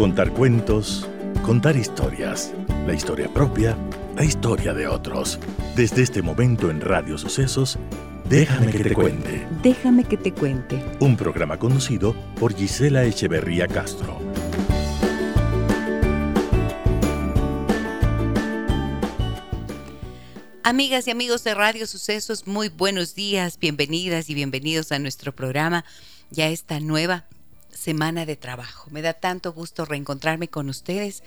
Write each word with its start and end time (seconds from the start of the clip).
Contar 0.00 0.32
cuentos, 0.32 1.06
contar 1.42 1.76
historias, 1.76 2.54
la 2.86 2.94
historia 2.94 3.28
propia, 3.28 3.76
la 4.16 4.24
historia 4.24 4.72
de 4.72 4.88
otros. 4.88 5.38
Desde 5.76 6.00
este 6.00 6.22
momento 6.22 6.70
en 6.70 6.80
Radio 6.80 7.18
Sucesos, 7.18 7.78
Déjame 8.24 8.72
que 8.72 8.82
te 8.82 8.94
cuente. 8.94 9.46
Déjame 9.62 10.04
que 10.04 10.16
te 10.16 10.32
cuente. 10.32 10.82
Un 11.00 11.18
programa 11.18 11.58
conocido 11.58 12.16
por 12.36 12.56
Gisela 12.56 13.04
Echeverría 13.04 13.68
Castro. 13.68 14.18
Amigas 20.62 21.08
y 21.08 21.10
amigos 21.10 21.44
de 21.44 21.52
Radio 21.52 21.86
Sucesos, 21.86 22.46
muy 22.46 22.70
buenos 22.70 23.14
días, 23.14 23.58
bienvenidas 23.58 24.30
y 24.30 24.34
bienvenidos 24.34 24.92
a 24.92 24.98
nuestro 24.98 25.36
programa, 25.36 25.84
ya 26.30 26.48
esta 26.48 26.80
nueva 26.80 27.26
semana 27.80 28.26
de 28.26 28.36
trabajo. 28.36 28.88
Me 28.90 29.02
da 29.02 29.14
tanto 29.14 29.52
gusto 29.52 29.84
reencontrarme 29.84 30.46
con 30.48 30.68
ustedes 30.68 31.22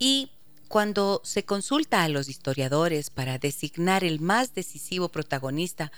Y 0.00 0.30
cuando 0.66 1.20
se 1.22 1.44
consulta 1.44 2.02
a 2.02 2.08
los 2.08 2.28
historiadores 2.28 3.10
para 3.10 3.38
designar 3.38 4.02
el 4.02 4.18
más 4.18 4.52
decisivo 4.54 5.10
protagonista 5.10 5.92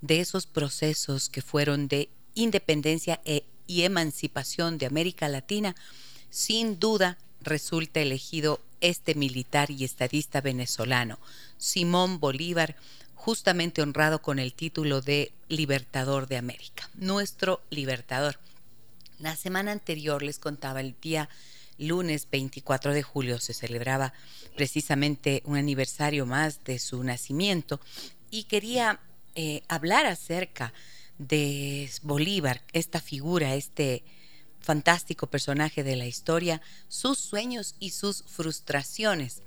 de 0.00 0.20
esos 0.20 0.46
procesos 0.46 1.28
que 1.28 1.42
fueron 1.42 1.88
de 1.88 2.08
independencia 2.34 3.20
e, 3.24 3.44
y 3.66 3.82
emancipación 3.82 4.78
de 4.78 4.86
América 4.86 5.28
Latina, 5.28 5.74
sin 6.30 6.78
duda 6.78 7.18
resulta 7.40 8.00
elegido 8.00 8.60
este 8.80 9.14
militar 9.14 9.70
y 9.70 9.84
estadista 9.84 10.40
venezolano, 10.40 11.18
Simón 11.56 12.20
Bolívar, 12.20 12.76
justamente 13.14 13.82
honrado 13.82 14.20
con 14.20 14.38
el 14.38 14.52
título 14.52 15.00
de 15.00 15.32
Libertador 15.48 16.28
de 16.28 16.36
América, 16.36 16.88
nuestro 16.94 17.60
libertador. 17.70 18.38
La 19.18 19.34
semana 19.34 19.72
anterior 19.72 20.22
les 20.22 20.38
contaba 20.38 20.80
el 20.80 20.94
día 21.00 21.28
lunes 21.78 22.28
24 22.30 22.92
de 22.94 23.02
julio 23.02 23.38
se 23.38 23.54
celebraba 23.54 24.12
precisamente 24.54 25.42
un 25.44 25.56
aniversario 25.56 26.26
más 26.26 26.64
de 26.64 26.78
su 26.78 27.02
nacimiento 27.04 27.80
y 28.30 28.44
quería 28.44 29.00
eh, 29.36 29.62
hablar 29.68 30.06
acerca 30.06 30.72
de 31.18 31.90
Bolívar, 32.02 32.62
esta 32.72 33.00
figura, 33.00 33.54
este 33.54 34.02
fantástico 34.60 35.28
personaje 35.28 35.84
de 35.84 35.94
la 35.94 36.06
historia, 36.06 36.62
sus 36.88 37.18
sueños 37.18 37.74
y 37.78 37.90
sus 37.90 38.24
frustraciones. 38.26 39.42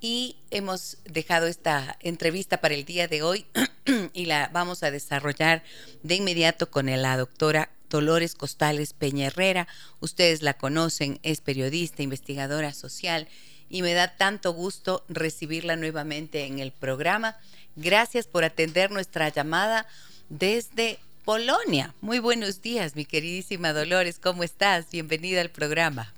Y 0.00 0.36
hemos 0.50 0.98
dejado 1.04 1.46
esta 1.46 1.96
entrevista 2.00 2.60
para 2.60 2.74
el 2.74 2.84
día 2.84 3.06
de 3.06 3.22
hoy 3.22 3.46
y 4.12 4.26
la 4.26 4.50
vamos 4.52 4.82
a 4.82 4.90
desarrollar 4.90 5.62
de 6.02 6.16
inmediato 6.16 6.70
con 6.70 6.86
la 6.86 7.16
doctora 7.16 7.70
Dolores 7.88 8.34
Costales 8.34 8.92
Peña 8.92 9.28
Herrera. 9.28 9.68
Ustedes 10.00 10.42
la 10.42 10.54
conocen, 10.54 11.20
es 11.22 11.40
periodista, 11.40 12.02
investigadora 12.02 12.74
social 12.74 13.28
y 13.70 13.82
me 13.82 13.94
da 13.94 14.16
tanto 14.16 14.52
gusto 14.52 15.04
recibirla 15.08 15.76
nuevamente 15.76 16.46
en 16.46 16.58
el 16.58 16.72
programa. 16.72 17.36
Gracias 17.76 18.26
por 18.26 18.44
atender 18.44 18.90
nuestra 18.90 19.28
llamada 19.28 19.86
desde 20.28 20.98
Polonia. 21.24 21.94
Muy 22.00 22.18
buenos 22.18 22.62
días, 22.62 22.96
mi 22.96 23.04
queridísima 23.04 23.72
Dolores. 23.72 24.18
¿Cómo 24.18 24.42
estás? 24.42 24.86
Bienvenida 24.90 25.40
al 25.40 25.50
programa. 25.50 26.12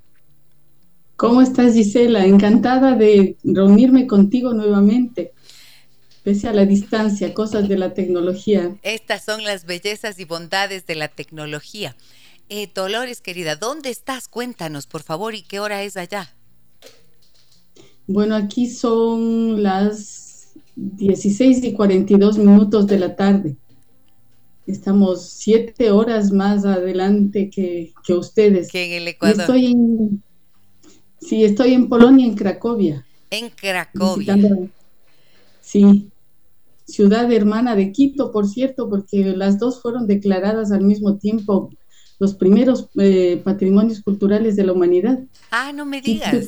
¿Cómo 1.16 1.42
estás, 1.42 1.74
Gisela? 1.74 2.24
Encantada 2.24 2.94
de 2.94 3.36
reunirme 3.44 4.06
contigo 4.06 4.54
nuevamente, 4.54 5.32
pese 6.22 6.48
a 6.48 6.52
la 6.52 6.64
distancia, 6.64 7.34
cosas 7.34 7.68
de 7.68 7.76
la 7.76 7.92
tecnología. 7.92 8.74
Estas 8.82 9.24
son 9.24 9.44
las 9.44 9.66
bellezas 9.66 10.18
y 10.18 10.24
bondades 10.24 10.86
de 10.86 10.94
la 10.94 11.08
tecnología. 11.08 11.94
Eh, 12.48 12.70
Dolores, 12.74 13.20
querida, 13.20 13.56
¿dónde 13.56 13.90
estás? 13.90 14.28
Cuéntanos, 14.28 14.86
por 14.86 15.02
favor, 15.02 15.34
y 15.34 15.42
qué 15.42 15.60
hora 15.60 15.82
es 15.82 15.98
allá. 15.98 16.34
Bueno, 18.12 18.34
aquí 18.34 18.68
son 18.68 19.62
las 19.62 20.52
16 20.74 21.62
y 21.62 21.72
42 21.72 22.38
minutos 22.38 22.88
de 22.88 22.98
la 22.98 23.14
tarde. 23.14 23.56
Estamos 24.66 25.30
siete 25.30 25.92
horas 25.92 26.32
más 26.32 26.64
adelante 26.64 27.50
que, 27.50 27.92
ustedes. 28.08 28.72
Que 28.72 28.86
en 28.86 29.02
el 29.02 29.08
Ecuador. 29.08 29.38
Estoy 29.38 29.66
en, 29.66 30.22
sí, 31.20 31.44
estoy 31.44 31.72
en 31.72 31.88
Polonia, 31.88 32.26
en 32.26 32.34
Cracovia. 32.34 33.06
En 33.30 33.48
Cracovia. 33.48 34.36
sí, 35.60 36.08
ciudad 36.86 37.30
hermana 37.32 37.76
de 37.76 37.92
Quito, 37.92 38.32
por 38.32 38.48
cierto, 38.48 38.90
porque 38.90 39.36
las 39.36 39.60
dos 39.60 39.80
fueron 39.80 40.08
declaradas 40.08 40.72
al 40.72 40.82
mismo 40.82 41.16
tiempo 41.16 41.70
los 42.18 42.34
primeros 42.34 42.88
eh, 42.98 43.40
patrimonios 43.44 44.02
culturales 44.02 44.56
de 44.56 44.64
la 44.64 44.72
humanidad. 44.72 45.20
Ah, 45.52 45.72
no 45.72 45.86
me 45.86 46.02
digas. 46.02 46.44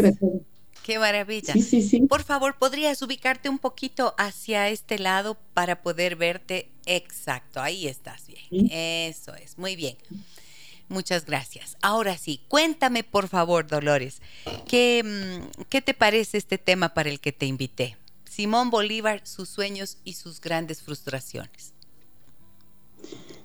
Qué 0.83 0.99
maravilla. 0.99 1.53
Sí, 1.53 1.63
sí, 1.63 1.83
sí. 1.83 2.01
Por 2.01 2.23
favor, 2.25 2.57
¿podrías 2.59 3.01
ubicarte 3.03 3.49
un 3.49 3.59
poquito 3.59 4.15
hacia 4.19 4.69
este 4.69 4.99
lado 4.99 5.37
para 5.55 5.83
poder 5.83 6.17
verte 6.17 6.71
exacto? 6.87 7.61
Ahí 7.61 7.87
estás 7.87 8.27
bien. 8.27 8.69
Eso 8.71 9.35
es, 9.35 9.59
muy 9.59 9.77
bien. 9.77 9.97
Muchas 10.89 11.25
gracias. 11.25 11.77
Ahora 11.81 12.19
sí, 12.19 12.41
cuéntame 12.49 13.03
por 13.05 13.29
favor, 13.29 13.67
Dolores, 13.67 14.21
¿qué, 14.69 15.03
mm, 15.03 15.63
¿qué 15.69 15.81
te 15.81 15.95
parece 15.95 16.37
este 16.37 16.59
tema 16.59 16.93
para 16.93 17.09
el 17.09 17.21
que 17.21 17.33
te 17.33 17.47
invité? 17.47 17.97
Simón 18.29 18.71
Bolívar, 18.71 19.23
sus 19.25 19.49
sueños 19.49 19.99
y 20.05 20.15
sus 20.15 20.41
grandes 20.41 20.83
frustraciones. 20.83 21.73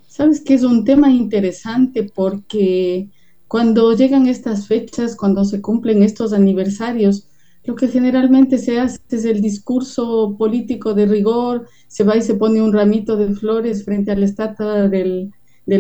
Sabes 0.08 0.42
que 0.42 0.56
es 0.56 0.64
un 0.64 0.84
tema 0.84 1.12
interesante 1.12 2.04
porque 2.04 3.09
cuando 3.48 3.94
llegan 3.96 4.28
estas 4.28 4.68
fechas, 4.68 5.16
cuando 5.16 5.46
se 5.46 5.62
cumplen 5.62 6.04
estos 6.04 6.34
aniversarios, 6.34 7.27
lo 7.68 7.76
que 7.76 7.90
generalmente 7.90 8.58
se 8.60 8.80
hace 8.80 9.02
es 9.10 9.26
el 9.26 9.42
discurso 9.42 10.38
político 10.38 10.94
de 10.94 11.06
rigor, 11.06 11.68
se 11.90 12.06
va 12.06 12.16
y 12.16 12.22
se 12.22 12.36
pone 12.36 12.62
un 12.62 12.72
ramito 12.72 13.18
de 13.18 13.36
flores 13.36 13.84
frente 13.84 14.10
a 14.10 14.16
la 14.16 14.24
estatua 14.24 14.88
del, 14.88 15.34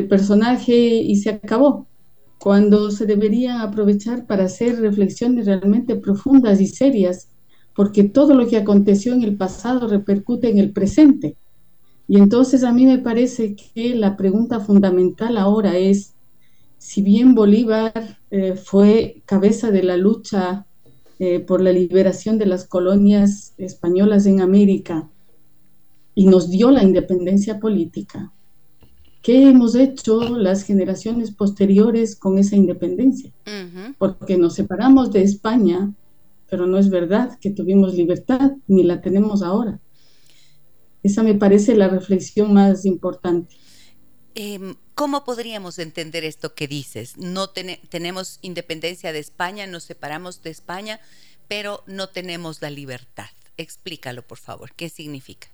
personaje 0.09 0.75
y 0.75 1.15
se 1.15 1.29
acabó, 1.29 1.87
cuando 2.39 2.91
se 2.91 3.05
debería 3.05 3.61
aprovechar 3.61 4.27
para 4.27 4.43
hacer 4.43 4.81
reflexiones 4.81 5.45
realmente 5.45 5.95
profundas 5.95 6.59
y 6.59 6.67
serias, 6.67 7.29
porque 7.73 8.03
todo 8.03 8.33
lo 8.35 8.47
que 8.47 8.57
aconteció 8.57 9.13
en 9.13 9.23
el 9.23 9.37
pasado 9.37 9.87
repercute 9.87 10.49
en 10.49 10.59
el 10.59 10.73
presente. 10.73 11.37
Y 12.05 12.17
entonces 12.17 12.65
a 12.65 12.73
mí 12.73 12.85
me 12.85 12.97
parece 12.97 13.55
que 13.55 13.95
la 13.95 14.17
pregunta 14.17 14.59
fundamental 14.59 15.37
ahora 15.37 15.77
es, 15.77 16.15
si 16.79 17.01
bien 17.01 17.33
Bolívar 17.33 18.19
eh, 18.29 18.55
fue 18.55 19.23
cabeza 19.25 19.71
de 19.71 19.83
la 19.83 19.95
lucha 19.95 20.66
eh, 21.19 21.39
por 21.39 21.61
la 21.61 21.71
liberación 21.71 22.37
de 22.37 22.45
las 22.45 22.67
colonias 22.67 23.53
españolas 23.57 24.25
en 24.25 24.41
América 24.41 25.09
y 26.13 26.27
nos 26.27 26.49
dio 26.49 26.71
la 26.71 26.83
independencia 26.83 27.59
política, 27.59 28.31
¿qué 29.23 29.49
hemos 29.49 29.75
hecho 29.75 30.37
las 30.37 30.63
generaciones 30.63 31.31
posteriores 31.31 32.15
con 32.15 32.37
esa 32.37 32.55
independencia? 32.55 33.31
Porque 33.97 34.37
nos 34.37 34.53
separamos 34.53 35.11
de 35.11 35.23
España, 35.23 35.93
pero 36.49 36.67
no 36.67 36.77
es 36.77 36.89
verdad 36.89 37.37
que 37.39 37.49
tuvimos 37.49 37.95
libertad, 37.95 38.51
ni 38.67 38.83
la 38.83 39.01
tenemos 39.01 39.41
ahora. 39.41 39.79
Esa 41.03 41.23
me 41.23 41.35
parece 41.35 41.75
la 41.75 41.87
reflexión 41.87 42.53
más 42.53 42.85
importante. 42.85 43.55
Em, 44.35 44.75
¿Cómo 44.97 45.23
podríamos 45.23 45.77
entender 45.77 46.23
esto 46.23 46.55
que 46.55 46.67
dices? 46.67 47.17
No 47.17 47.51
tenemos 47.51 48.39
independencia 48.41 49.13
de 49.13 49.19
España, 49.19 49.67
nos 49.67 49.83
separamos 49.83 50.41
de 50.41 50.49
España, 50.49 50.99
pero 51.47 51.83
no 51.85 52.09
tenemos 52.09 52.63
la 52.63 52.71
libertad. 52.71 53.27
Explícalo, 53.57 54.23
por 54.23 54.39
favor. 54.39 54.71
¿Qué 54.75 54.89
significa? 54.89 55.49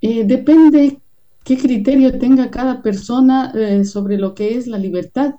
Eh, 0.00 0.22
depende 0.24 1.00
qué 1.42 1.58
criterio 1.58 2.16
tenga 2.20 2.48
cada 2.48 2.80
persona 2.80 3.52
eh, 3.56 3.84
sobre 3.84 4.18
lo 4.18 4.36
que 4.36 4.56
es 4.56 4.68
la 4.68 4.78
libertad. 4.78 5.34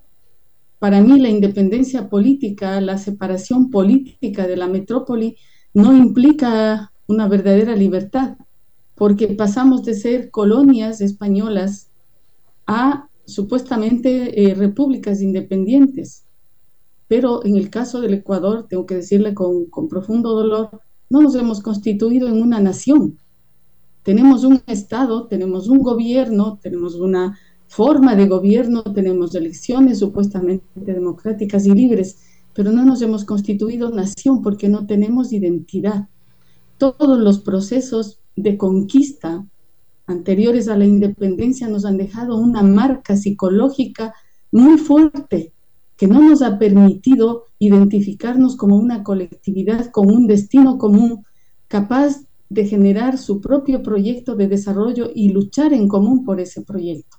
para 0.78 1.00
mí 1.00 1.22
la 1.22 1.30
independencia 1.30 2.10
política, 2.10 2.82
la 2.82 2.98
separación 2.98 3.70
política 3.70 4.46
de 4.46 4.58
la 4.58 4.68
metrópoli 4.68 5.38
no 5.74 5.96
implica 5.96 6.92
una 7.08 7.30
verdadera 7.30 7.78
libertad, 7.78 8.36
porque 8.96 9.30
pasamos 9.30 9.86
de 9.86 9.94
ser 9.94 10.32
colonias 10.32 11.00
españolas 11.00 11.89
a 12.70 13.10
supuestamente 13.26 14.44
eh, 14.44 14.54
repúblicas 14.54 15.22
independientes. 15.22 16.24
Pero 17.08 17.44
en 17.44 17.58
el 17.58 17.72
caso 17.72 18.00
del 18.00 18.14
Ecuador, 18.14 18.68
tengo 18.70 18.86
que 18.86 18.96
decirle 18.96 19.34
con, 19.34 19.66
con 19.66 19.90
profundo 19.90 20.36
dolor, 20.36 20.70
no 21.10 21.22
nos 21.24 21.34
hemos 21.34 21.62
constituido 21.62 22.28
en 22.28 22.40
una 22.40 22.60
nación. 22.60 23.18
Tenemos 24.04 24.44
un 24.44 24.62
Estado, 24.68 25.26
tenemos 25.26 25.68
un 25.68 25.80
gobierno, 25.80 26.60
tenemos 26.62 26.94
una 26.94 27.40
forma 27.68 28.16
de 28.16 28.28
gobierno, 28.28 28.84
tenemos 28.84 29.34
elecciones 29.34 29.98
supuestamente 29.98 30.66
democráticas 30.76 31.66
y 31.66 31.72
libres, 31.72 32.20
pero 32.54 32.72
no 32.72 32.86
nos 32.86 33.02
hemos 33.02 33.26
constituido 33.26 33.90
nación 33.90 34.44
porque 34.44 34.70
no 34.70 34.86
tenemos 34.86 35.34
identidad. 35.34 36.08
Todos 36.78 37.18
los 37.18 37.40
procesos 37.40 38.20
de 38.36 38.58
conquista 38.58 39.44
anteriores 40.10 40.68
a 40.68 40.76
la 40.76 40.86
independencia 40.86 41.68
nos 41.68 41.86
han 41.86 41.98
dejado 41.98 42.38
una 42.38 42.64
marca 42.64 43.16
psicológica 43.16 44.14
muy 44.52 44.78
fuerte 44.78 45.54
que 45.96 46.08
no 46.08 46.22
nos 46.22 46.42
ha 46.42 46.58
permitido 46.58 47.44
identificarnos 47.60 48.56
como 48.56 48.78
una 48.78 49.04
colectividad 49.04 49.92
con 49.92 50.10
un 50.10 50.28
destino 50.28 50.78
común, 50.78 51.26
capaz 51.68 52.24
de 52.50 52.66
generar 52.66 53.18
su 53.18 53.42
propio 53.42 53.84
proyecto 53.84 54.36
de 54.36 54.48
desarrollo 54.48 55.12
y 55.14 55.30
luchar 55.30 55.74
en 55.74 55.88
común 55.88 56.26
por 56.26 56.40
ese 56.40 56.62
proyecto. 56.62 57.18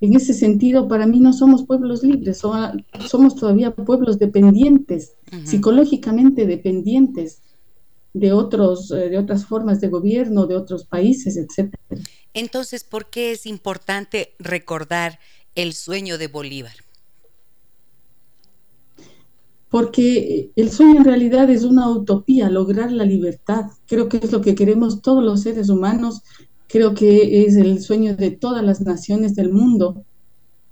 En 0.00 0.14
ese 0.14 0.34
sentido, 0.34 0.88
para 0.88 1.06
mí 1.06 1.20
no 1.20 1.32
somos 1.32 1.64
pueblos 1.64 2.02
libres, 2.04 2.42
somos 3.08 3.34
todavía 3.34 3.74
pueblos 3.74 4.18
dependientes, 4.18 5.14
psicológicamente 5.44 6.46
dependientes 6.46 7.40
de, 8.12 8.32
otros, 8.32 8.90
eh, 8.90 9.08
de 9.08 9.18
otras 9.18 9.46
formas 9.46 9.80
de 9.80 9.88
gobierno, 9.88 10.46
de 10.46 10.56
otros 10.56 10.84
países, 10.84 11.36
etc. 11.36 11.74
Entonces, 12.34 12.84
¿por 12.84 13.10
qué 13.10 13.32
es 13.32 13.46
importante 13.46 14.34
recordar 14.38 15.18
el 15.54 15.72
sueño 15.72 16.18
de 16.18 16.28
Bolívar? 16.28 16.74
porque 19.72 20.52
el 20.54 20.70
sueño 20.70 20.98
en 20.98 21.04
realidad 21.04 21.48
es 21.48 21.64
una 21.64 21.88
utopía, 21.88 22.50
lograr 22.50 22.92
la 22.92 23.06
libertad. 23.06 23.70
Creo 23.86 24.06
que 24.06 24.18
es 24.18 24.30
lo 24.30 24.42
que 24.42 24.54
queremos 24.54 25.00
todos 25.00 25.24
los 25.24 25.40
seres 25.40 25.70
humanos, 25.70 26.20
creo 26.68 26.92
que 26.92 27.46
es 27.46 27.56
el 27.56 27.80
sueño 27.80 28.14
de 28.14 28.32
todas 28.32 28.62
las 28.62 28.82
naciones 28.82 29.34
del 29.34 29.50
mundo. 29.50 30.04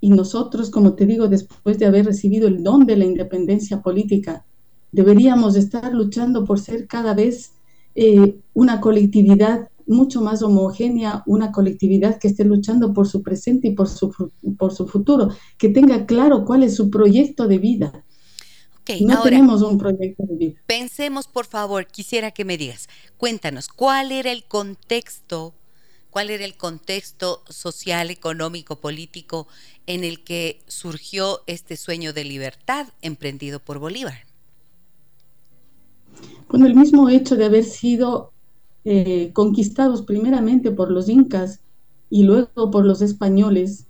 Y 0.03 0.11
nosotros, 0.11 0.69
como 0.69 0.97
te 0.97 1.07
digo, 1.07 1.29
después 1.29 1.79
de 1.79 1.87
haber 1.87 2.05
recibido 2.05 2.47
el 2.47 2.63
don 2.63 2.85
de 2.85 2.97
la 2.97 3.07
independencia 3.07 3.81
política, 3.81 4.45
deberíamos 4.93 5.57
estar 5.57 5.93
luchando 5.93 6.45
por 6.45 6.61
ser 6.61 6.87
cada 6.87 7.15
vez 7.15 7.53
eh, 7.95 8.37
una 8.55 8.81
colectividad 8.81 9.69
mucho 9.87 10.21
más 10.21 10.43
homogénea, 10.43 11.25
una 11.27 11.51
colectividad 11.51 12.19
que 12.19 12.29
esté 12.29 12.45
luchando 12.45 12.93
por 12.93 13.09
su 13.09 13.23
presente 13.23 13.69
y 13.69 13.73
por 13.73 13.89
su, 13.89 14.31
por 14.57 14.73
su 14.73 14.87
futuro, 14.87 15.31
que 15.59 15.69
tenga 15.69 16.07
claro 16.07 16.45
cuál 16.45 16.63
es 16.63 16.77
su 16.77 16.91
proyecto 16.91 17.49
de 17.49 17.59
vida 17.59 18.05
no 19.01 19.23
tenemos 19.23 19.63
un 19.63 19.79
proyecto 19.79 20.25
de 20.27 20.37
vida. 20.37 20.61
Pensemos, 20.67 21.29
por 21.29 21.47
favor, 21.47 21.87
quisiera 21.87 22.31
que 22.31 22.45
me 22.45 22.57
digas, 22.57 22.89
cuéntanos, 23.17 23.69
¿cuál 23.69 24.13
era 24.13 24.33
el 24.33 24.45
contexto, 24.45 25.55
cuál 26.11 26.31
era 26.31 26.45
el 26.45 26.57
contexto 26.57 27.43
social, 27.49 28.11
económico, 28.11 28.81
político 28.81 29.47
en 29.87 30.05
el 30.05 30.25
que 30.25 30.63
surgió 30.67 31.43
este 31.47 31.77
sueño 31.77 32.13
de 32.13 32.25
libertad 32.25 32.89
emprendido 33.03 33.61
por 33.61 33.79
Bolívar? 33.79 34.30
Bueno, 36.51 36.67
el 36.67 36.75
mismo 36.75 37.09
hecho 37.09 37.37
de 37.37 37.45
haber 37.45 37.63
sido 37.63 38.33
eh, 38.85 39.31
conquistados 39.33 40.03
primeramente 40.03 40.73
por 40.73 40.91
los 40.91 41.09
incas 41.09 41.61
y 42.11 42.25
luego 42.25 42.73
por 42.73 42.85
los 42.85 43.03
españoles, 43.03 43.87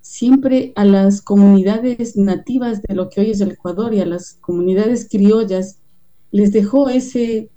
siempre 0.00 0.72
a 0.74 0.86
las 0.86 1.20
comunidades 1.20 2.16
nativas 2.16 2.80
de 2.80 2.94
lo 2.94 3.10
que 3.10 3.20
hoy 3.20 3.30
es 3.32 3.42
el 3.42 3.50
Ecuador 3.50 3.92
y 3.92 4.00
a 4.00 4.06
las 4.06 4.38
comunidades 4.40 5.06
criollas 5.10 5.78
les 6.30 6.50
dejó 6.50 6.88
ese, 6.88 7.50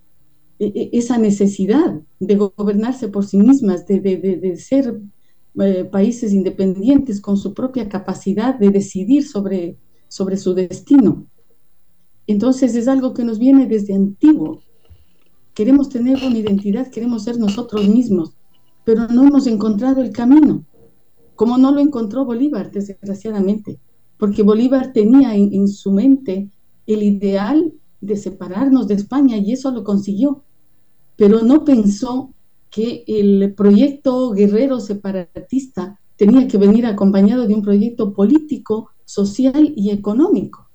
e, 0.59 0.65
e, 0.65 0.89
esa 0.91 1.17
necesidad 1.17 2.01
de 2.19 2.35
gobernarse 2.35 3.07
por 3.07 3.25
sí 3.25 3.37
mismas, 3.37 3.87
de, 3.87 4.57
ser 4.57 4.99
eh, 5.61 5.85
países 5.85 6.33
independientes 6.33 7.21
con 7.21 7.37
su 7.37 7.53
propia 7.53 7.87
capacidad 7.87 8.55
de 8.55 8.69
decidir 8.69 9.25
sobre, 9.25 9.77
sobre 10.09 10.35
su 10.35 10.53
destino. 10.53 11.28
Entonces 12.29 12.75
es 12.75 12.87
algo 12.87 13.13
que 13.13 13.23
nos 13.23 13.39
viene 13.39 13.67
desde 13.67 13.93
antiguo. 13.93 14.61
Queremos 15.53 15.89
tener 15.89 16.17
una 16.25 16.37
identidad, 16.37 16.89
queremos 16.89 17.23
ser 17.23 17.37
nosotros 17.37 17.87
mismos, 17.87 18.33
pero 18.85 19.07
no 19.07 19.23
hemos 19.23 19.47
encontrado 19.47 20.01
el 20.01 20.11
camino 20.11 20.63
como 21.39 21.57
no 21.57 21.71
lo 21.71 21.79
encontró 21.79 22.25
Bolívar, 22.25 22.69
desgraciadamente, 22.69 23.79
porque 24.17 24.43
Bolívar 24.43 24.91
tenía 24.91 25.33
en, 25.37 25.69
su 25.69 25.89
mente 25.89 26.49
el 26.85 27.01
ideal 27.01 27.71
de 28.01 28.17
separarnos 28.17 28.89
de 28.89 28.95
España 28.95 29.37
y 29.37 29.53
eso 29.53 29.71
lo 29.71 29.85
consiguió, 29.85 30.43
pero 31.15 31.41
no 31.41 31.63
pensó 31.63 32.33
que 32.69 33.05
el 33.07 33.53
proyecto 33.53 34.31
guerrero 34.31 34.81
separatista 34.81 35.97
tenía 36.17 36.45
que 36.45 36.57
venir 36.57 36.85
acompañado 36.85 37.47
de 37.47 37.53
un 37.53 37.61
proyecto 37.61 38.11
político, 38.11 38.89
social 39.05 39.71
y 39.77 39.91
económico. 39.91 40.68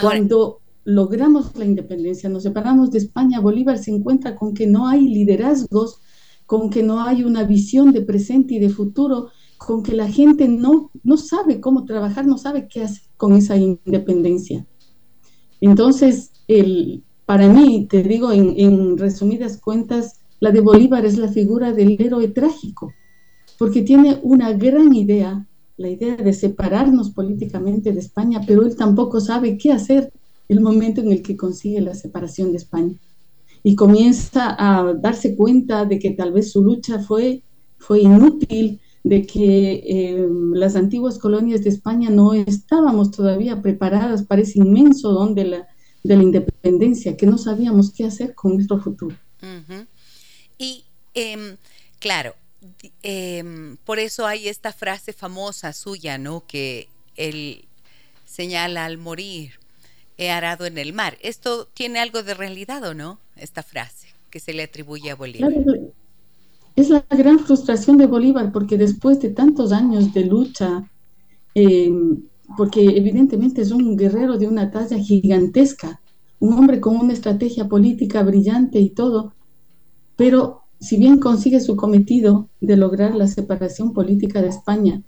Cuando 0.00 0.60
logramos 0.84 1.56
la 1.56 1.64
independencia, 1.64 2.28
nos 2.28 2.42
separamos 2.42 2.90
de 2.90 2.98
España, 2.98 3.40
Bolívar 3.40 3.78
se 3.78 3.90
encuentra 3.90 4.34
con 4.34 4.54
que 4.54 4.66
no 4.66 4.86
hay 4.86 5.08
liderazgos 5.08 6.00
con 6.46 6.70
que 6.70 6.82
no 6.82 7.00
hay 7.00 7.24
una 7.24 7.44
visión 7.44 7.92
de 7.92 8.02
presente 8.02 8.54
y 8.54 8.58
de 8.58 8.70
futuro, 8.70 9.30
con 9.58 9.82
que 9.82 9.94
la 9.94 10.08
gente 10.08 10.48
no, 10.48 10.90
no 11.02 11.16
sabe 11.16 11.60
cómo 11.60 11.84
trabajar, 11.84 12.26
no 12.26 12.38
sabe 12.38 12.68
qué 12.68 12.82
hacer 12.82 13.02
con 13.16 13.32
esa 13.34 13.56
independencia. 13.56 14.66
Entonces, 15.60 16.32
el, 16.48 17.02
para 17.24 17.48
mí, 17.48 17.86
te 17.88 18.02
digo 18.02 18.32
en, 18.32 18.98
resumidas 18.98 19.58
cuentas, 19.58 20.20
la 20.40 20.50
de 20.50 20.60
Bolívar 20.60 21.06
es 21.06 21.16
la 21.16 21.28
figura 21.28 21.72
del 21.72 21.96
héroe 21.98 22.28
trágico, 22.28 22.92
porque 23.58 23.82
tiene 23.82 24.20
una 24.22 24.52
gran 24.52 24.94
idea, 24.94 25.46
la 25.76 25.88
idea 25.88 26.16
de 26.16 26.32
separarnos 26.32 27.10
políticamente 27.10 27.92
de 27.92 28.00
España, 28.00 28.40
pero 28.46 28.64
él 28.64 28.76
tampoco 28.76 29.20
sabe 29.20 29.58
qué 29.58 29.72
hacer 29.72 30.12
el 30.48 30.60
momento 30.60 31.00
en 31.00 31.12
el 31.12 31.22
que 31.22 31.36
consigue 31.36 31.80
la 31.80 31.94
separación 31.94 32.50
de 32.52 32.58
España 32.58 32.94
y 33.62 33.74
comienza 33.74 34.54
a 34.58 34.92
darse 34.92 35.34
cuenta 35.34 35.86
de 35.86 35.98
que 35.98 36.10
tal 36.10 36.32
vez 36.32 36.52
su 36.52 36.62
lucha 36.62 36.98
fue, 37.00 37.42
fue 37.78 38.02
inútil, 38.02 38.78
de 39.02 39.26
que 39.26 39.82
eh, 39.86 40.28
las 40.52 40.76
antiguas 40.76 41.18
colonias 41.18 41.62
de 41.64 41.70
España 41.70 42.10
no 42.10 42.32
estábamos 42.34 43.10
todavía 43.10 43.60
preparadas 43.60 44.22
para 44.22 44.42
ese 44.42 44.58
inmenso 44.58 45.12
don 45.12 45.34
de 45.34 45.44
la, 45.44 45.68
de 46.02 46.16
la 46.16 46.22
independencia, 46.22 47.16
que 47.16 47.26
no 47.26 47.38
sabíamos 47.38 47.90
qué 47.90 48.04
hacer 48.04 48.34
con 48.34 48.54
nuestro 48.54 48.78
futuro. 48.80 49.16
Y 50.58 50.84
em, 51.14 51.56
claro, 51.98 52.34
em, 53.02 53.76
por 53.84 53.98
eso 53.98 54.26
hay 54.26 54.48
esta 54.48 54.72
frase 54.72 55.12
famosa 55.12 55.72
suya, 55.72 56.18
¿no? 56.18 56.44
Que 56.46 56.88
él 57.16 57.64
señala 58.26 58.84
al 58.84 58.98
morir, 58.98 59.52
he 60.18 60.30
arado 60.30 60.66
en 60.66 60.78
el 60.78 60.92
mar. 60.92 61.18
¿Esto 61.22 61.66
tiene 61.74 61.98
algo 62.00 62.22
de 62.22 62.34
realidad 62.34 62.82
o 62.84 62.94
no? 62.94 63.18
esta 63.36 63.62
frase 63.62 64.08
que 64.30 64.40
se 64.40 64.52
le 64.52 64.64
atribuye 64.64 65.10
a 65.10 65.16
Bolívar? 65.16 65.52
Es 66.76 66.88
la 66.88 67.04
gran 67.10 67.38
frustración 67.38 67.98
de 67.98 68.06
Bolívar 68.06 68.50
porque 68.52 68.76
después 68.76 69.20
de 69.20 69.30
tantos 69.30 69.70
años 69.72 70.12
de 70.12 70.24
lucha, 70.24 70.90
eh, 71.54 71.92
porque 72.56 72.82
evidentemente 72.82 73.62
es 73.62 73.70
un 73.70 73.96
guerrero 73.96 74.38
de 74.38 74.48
una 74.48 74.70
talla 74.72 74.98
gigantesca, 74.98 76.00
un 76.40 76.52
hombre 76.54 76.80
con 76.80 76.96
una 76.96 77.12
estrategia 77.12 77.68
política 77.68 78.22
brillante 78.22 78.80
y 78.80 78.90
todo, 78.90 79.34
pero 80.16 80.63
si 80.84 80.98
bien 80.98 81.18
consigue 81.18 81.60
su 81.60 81.76
cometido 81.76 82.50
de 82.60 82.76
lograr 82.76 83.14
la 83.14 83.26
separación 83.26 83.94
política 83.94 84.42
de 84.42 84.48
España, 84.48 85.02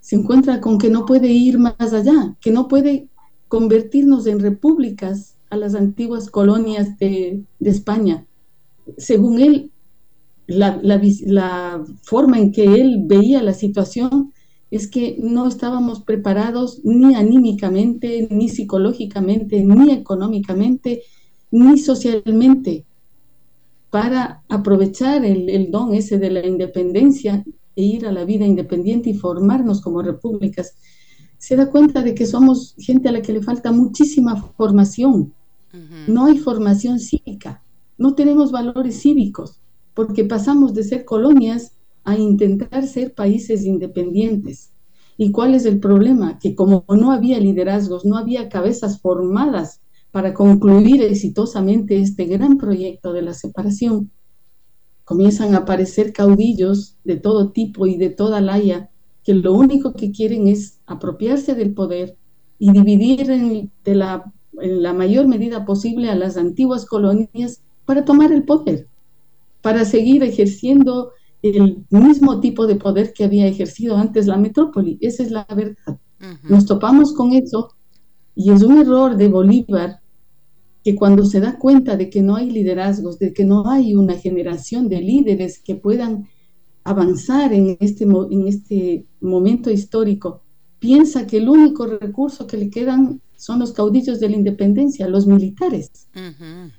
se 0.00 0.16
encuentra 0.16 0.60
con 0.60 0.76
que 0.76 0.90
no 0.90 1.06
puede 1.06 1.28
ir 1.28 1.58
más 1.58 1.94
allá, 1.94 2.36
que 2.42 2.50
no 2.50 2.68
puede 2.68 3.08
convertirnos 3.48 4.26
en 4.26 4.40
repúblicas 4.40 5.36
a 5.48 5.56
las 5.56 5.74
antiguas 5.74 6.28
colonias 6.28 6.98
de, 6.98 7.42
España. 7.60 8.26
Según 8.98 9.40
él, 9.40 9.70
la, 10.46 11.82
forma 12.02 12.38
en 12.38 12.52
que 12.52 12.64
él 12.64 13.02
veía 13.06 13.42
la 13.42 13.54
situación 13.54 14.34
es 14.70 14.88
que 14.88 15.16
no 15.18 15.48
estábamos 15.48 16.02
preparados 16.02 16.82
ni 16.84 17.14
anímicamente, 17.14 18.28
ni 18.30 18.50
psicológicamente, 18.50 19.64
ni 19.64 19.90
económicamente, 19.90 21.02
ni 21.50 21.78
socialmente 21.78 22.84
para 23.90 24.42
aprovechar 24.48 25.24
el, 25.24 25.48
el, 25.48 25.70
don 25.70 25.94
ese 25.94 26.18
de 26.18 26.30
la 26.30 26.46
independencia 26.46 27.44
e 27.74 27.82
ir 27.82 28.06
a 28.06 28.12
la 28.12 28.24
vida 28.24 28.44
independiente 28.44 29.10
y 29.10 29.14
formarnos 29.14 29.80
como 29.80 30.02
repúblicas. 30.02 30.74
se 31.38 31.54
da 31.54 31.70
cuenta 31.70 32.02
de 32.02 32.14
que 32.14 32.26
somos 32.26 32.74
gente 32.78 33.08
a 33.08 33.12
la 33.12 33.22
que 33.22 33.32
le 33.32 33.42
falta 33.42 33.70
muchísima 33.70 34.36
formación. 34.56 35.32
No 36.08 36.24
hay 36.24 36.38
formación 36.38 36.98
cívica, 36.98 37.62
no 37.98 38.14
tenemos 38.14 38.50
valores 38.50 39.02
cívicos, 39.02 39.60
porque 39.94 40.24
pasamos 40.24 40.74
de 40.74 40.82
ser 40.82 41.04
colonias 41.04 41.72
a 42.04 42.16
intentar 42.16 42.86
ser 42.86 43.14
países 43.14 43.64
independientes. 43.64 44.70
¿Y 45.16 45.30
cuál 45.30 45.54
es 45.54 45.66
el 45.66 45.78
problema? 45.78 46.38
Que 46.38 46.54
como 46.54 46.84
no 46.88 47.12
había 47.12 47.38
liderazgos, 47.38 48.04
no 48.04 48.16
había 48.16 48.48
cabezas 48.48 49.00
formadas 49.00 49.80
para 50.10 50.34
concluir 50.34 51.02
exitosamente 51.02 52.00
este 52.00 52.24
gran 52.24 52.58
proyecto 52.58 53.12
de 53.12 53.22
la 53.22 53.34
separación, 53.34 54.10
comienzan 55.04 55.54
a 55.54 55.58
aparecer 55.58 56.12
caudillos 56.12 56.96
de 57.04 57.16
todo 57.16 57.50
tipo 57.50 57.86
y 57.86 57.96
de 57.96 58.10
toda 58.10 58.40
laya 58.40 58.90
que 59.24 59.34
lo 59.34 59.54
único 59.54 59.94
que 59.94 60.10
quieren 60.10 60.48
es 60.48 60.80
apropiarse 60.86 61.54
del 61.54 61.74
poder 61.74 62.16
y 62.58 62.72
dividir 62.72 63.30
en, 63.30 63.70
de 63.84 63.94
la, 63.94 64.32
en 64.60 64.82
la 64.82 64.92
mayor 64.92 65.28
medida 65.28 65.64
posible 65.64 66.10
a 66.10 66.14
las 66.14 66.36
antiguas 66.36 66.84
colonias 66.86 67.62
para 67.84 68.04
tomar 68.04 68.32
el 68.32 68.44
poder, 68.44 68.86
para 69.62 69.84
seguir 69.84 70.22
ejerciendo 70.22 71.12
el 71.42 71.84
mismo 71.90 72.40
tipo 72.40 72.66
de 72.66 72.76
poder 72.76 73.12
que 73.12 73.24
había 73.24 73.46
ejercido 73.46 73.96
antes 73.96 74.26
la 74.26 74.36
metrópoli. 74.36 74.98
Esa 75.00 75.22
es 75.22 75.30
la 75.30 75.46
verdad. 75.54 75.98
Nos 76.42 76.66
topamos 76.66 77.14
con 77.14 77.32
eso 77.32 77.74
y 78.38 78.52
es 78.52 78.62
un 78.62 78.78
error 78.78 79.16
de 79.16 79.28
Bolívar 79.28 80.00
que 80.84 80.94
cuando 80.94 81.24
se 81.24 81.40
da 81.40 81.58
cuenta 81.58 81.96
de 81.96 82.08
que 82.08 82.22
no 82.22 82.36
hay 82.36 82.48
liderazgos, 82.48 83.18
de 83.18 83.32
que 83.32 83.44
no 83.44 83.68
hay 83.68 83.96
una 83.96 84.14
generación 84.14 84.88
de 84.88 85.00
líderes 85.00 85.58
que 85.58 85.74
puedan 85.74 86.28
avanzar 86.84 87.52
en 87.52 87.76
este, 87.80 88.04
en 88.04 88.46
este 88.46 89.06
momento 89.20 89.72
histórico, 89.72 90.42
piensa 90.78 91.26
que 91.26 91.38
el 91.38 91.48
único 91.48 91.86
recurso 91.86 92.46
que 92.46 92.56
le 92.56 92.70
quedan 92.70 93.20
son 93.36 93.58
los 93.58 93.72
caudillos 93.72 94.20
de 94.20 94.28
la 94.28 94.36
independencia, 94.36 95.08
los 95.08 95.26
militares, 95.26 95.90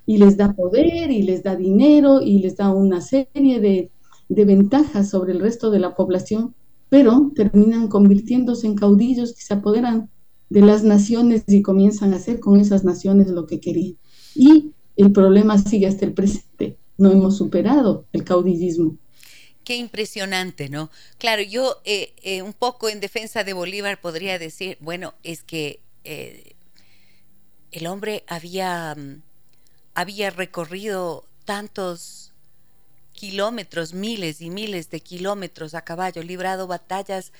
y 0.05 0.17
les 0.17 0.37
da 0.37 0.53
poder 0.53 1.11
y 1.11 1.23
les 1.23 1.43
da 1.43 1.57
dinero 1.57 2.21
y 2.21 2.39
les 2.39 2.55
da 2.55 2.71
una 2.73 3.01
serie 3.01 3.59
de, 3.59 3.91
de 4.29 4.45
ventajas 4.45 5.09
sobre 5.09 5.33
el 5.33 5.41
resto 5.41 5.71
de 5.71 5.79
la 5.79 5.93
población, 5.93 6.55
pero 6.87 7.33
terminan 7.35 7.89
convirtiéndose 7.89 8.65
en 8.65 8.75
caudillos 8.75 9.33
que 9.33 9.41
se 9.41 9.53
apoderan 9.55 10.09
de 10.49 10.61
las 10.61 10.83
naciones 10.83 11.43
y 11.47 11.61
comienzan 11.61 12.13
a 12.13 12.17
hacer 12.17 12.39
con 12.39 12.59
esas 12.59 12.83
naciones 12.83 13.27
lo 13.27 13.45
que 13.45 13.59
querían. 13.59 13.97
Y 14.35 14.71
el 14.95 15.11
problema 15.11 15.57
sigue 15.57 15.87
hasta 15.87 16.05
el 16.05 16.13
presente. 16.13 16.77
No 16.97 17.11
hemos 17.11 17.37
superado 17.37 18.05
el 18.11 18.23
caudillismo. 18.23 18.97
Qué 19.63 19.75
impresionante, 19.75 20.67
¿no? 20.67 20.89
Claro, 21.19 21.43
yo 21.43 21.77
eh, 21.85 22.13
eh, 22.23 22.41
un 22.41 22.53
poco 22.53 22.89
en 22.89 22.99
defensa 22.99 23.43
de 23.43 23.53
Bolívar 23.53 24.01
podría 24.01 24.39
decir, 24.39 24.77
bueno, 24.81 25.13
es 25.23 25.43
que 25.43 25.79
eh, 26.03 26.55
el 27.71 27.85
hombre 27.85 28.23
había, 28.27 28.95
mm, 28.95 29.21
había 29.93 30.31
recorrido 30.31 31.23
tantos 31.45 32.33
kilómetros, 33.13 33.93
miles 33.93 34.41
y 34.41 34.49
miles 34.49 34.89
de 34.89 35.01
kilómetros 35.01 35.75
a 35.75 35.83
caballo, 35.83 36.23
librado 36.23 36.67
batallas 36.67 37.31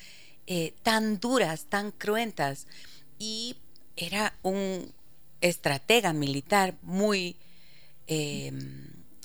tan 0.82 1.20
duras, 1.20 1.66
tan 1.68 1.92
cruentas, 1.92 2.66
y 3.20 3.54
era 3.94 4.34
un 4.42 4.92
estratega 5.40 6.12
militar 6.12 6.74
muy, 6.82 7.36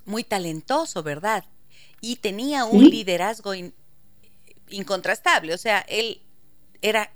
muy 0.05 0.23
talentoso, 0.23 1.01
¿verdad? 1.01 1.43
y 2.05 2.17
tenía 2.17 2.65
un 2.65 2.83
liderazgo 2.87 3.53
incontrastable. 4.69 5.55
O 5.55 5.57
sea, 5.57 5.79
él 5.87 6.21
era 6.83 7.11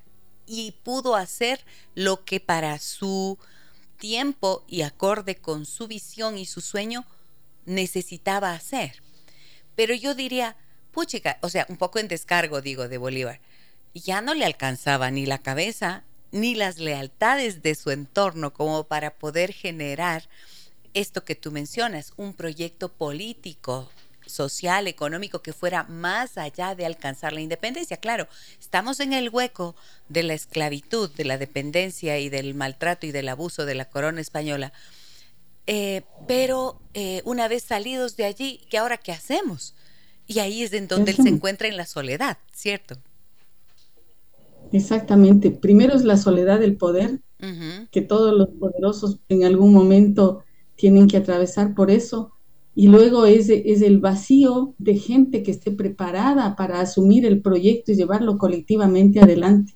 y 0.48 0.72
pudo 0.84 1.16
hacer 1.16 1.64
lo 1.94 2.26
que 2.26 2.40
para 2.40 2.80
su 2.80 3.38
tiempo 3.98 4.66
y 4.68 4.82
acorde 4.82 5.36
con 5.36 5.68
su 5.68 5.88
visión 5.88 6.40
y 6.40 6.48
su 6.48 6.62
sueño 6.62 7.06
necesitaba 7.66 8.54
hacer. 8.54 9.04
Pero 9.76 9.94
yo 9.94 10.16
diría, 10.16 10.56
puchica, 10.92 11.38
o 11.42 11.50
sea, 11.50 11.68
un 11.70 11.78
poco 11.78 12.00
en 12.00 12.08
descargo, 12.08 12.60
digo, 12.62 12.88
de 12.88 12.98
Bolívar, 12.98 13.42
ya 13.94 14.22
no 14.22 14.34
le 14.34 14.46
alcanzaba 14.46 15.12
ni 15.12 15.28
la 15.28 15.38
cabeza 15.38 16.04
ni 16.32 16.56
las 16.56 16.78
lealtades 16.78 17.62
de 17.62 17.76
su 17.76 17.92
entorno 17.92 18.54
como 18.54 18.84
para 18.86 19.16
poder 19.16 19.54
generar 19.54 20.30
esto 20.94 21.24
que 21.24 21.36
tú 21.36 21.52
mencionas, 21.52 22.14
un 22.18 22.34
proyecto 22.34 22.90
político 22.90 23.90
social, 24.26 24.88
económico, 24.88 25.42
que 25.42 25.54
fuera 25.54 25.84
más 25.84 26.38
allá 26.38 26.76
de 26.76 26.86
alcanzar 26.86 27.34
la 27.34 27.42
independencia. 27.42 27.98
Claro, 27.98 28.28
estamos 28.60 29.00
en 29.00 29.14
el 29.14 29.30
hueco 29.30 29.76
de 30.08 30.24
la 30.24 30.34
esclavitud, 30.34 31.10
de 31.12 31.26
la 31.26 31.38
dependencia 31.38 32.20
y 32.20 32.30
del 32.30 32.54
maltrato 32.54 33.06
y 33.06 33.12
del 33.12 33.30
abuso 33.30 33.66
de 33.66 33.76
la 33.76 33.86
corona 33.86 34.22
española. 34.22 34.72
Eh, 35.68 36.04
pero 36.28 36.80
eh, 36.94 37.22
una 37.26 37.48
vez 37.48 37.64
salidos 37.64 38.16
de 38.16 38.26
allí, 38.26 38.66
¿qué 38.70 38.78
ahora 38.78 38.98
qué 38.98 39.12
hacemos? 39.12 39.76
Y 40.26 40.40
ahí 40.40 40.64
es 40.64 40.74
en 40.74 40.88
donde 40.88 41.12
él 41.12 41.18
se 41.18 41.30
encuentra 41.30 41.68
en 41.68 41.78
la 41.78 41.86
soledad, 41.86 42.38
¿cierto? 42.54 42.98
Exactamente. 44.72 45.52
Primero 45.52 45.96
es 45.96 46.04
la 46.04 46.18
soledad 46.18 46.60
del 46.60 46.78
poder, 46.78 47.22
que 47.92 48.02
todos 48.02 48.34
los 48.38 48.50
poderosos 48.50 49.20
en 49.30 49.46
algún 49.46 49.74
momento 49.74 50.44
tienen 50.76 51.08
que 51.08 51.18
atravesar 51.18 51.74
por 51.74 51.90
eso 51.90 52.34
y 52.76 52.88
luego 52.88 53.26
es, 53.26 53.50
es 53.50 53.82
el 53.82 54.00
vacío 54.00 54.74
de 54.78 54.96
gente 54.96 55.44
que 55.44 55.52
esté 55.52 55.72
preparada 55.72 56.56
para 56.56 56.82
asumir 56.82 57.26
el 57.26 57.42
proyecto 57.42 57.92
y 57.92 57.96
llevarlo 57.96 58.38
colectivamente 58.38 59.20
adelante. 59.20 59.74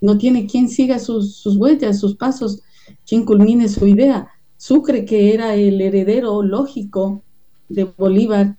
No 0.00 0.18
tiene 0.18 0.46
quien 0.46 0.68
siga 0.68 0.98
sus, 0.98 1.36
sus 1.36 1.56
huellas, 1.56 2.00
sus 2.00 2.16
pasos, 2.16 2.60
quien 3.06 3.24
culmine 3.24 3.68
su 3.68 3.86
idea. 3.86 4.28
Sucre, 4.56 5.04
que 5.04 5.32
era 5.32 5.54
el 5.54 5.80
heredero 5.80 6.42
lógico 6.42 7.22
de 7.68 7.84
Bolívar, 7.84 8.56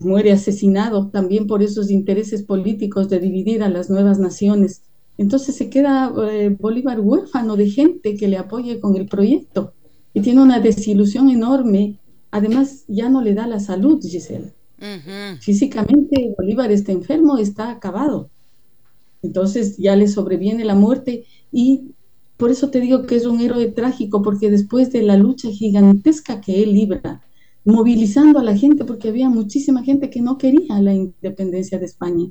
muere 0.00 0.32
asesinado 0.32 1.08
también 1.08 1.46
por 1.46 1.62
esos 1.62 1.90
intereses 1.90 2.42
políticos 2.42 3.08
de 3.08 3.20
dividir 3.20 3.62
a 3.62 3.68
las 3.68 3.88
nuevas 3.88 4.18
naciones. 4.18 4.82
Entonces 5.18 5.54
se 5.54 5.70
queda 5.70 6.12
eh, 6.30 6.56
Bolívar 6.58 6.98
huérfano 7.00 7.56
de 7.56 7.70
gente 7.70 8.16
que 8.16 8.28
le 8.28 8.38
apoye 8.38 8.80
con 8.80 8.96
el 8.96 9.06
proyecto 9.06 9.74
y 10.14 10.22
tiene 10.22 10.42
una 10.42 10.60
desilusión 10.60 11.30
enorme 11.30 12.00
Además, 12.30 12.84
ya 12.86 13.08
no 13.08 13.22
le 13.22 13.34
da 13.34 13.46
la 13.46 13.60
salud, 13.60 14.00
Gisela. 14.02 14.52
Físicamente, 15.40 16.34
Bolívar 16.38 16.70
está 16.72 16.92
enfermo, 16.92 17.38
está 17.38 17.70
acabado. 17.70 18.30
Entonces 19.22 19.76
ya 19.76 19.96
le 19.96 20.08
sobreviene 20.08 20.64
la 20.64 20.74
muerte 20.74 21.26
y 21.52 21.92
por 22.38 22.50
eso 22.50 22.70
te 22.70 22.80
digo 22.80 23.04
que 23.04 23.16
es 23.16 23.26
un 23.26 23.40
héroe 23.40 23.66
trágico, 23.66 24.22
porque 24.22 24.50
después 24.50 24.90
de 24.92 25.02
la 25.02 25.16
lucha 25.18 25.50
gigantesca 25.50 26.40
que 26.40 26.62
él 26.62 26.72
libra, 26.72 27.22
movilizando 27.64 28.38
a 28.38 28.44
la 28.44 28.56
gente, 28.56 28.84
porque 28.84 29.08
había 29.08 29.28
muchísima 29.28 29.82
gente 29.82 30.10
que 30.10 30.20
no 30.20 30.38
quería 30.38 30.80
la 30.80 30.94
independencia 30.94 31.78
de 31.78 31.86
España, 31.86 32.26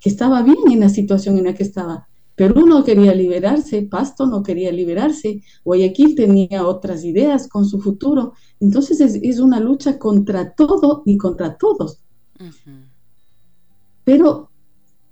que 0.00 0.08
estaba 0.08 0.42
bien 0.42 0.56
en 0.70 0.80
la 0.80 0.88
situación 0.88 1.38
en 1.38 1.44
la 1.44 1.54
que 1.54 1.62
estaba, 1.62 2.08
Perú 2.36 2.66
no 2.66 2.82
quería 2.82 3.14
liberarse, 3.14 3.82
Pasto 3.82 4.26
no 4.26 4.42
quería 4.42 4.72
liberarse, 4.72 5.42
Guayaquil 5.64 6.16
tenía 6.16 6.66
otras 6.66 7.04
ideas 7.04 7.48
con 7.48 7.64
su 7.64 7.80
futuro. 7.80 8.32
Entonces 8.58 9.00
es, 9.00 9.38
una 9.38 9.60
lucha 9.60 9.98
contra 9.98 10.52
todo 10.52 11.02
y 11.06 11.16
contra 11.16 11.56
todos. 11.56 12.00
Pero 14.02 14.50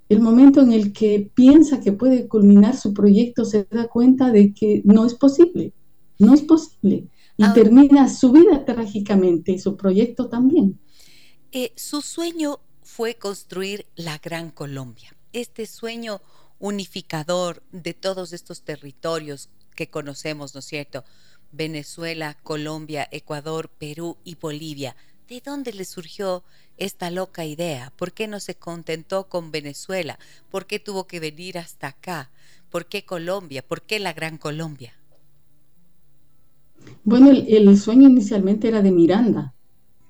el 0.09 0.19
momento 0.19 0.61
en 0.61 0.73
el 0.73 0.91
que 0.91 1.31
piensa 1.33 1.79
que 1.79 1.93
puede 1.93 2.27
culminar 2.27 2.75
su 2.75 2.93
proyecto 2.93 3.45
se 3.45 3.67
da 3.71 3.87
cuenta 3.87 4.31
de 4.31 4.53
que 4.53 4.81
no 4.83 5.05
es 5.05 5.13
posible, 5.13 5.73
no 6.19 6.33
es 6.33 6.41
posible. 6.41 7.07
Y 7.37 7.43
ah. 7.43 7.53
termina 7.53 8.07
su 8.09 8.31
vida 8.31 8.65
trágicamente 8.65 9.51
y 9.51 9.59
su 9.59 9.75
proyecto 9.75 10.29
también. 10.29 10.79
Eh, 11.51 11.73
su 11.75 12.01
sueño 12.01 12.59
fue 12.81 13.15
construir 13.15 13.85
la 13.95 14.17
Gran 14.17 14.51
Colombia. 14.51 15.15
Este 15.33 15.65
sueño 15.65 16.21
unificador 16.59 17.63
de 17.71 17.93
todos 17.93 18.33
estos 18.33 18.63
territorios 18.63 19.49
que 19.75 19.89
conocemos, 19.89 20.53
¿no 20.53 20.59
es 20.59 20.65
cierto? 20.65 21.03
Venezuela, 21.51 22.37
Colombia, 22.43 23.07
Ecuador, 23.11 23.69
Perú 23.69 24.17
y 24.23 24.35
Bolivia. 24.35 24.95
¿De 25.27 25.41
dónde 25.41 25.73
le 25.73 25.85
surgió 25.85 26.43
esta 26.77 27.11
loca 27.11 27.45
idea? 27.45 27.93
¿Por 27.95 28.13
qué 28.13 28.27
no 28.27 28.39
se 28.39 28.55
contentó 28.55 29.29
con 29.29 29.51
Venezuela? 29.51 30.19
¿Por 30.49 30.65
qué 30.65 30.79
tuvo 30.79 31.05
que 31.07 31.19
venir 31.19 31.57
hasta 31.57 31.87
acá? 31.87 32.31
¿Por 32.69 32.87
qué 32.87 33.05
Colombia? 33.05 33.65
¿Por 33.65 33.83
qué 33.83 33.99
la 33.99 34.13
Gran 34.13 34.37
Colombia? 34.37 34.97
Bueno, 37.03 37.31
el, 37.31 37.77
sueño 37.77 38.07
inicialmente 38.07 38.67
era 38.67 38.81
de 38.81 38.91
Miranda. 38.91 39.53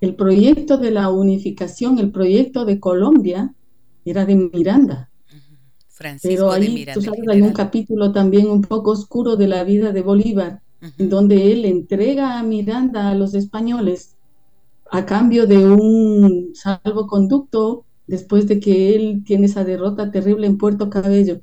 El 0.02 0.16
proyecto 0.16 0.78
de 0.78 0.92
la 0.92 1.10
unificación, 1.10 1.98
el 2.00 2.12
proyecto 2.12 2.66
de 2.66 2.80
Colombia, 2.80 3.54
era 4.06 4.26
de 4.26 4.36
Miranda. 4.36 5.10
Pero 6.22 6.52
ahí, 6.52 6.86
tú 6.94 7.02
sabes, 7.02 7.22
hay 7.30 7.42
un 7.42 7.54
capítulo 7.54 8.12
también 8.12 8.50
un 8.50 8.62
poco 8.62 8.92
oscuro 8.92 9.36
de 9.36 9.48
la 9.48 9.64
vida 9.64 9.92
de 9.92 10.02
Bolívar, 10.02 10.62
en 10.98 11.10
donde 11.10 11.52
él 11.52 11.66
entrega 11.66 12.38
a 12.38 12.44
Miranda 12.44 13.10
a 13.10 13.16
los 13.16 13.34
españoles 13.34 14.16
a 14.94 15.06
cambio 15.06 15.48
de 15.48 15.58
un 15.58 16.52
salvoconducto 16.54 17.86
después 18.06 18.48
de 18.48 18.60
que 18.60 18.96
él 18.96 19.24
tiene 19.26 19.48
esa 19.48 19.64
derrota 19.64 20.12
terrible 20.12 20.46
en 20.46 20.60
Puerto 20.60 20.90
Cabello. 20.90 21.42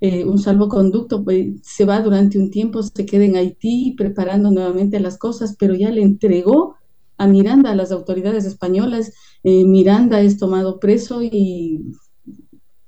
Eh, 0.00 0.24
un 0.24 0.38
salvoconducto, 0.38 1.22
pues, 1.24 1.60
se 1.62 1.84
va 1.84 2.00
durante 2.00 2.38
un 2.38 2.50
tiempo, 2.50 2.82
se 2.82 3.04
queda 3.04 3.24
en 3.24 3.36
Haití 3.36 3.94
preparando 3.96 4.50
nuevamente 4.50 4.98
las 4.98 5.18
cosas, 5.18 5.56
pero 5.58 5.74
ya 5.74 5.90
le 5.90 6.02
entregó 6.02 6.76
a 7.18 7.26
Miranda 7.26 7.70
a 7.70 7.76
las 7.76 7.92
autoridades 7.92 8.46
españolas. 8.46 9.12
Eh, 9.44 9.64
Miranda 9.64 10.20
es 10.22 10.38
tomado 10.38 10.80
preso 10.80 11.22
y 11.22 11.94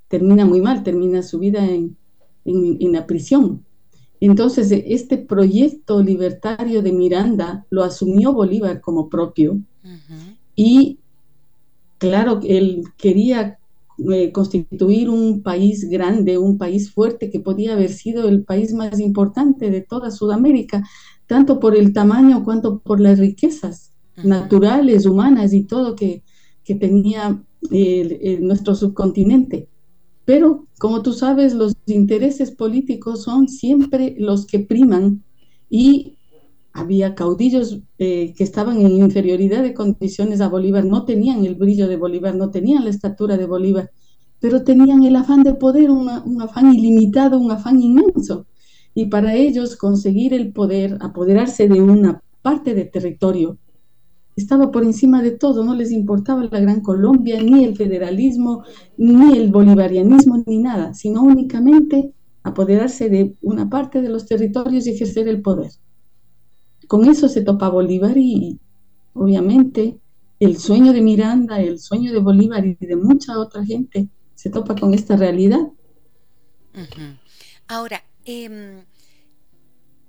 termina 0.09 0.47
muy 0.47 0.61
mal, 0.63 0.83
termina 0.83 1.23
su 1.23 1.39
vida 1.39 1.67
en, 1.67 1.97
la 2.45 3.07
prisión. 3.07 3.65
Entonces, 4.19 4.73
este 4.73 5.19
proyecto 5.19 6.03
libertario 6.03 6.83
de 6.83 6.93
Miranda 6.93 7.67
lo 7.71 7.85
asumió 7.85 8.33
Bolívar 8.33 8.81
como 8.81 9.09
propio 9.09 9.61
y 10.57 10.99
claro, 11.99 12.41
él 12.43 12.85
quería 12.97 13.59
eh, 14.11 14.33
constituir 14.33 15.11
un 15.11 15.43
país 15.43 15.89
grande, 15.89 16.39
un 16.39 16.59
país 16.59 16.93
fuerte 16.93 17.31
que 17.31 17.41
podía 17.41 17.75
haber 17.75 17.91
sido 17.91 18.29
el 18.29 18.45
país 18.45 18.73
más 18.73 18.99
importante 19.01 19.71
de 19.71 19.83
toda 19.83 20.11
Sudamérica, 20.11 20.83
tanto 21.27 21.61
por 21.61 21.77
el 21.77 21.93
tamaño 21.93 22.45
cuanto 22.45 22.81
por 22.81 23.01
las 23.01 23.19
riquezas 23.19 23.93
naturales, 24.23 25.07
humanas 25.07 25.53
y 25.53 25.65
todo 25.65 25.95
que, 25.95 26.23
tenía 26.81 27.43
nuestro 28.41 28.75
subcontinente. 28.75 29.69
Pero, 30.25 30.67
como 30.79 31.03
tú 31.03 31.13
sabes, 31.13 31.53
los 31.53 31.75
intereses 31.87 32.51
políticos 32.51 33.25
son 33.25 33.49
siempre 33.49 34.15
los 34.19 34.47
que 34.47 34.61
priman 34.61 35.23
y 35.69 36.17
había 36.73 37.15
caudillos 37.15 37.81
eh, 37.99 38.35
que 38.37 38.45
estaban 38.45 38.81
en 38.81 38.93
inferioridad 38.93 39.63
de 39.63 39.75
condiciones 39.75 40.41
a 40.41 40.49
Bolívar, 40.49 40.85
no 40.85 41.05
tenían 41.05 41.45
el 41.45 41.55
brillo 41.55 41.87
de 41.89 41.97
Bolívar, 41.97 42.35
no 42.35 42.51
tenían 42.51 42.85
la 42.85 42.91
estatura 42.91 43.37
de 43.37 43.47
Bolívar, 43.47 43.91
pero 44.41 44.65
tenían 44.65 45.05
el 45.05 45.17
afán 45.17 45.43
de 45.43 45.55
poder, 45.55 45.91
un 45.91 46.09
afán 46.41 46.75
ilimitado, 46.75 47.39
un 47.39 47.51
afán 47.51 47.81
inmenso. 47.81 48.47
Y 48.95 49.07
para 49.07 49.35
ellos 49.35 49.77
conseguir 49.77 50.35
el 50.35 50.53
poder, 50.53 50.99
apoderarse 51.01 51.69
de 51.69 51.81
una 51.81 52.23
parte 52.43 52.75
de 52.75 52.85
territorio, 52.85 53.59
estaba 54.35 54.71
por 54.71 54.83
encima 54.83 55.23
de 55.23 55.33
todo, 55.33 55.65
no 55.65 55.75
les 55.75 55.93
importaba 55.93 56.49
la 56.51 56.61
Gran 56.61 56.81
Colombia, 56.81 57.41
ni 57.43 57.65
el 57.65 57.77
federalismo, 57.77 58.65
ni 58.97 59.37
el 59.37 59.51
bolivarianismo, 59.51 60.43
ni 60.47 60.59
nada, 60.59 60.95
sino 60.95 61.23
únicamente 61.23 62.13
apoderarse 62.43 63.09
de 63.11 63.37
una 63.43 63.69
parte 63.69 64.01
de 64.01 64.09
los 64.09 64.27
territorios 64.27 64.87
y 64.87 64.91
ejercer 64.91 65.29
el 65.29 65.43
poder 65.43 65.71
con 66.93 67.09
eso 67.09 67.27
se 67.27 67.41
topa 67.41 67.71
Bolívar 67.71 68.19
y 68.19 68.61
obviamente 69.15 69.97
el 70.39 70.59
sueño 70.59 70.93
de 70.93 71.01
Miranda, 71.01 71.59
el 71.59 71.79
sueño 71.79 72.13
de 72.13 72.19
Bolívar 72.19 72.67
y 72.67 72.75
de 72.75 72.97
mucha 72.97 73.39
otra 73.39 73.65
gente 73.65 74.09
se 74.35 74.51
topa 74.51 74.75
con 74.75 74.93
esta 74.93 75.17
realidad. 75.17 75.61
Ahora, 77.67 78.05
eh, 78.27 78.85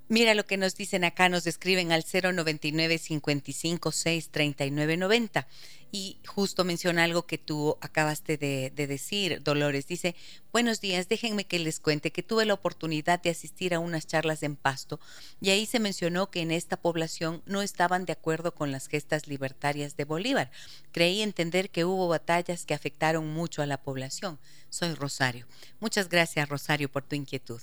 Mira 0.10 0.36
lo 0.36 0.46
que 0.46 0.58
nos 0.58 0.76
dicen 0.76 1.06
acá, 1.06 1.30
nos 1.30 1.48
escriben 1.48 1.92
al 1.92 2.04
099 2.04 2.98
55 2.98 3.92
6 3.92 4.30
39 4.30 4.98
90 4.98 5.48
y 5.96 6.18
justo 6.26 6.66
menciona 6.66 7.04
algo 7.04 7.28
que 7.28 7.38
tú 7.38 7.78
acabaste 7.80 8.36
de, 8.36 8.72
decir, 8.76 9.44
Dolores. 9.44 9.86
Dice, 9.86 10.16
buenos 10.52 10.82
días, 10.82 11.08
déjenme 11.08 11.46
que 11.46 11.60
les 11.60 11.80
cuente 11.80 12.12
que 12.12 12.24
tuve 12.24 12.46
la 12.46 12.56
oportunidad 12.56 13.22
de 13.22 13.30
asistir 13.30 13.76
a 13.76 13.80
unas 13.80 14.08
charlas 14.08 14.42
en 14.42 14.56
Pasto 14.56 15.00
y 15.40 15.52
ahí 15.52 15.68
se 15.68 15.80
mencionó 15.80 16.32
que 16.32 16.42
en 16.42 16.50
esta 16.50 16.78
población 16.78 17.44
no 17.46 17.62
estaban 17.62 18.06
de 18.06 18.14
acuerdo 18.14 18.56
con 18.56 18.72
las 18.72 18.88
gestas 18.88 19.28
libertarias 19.28 19.96
de 19.96 20.06
Bolívar. 20.06 20.50
Creí 20.92 21.22
entender 21.22 21.70
que 21.70 21.86
hubo 21.86 22.08
batallas 22.08 22.66
que 22.66 22.74
afectaron 22.74 23.32
mucho 23.32 23.62
a 23.62 23.68
la 23.68 23.78
población. 23.78 24.40
Soy 24.70 24.96
Rosario. 24.96 25.46
Muchas 25.80 26.10
gracias, 26.10 26.50
Rosario, 26.50 26.92
por 26.92 27.04
tu 27.04 27.16
inquietud. 27.16 27.62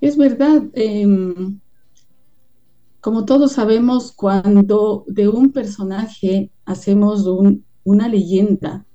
Es 0.00 0.16
verdad, 0.16 0.60
em, 0.74 1.60
como 3.04 3.26
todos 3.26 3.52
sabemos, 3.52 4.12
cuando 4.12 5.04
de 5.08 5.28
un 5.28 5.52
personaje 5.52 6.50
hacemos 6.64 7.28
una 7.84 8.08
leyenda, 8.08 8.86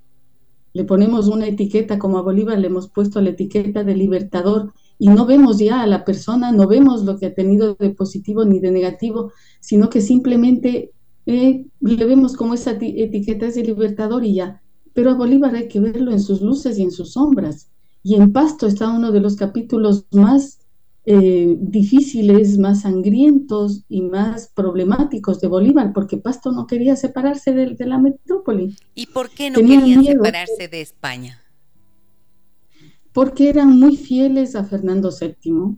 le 0.74 0.84
ponemos 0.84 1.28
una 1.28 1.46
etiqueta, 1.46 2.00
como 2.00 2.18
a 2.18 2.24
Bolívar 2.24 2.58
le 2.58 2.66
hemos 2.66 2.90
puesto 2.90 3.22
la 3.22 3.30
etiqueta 3.30 3.84
de 3.84 3.96
libertador, 3.96 4.74
y 4.98 5.10
no 5.10 5.28
vemos 5.28 5.60
ya 5.60 5.84
a 5.84 5.86
la 5.86 6.06
persona, 6.06 6.52
no 6.52 6.68
vemos 6.68 7.04
lo 7.04 7.20
que 7.20 7.28
ha 7.28 7.36
tenido 7.36 7.76
de 7.76 7.92
positivo 7.92 8.46
ni 8.46 8.60
de 8.60 8.72
negativo, 8.72 9.32
sino 9.60 9.92
que 9.92 10.02
simplemente 10.02 10.92
eh, 11.28 11.68
le 11.80 12.06
vemos 12.06 12.36
como 12.36 12.56
esa 12.56 12.72
etiqueta 12.82 13.46
es 13.46 13.54
de 13.54 13.64
libertador 13.64 14.26
y 14.26 14.34
ya. 14.34 14.64
Pero 14.94 15.12
a 15.12 15.16
Bolívar 15.18 15.54
hay 15.54 15.68
que 15.68 15.80
verlo 15.80 16.12
en 16.12 16.20
sus 16.20 16.42
luces 16.42 16.80
y 16.80 16.82
en 16.82 16.92
sus 16.92 17.12
sombras. 17.14 17.70
Y 18.02 18.16
en 18.16 18.34
Pasto 18.34 18.66
está 18.66 18.90
uno 18.90 19.12
de 19.12 19.20
los 19.20 19.36
capítulos 19.36 20.08
más 20.10 20.59
eh, 21.06 21.56
difíciles, 21.60 22.58
más 22.58 22.82
sangrientos 22.82 23.84
y 23.90 24.02
más 24.02 24.52
problemáticos 24.54 25.40
de 25.40 25.48
Bolívar, 25.48 25.94
porque 25.94 26.18
Pasto 26.18 26.52
no 26.52 26.68
quería 26.68 26.96
separarse 26.96 27.54
de, 27.54 27.86
la 27.86 27.98
metrópoli. 27.98 28.76
¿Y 28.96 29.08
por 29.08 29.30
qué 29.30 29.50
no 29.50 29.60
querían 29.60 30.04
separarse 30.04 30.68
de 30.68 30.82
España? 30.82 31.42
Porque 33.14 33.50
eran 33.50 33.80
muy 33.80 33.96
fieles 33.96 34.56
a 34.56 34.66
Fernando 34.66 35.10
VII. 35.10 35.78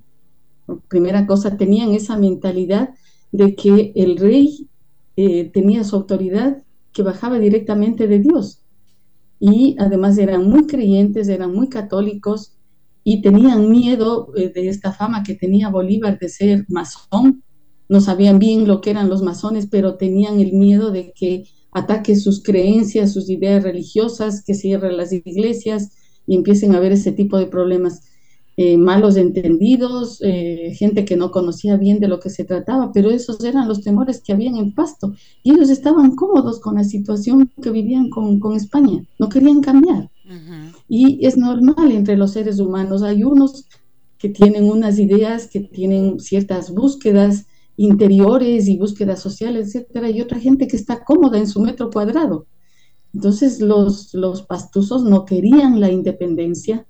primera 0.88 1.25
cosa, 1.27 1.55
tenían 1.55 1.91
esa 1.91 2.17
mentalidad 2.17 2.89
de 3.31 3.55
que 3.55 3.93
el 3.95 4.17
rey 4.17 4.67
eh, 5.15 5.49
tenía 5.53 5.84
su 5.84 5.95
autoridad 5.95 6.63
que 6.91 7.03
bajaba 7.03 7.39
directamente 7.39 8.07
de 8.07 8.19
Dios. 8.19 8.62
Y 9.39 9.75
además 9.79 10.17
eran 10.17 10.49
muy 10.49 10.67
creyentes, 10.67 11.29
eran 11.29 11.53
muy 11.53 11.69
católicos, 11.69 12.57
y 13.03 13.21
tenían 13.21 13.69
miedo 13.69 14.31
eh, 14.35 14.49
de 14.49 14.67
esta 14.67 14.91
fama 14.91 15.23
que 15.23 15.35
tenía 15.35 15.69
Bolívar 15.69 16.19
de 16.19 16.29
ser 16.29 16.65
masón. 16.69 17.43
No 17.89 17.99
sabían 17.99 18.39
bien 18.39 18.67
lo 18.67 18.81
que 18.81 18.91
eran 18.91 19.09
los 19.09 19.21
masones, 19.21 19.67
pero 19.69 19.95
tenían 19.95 20.39
el 20.39 20.53
miedo 20.53 20.91
de 20.91 21.11
que 21.13 21.45
ataque 21.71 22.15
sus 22.15 22.43
creencias, 22.43 23.13
sus 23.13 23.29
ideas 23.29 23.63
religiosas, 23.63 24.43
que 24.43 24.53
cierren 24.53 24.97
las 24.97 25.11
iglesias 25.11 25.91
y 26.27 26.35
empiecen 26.35 26.73
a 26.73 26.77
haber 26.77 26.91
ese 26.91 27.11
tipo 27.11 27.37
de 27.37 27.47
problemas. 27.47 28.03
Eh, 28.57 28.77
malos 28.77 29.15
entendidos, 29.15 30.19
eh, 30.21 30.73
gente 30.77 31.05
que 31.05 31.15
no 31.15 31.31
conocía 31.31 31.77
bien 31.77 31.99
de 31.99 32.09
lo 32.09 32.19
que 32.19 32.29
se 32.29 32.43
trataba, 32.43 32.91
pero 32.91 33.09
esos 33.09 33.43
eran 33.43 33.67
los 33.67 33.81
temores 33.81 34.21
que 34.21 34.33
habían 34.33 34.57
en 34.57 34.75
Pasto 34.75 35.15
y 35.41 35.53
ellos 35.53 35.69
estaban 35.69 36.15
cómodos 36.15 36.59
con 36.59 36.75
la 36.75 36.83
situación 36.83 37.49
que 37.61 37.71
vivían 37.71 38.09
con, 38.09 38.39
con 38.39 38.55
España, 38.55 39.03
no 39.17 39.29
querían 39.29 39.61
cambiar. 39.61 40.09
Y 40.87 41.25
es 41.25 41.37
normal 41.37 41.91
entre 41.91 42.17
los 42.17 42.31
seres 42.31 42.59
humanos. 42.59 43.03
Hay 43.03 43.23
unos 43.23 43.65
que 44.17 44.29
tienen 44.29 44.65
unas 44.65 44.99
ideas, 44.99 45.47
que 45.47 45.61
tienen 45.61 46.19
ciertas 46.19 46.71
búsquedas 46.71 47.47
interiores 47.75 48.67
y 48.67 48.77
búsquedas 48.77 49.19
sociales, 49.19 49.67
etcétera, 49.67 50.09
y 50.09 50.21
otra 50.21 50.39
gente 50.39 50.67
que 50.67 50.75
está 50.75 51.03
cómoda 51.03 51.37
en 51.39 51.47
su 51.47 51.59
metro 51.61 51.89
cuadrado. 51.89 52.45
Entonces 53.13 53.59
los, 53.59 54.13
los 54.13 54.43
pastuzos 54.43 55.03
no 55.03 55.25
querían 55.25 55.79
la 55.79 55.91
independencia 55.91 56.85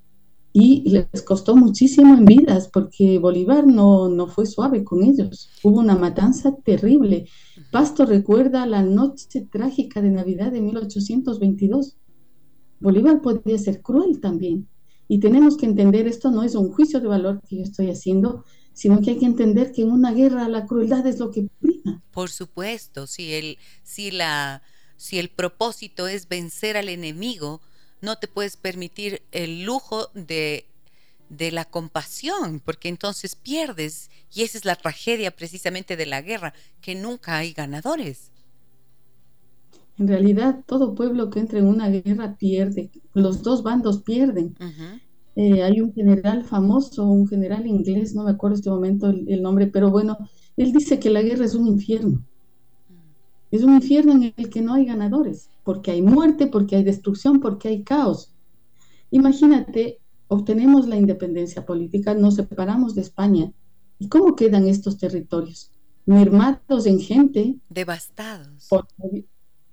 y 0.53 0.89
les 0.89 1.21
costó 1.23 1.55
muchísimo 1.55 2.13
en 2.15 2.25
vidas 2.25 2.69
porque 2.71 3.17
Bolívar 3.19 3.65
no, 3.65 4.09
no 4.09 4.27
fue 4.27 4.45
suave 4.45 4.83
con 4.83 5.03
ellos. 5.03 5.49
Hubo 5.63 5.79
una 5.79 5.95
matanza 5.95 6.55
terrible. 6.57 7.27
Pasto 7.71 8.05
recuerda 8.05 8.65
la 8.65 8.83
noche 8.83 9.47
trágica 9.49 10.01
de 10.01 10.11
Navidad 10.11 10.51
de 10.51 10.61
1822 10.61 11.95
Bolívar 12.81 13.21
podría 13.21 13.57
ser 13.57 13.81
cruel 13.81 14.19
también. 14.19 14.67
Y 15.07 15.19
tenemos 15.19 15.55
que 15.57 15.65
entender, 15.65 16.07
esto 16.07 16.31
no 16.31 16.43
es 16.43 16.55
un 16.55 16.71
juicio 16.71 16.99
de 16.99 17.07
valor 17.07 17.41
que 17.47 17.57
yo 17.57 17.63
estoy 17.63 17.89
haciendo, 17.89 18.43
sino 18.73 19.01
que 19.01 19.11
hay 19.11 19.19
que 19.19 19.25
entender 19.25 19.71
que 19.71 19.83
en 19.83 19.91
una 19.91 20.11
guerra 20.11 20.47
la 20.47 20.65
crueldad 20.65 21.05
es 21.05 21.19
lo 21.19 21.31
que 21.31 21.47
prima. 21.59 22.01
Por 22.11 22.29
supuesto, 22.29 23.07
si 23.07 23.33
el, 23.33 23.57
si 23.83 24.11
la, 24.11 24.63
si 24.97 25.19
el 25.19 25.29
propósito 25.29 26.07
es 26.07 26.27
vencer 26.27 26.77
al 26.77 26.89
enemigo, 26.89 27.61
no 28.01 28.17
te 28.17 28.27
puedes 28.27 28.57
permitir 28.57 29.21
el 29.31 29.63
lujo 29.63 30.07
de, 30.13 30.65
de 31.29 31.51
la 31.51 31.65
compasión, 31.65 32.59
porque 32.59 32.89
entonces 32.89 33.35
pierdes. 33.35 34.09
Y 34.33 34.43
esa 34.43 34.57
es 34.57 34.65
la 34.65 34.75
tragedia 34.75 35.31
precisamente 35.35 35.97
de 35.97 36.05
la 36.05 36.21
guerra, 36.21 36.53
que 36.81 36.95
nunca 36.95 37.37
hay 37.37 37.53
ganadores. 37.53 38.31
En 40.01 40.07
realidad, 40.07 40.63
todo 40.65 40.95
pueblo 40.95 41.29
que 41.29 41.39
entra 41.39 41.59
en 41.59 41.67
una 41.67 41.87
guerra 41.87 42.35
pierde, 42.35 42.89
los 43.13 43.43
dos 43.43 43.61
bandos 43.61 44.01
pierden. 44.01 44.55
Eh, 45.35 45.61
hay 45.61 45.79
un 45.79 45.93
general 45.93 46.43
famoso, 46.43 47.05
un 47.05 47.27
general 47.27 47.67
inglés, 47.67 48.15
no 48.15 48.23
me 48.23 48.31
acuerdo 48.31 48.55
en 48.55 48.59
este 48.59 48.69
momento 48.71 49.09
el, 49.11 49.43
nombre, 49.43 49.67
pero 49.67 49.91
bueno, 49.91 50.17
él 50.57 50.73
dice 50.73 50.99
que 50.99 51.11
la 51.11 51.21
guerra 51.21 51.45
es 51.45 51.53
un 51.53 51.67
infierno. 51.67 52.17
Mm. 52.17 52.95
Es 53.51 53.61
un 53.61 53.75
infierno 53.75 54.13
en 54.13 54.33
el 54.35 54.49
que 54.49 54.61
no 54.63 54.73
hay 54.73 54.85
ganadores, 54.85 55.51
porque 55.63 55.91
hay 55.91 56.01
muerte, 56.01 56.47
porque 56.47 56.77
hay 56.77 56.83
destrucción, 56.83 57.39
porque 57.39 57.67
hay 57.67 57.83
caos. 57.83 58.33
Imagínate, 59.11 59.99
obtenemos 60.29 60.87
la 60.87 60.97
independencia 60.97 61.63
política, 61.63 62.15
nos 62.15 62.37
separamos 62.37 62.95
de 62.95 63.01
España. 63.01 63.51
¿Y 63.99 64.09
cómo 64.09 64.35
quedan 64.35 64.67
estos 64.67 64.97
territorios? 64.97 65.69
Mermados 66.07 66.87
en 66.87 66.99
gente. 66.99 67.59
Devastados 67.69 68.67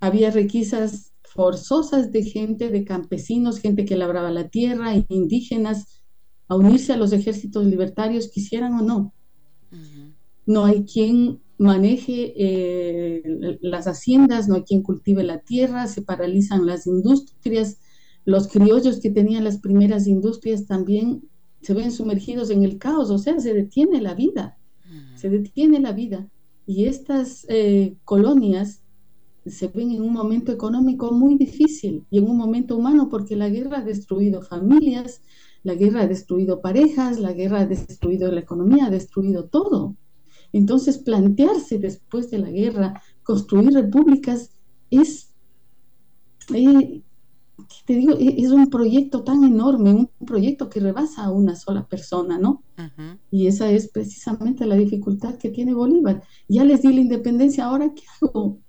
había 0.00 0.30
requisas 0.30 1.12
forzosas 1.22 2.10
de 2.12 2.24
gente, 2.24 2.70
de 2.70 2.84
campesinos, 2.84 3.60
gente 3.60 3.84
que 3.84 3.96
labraba 3.96 4.30
la 4.30 4.48
tierra, 4.48 4.94
indígenas, 5.08 6.02
a 6.48 6.56
unirse 6.56 6.92
a 6.92 6.96
los 6.96 7.12
ejércitos 7.12 7.66
libertarios, 7.66 8.28
quisieran 8.28 8.74
o 8.74 8.82
no. 8.82 9.14
No 10.46 10.64
hay 10.64 10.84
quien 10.84 11.40
maneje 11.58 12.32
eh, 12.36 13.58
las 13.60 13.86
haciendas, 13.86 14.48
no 14.48 14.54
hay 14.54 14.62
quien 14.62 14.82
cultive 14.82 15.22
la 15.22 15.40
tierra, 15.40 15.86
se 15.86 16.02
paralizan 16.02 16.64
las 16.64 16.86
industrias, 16.86 17.78
los 18.24 18.48
criollos 18.48 19.00
que 19.00 19.10
tenían 19.10 19.44
las 19.44 19.58
primeras 19.58 20.06
industrias 20.06 20.66
también 20.66 21.28
se 21.60 21.74
ven 21.74 21.92
sumergidos 21.92 22.50
en 22.50 22.62
el 22.62 22.78
caos, 22.78 23.10
o 23.10 23.18
sea, 23.18 23.38
se 23.40 23.52
detiene 23.52 24.00
la 24.00 24.14
vida, 24.14 24.58
se 25.16 25.28
detiene 25.28 25.80
la 25.80 25.92
vida. 25.92 26.28
Y 26.66 26.84
estas 26.84 27.44
eh, 27.48 27.96
colonias 28.04 28.82
se 29.50 29.68
ven 29.68 29.92
en 29.92 30.02
un 30.02 30.12
momento 30.12 30.52
económico 30.52 31.12
muy 31.12 31.36
difícil 31.36 32.04
y 32.10 32.18
en 32.18 32.28
un 32.28 32.36
momento 32.36 32.76
humano 32.76 33.08
porque 33.08 33.36
la 33.36 33.48
guerra 33.48 33.78
ha 33.78 33.84
destruido 33.84 34.42
familias, 34.42 35.22
la 35.62 35.74
guerra 35.74 36.02
ha 36.02 36.06
destruido 36.06 36.60
parejas, 36.60 37.18
la 37.18 37.32
guerra 37.32 37.60
ha 37.60 37.66
destruido 37.66 38.30
la 38.30 38.40
economía, 38.40 38.86
ha 38.86 38.90
destruido 38.90 39.44
todo. 39.44 39.96
Entonces, 40.52 40.98
plantearse 40.98 41.78
después 41.78 42.30
de 42.30 42.38
la 42.38 42.50
guerra, 42.50 43.02
construir 43.22 43.72
repúblicas, 43.72 44.56
es, 44.90 45.34
eh, 46.54 47.02
te 47.84 47.94
digo, 47.94 48.14
e, 48.18 48.40
es 48.40 48.50
un 48.50 48.70
proyecto 48.70 49.24
tan 49.24 49.44
enorme, 49.44 49.92
un 49.92 50.10
proyecto 50.26 50.70
que 50.70 50.80
rebasa 50.80 51.24
a 51.24 51.30
una 51.30 51.54
sola 51.54 51.86
persona, 51.86 52.38
¿no? 52.38 52.62
Y 53.30 53.46
esa 53.46 53.70
es 53.70 53.88
precisamente 53.88 54.64
la 54.64 54.76
dificultad 54.76 55.36
que 55.36 55.50
tiene 55.50 55.74
Bolívar. 55.74 56.22
Ya 56.48 56.64
les 56.64 56.82
di 56.82 56.92
la 56.92 57.00
independencia, 57.00 57.66
¿ahora 57.66 57.92
qué 57.94 58.02
hago? 58.22 58.60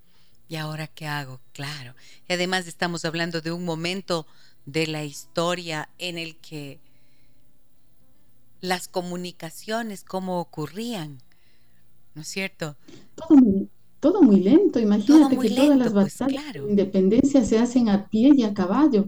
¿Y 0.49 0.55
ahora 0.55 0.87
qué 0.87 1.05
hago? 1.05 1.39
Claro. 1.53 1.93
Y 2.27 2.33
además 2.33 2.67
estamos 2.67 3.05
hablando 3.05 3.39
de 3.39 3.51
un 3.51 3.63
momento 3.63 4.25
de 4.65 4.87
la 4.87 5.05
historia 5.05 5.89
en 5.99 6.17
el 6.17 6.35
que 6.37 6.79
las 8.59 8.87
comunicaciones, 8.87 10.03
cómo 10.03 10.39
ocurrían, 10.39 11.19
¿no 12.15 12.23
es 12.23 12.27
cierto? 12.27 12.75
Todo 13.99 14.21
muy, 14.21 14.39
lento, 14.39 14.79
imagínate 14.79 15.37
que 15.37 15.49
todas 15.49 15.77
las 15.77 15.93
pues, 15.93 16.19
batallas 16.19 16.53
de 16.53 16.59
independencia 16.59 17.43
se 17.43 17.59
hacen 17.59 17.89
a 17.89 18.07
pie 18.09 18.31
y 18.35 18.43
a 18.43 18.53
caballo. 18.53 19.07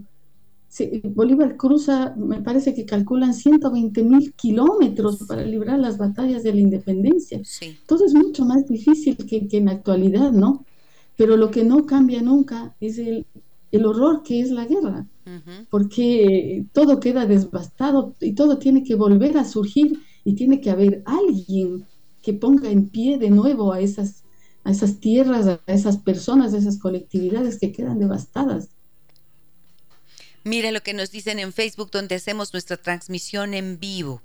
Bolívar 1.03 1.57
cruza, 1.57 2.13
me 2.15 2.41
parece 2.41 2.73
que 2.73 2.85
calculan 2.85 3.33
120 3.33 4.03
mil 4.03 4.33
kilómetros 4.33 5.17
para 5.27 5.43
librar 5.43 5.79
las 5.79 5.97
batallas 5.97 6.43
de 6.43 6.53
la 6.53 6.61
independencia. 6.61 7.41
Todo 7.87 8.05
es 8.05 8.13
mucho 8.13 8.45
más 8.45 8.67
difícil 8.67 9.17
que, 9.17 9.47
en 9.51 9.65
la 9.65 9.71
actualidad, 9.71 10.31
¿no? 10.31 10.65
Pero 11.17 11.37
lo 11.37 11.51
que 11.51 11.63
no 11.63 11.85
cambia 11.85 12.21
nunca 12.21 12.75
es 12.79 12.97
el, 12.97 13.25
horror 13.85 14.23
que 14.23 14.41
es 14.41 14.51
la 14.51 14.65
guerra, 14.65 15.07
porque 15.69 16.65
todo 16.73 16.99
queda 16.99 17.25
devastado 17.25 18.15
y 18.19 18.33
todo 18.33 18.57
tiene 18.57 18.83
que 18.83 18.95
volver 18.95 19.37
a 19.37 19.45
surgir 19.45 19.99
y 20.23 20.35
tiene 20.35 20.59
que 20.59 20.71
haber 20.71 21.03
alguien 21.05 21.85
que 22.21 22.33
ponga 22.33 22.69
en 22.69 22.89
pie 22.89 23.17
de 23.17 23.29
nuevo 23.29 23.71
a 23.71 23.79
esas, 23.79 24.23
a 24.63 24.71
esas 24.71 24.99
tierras, 24.99 25.47
a 25.47 25.61
esas 25.67 25.97
personas, 25.97 26.53
a 26.53 26.57
esas 26.57 26.79
colectividades 26.79 27.59
que 27.59 27.71
quedan 27.71 27.99
devastadas. 27.99 28.69
Mira 30.43 30.71
lo 30.71 30.81
que 30.81 30.93
nos 30.93 31.11
dicen 31.11 31.39
en 31.39 31.53
Facebook 31.53 31.91
donde 31.91 32.15
hacemos 32.15 32.51
nuestra 32.53 32.77
transmisión 32.77 33.53
en 33.53 33.79
vivo. 33.79 34.21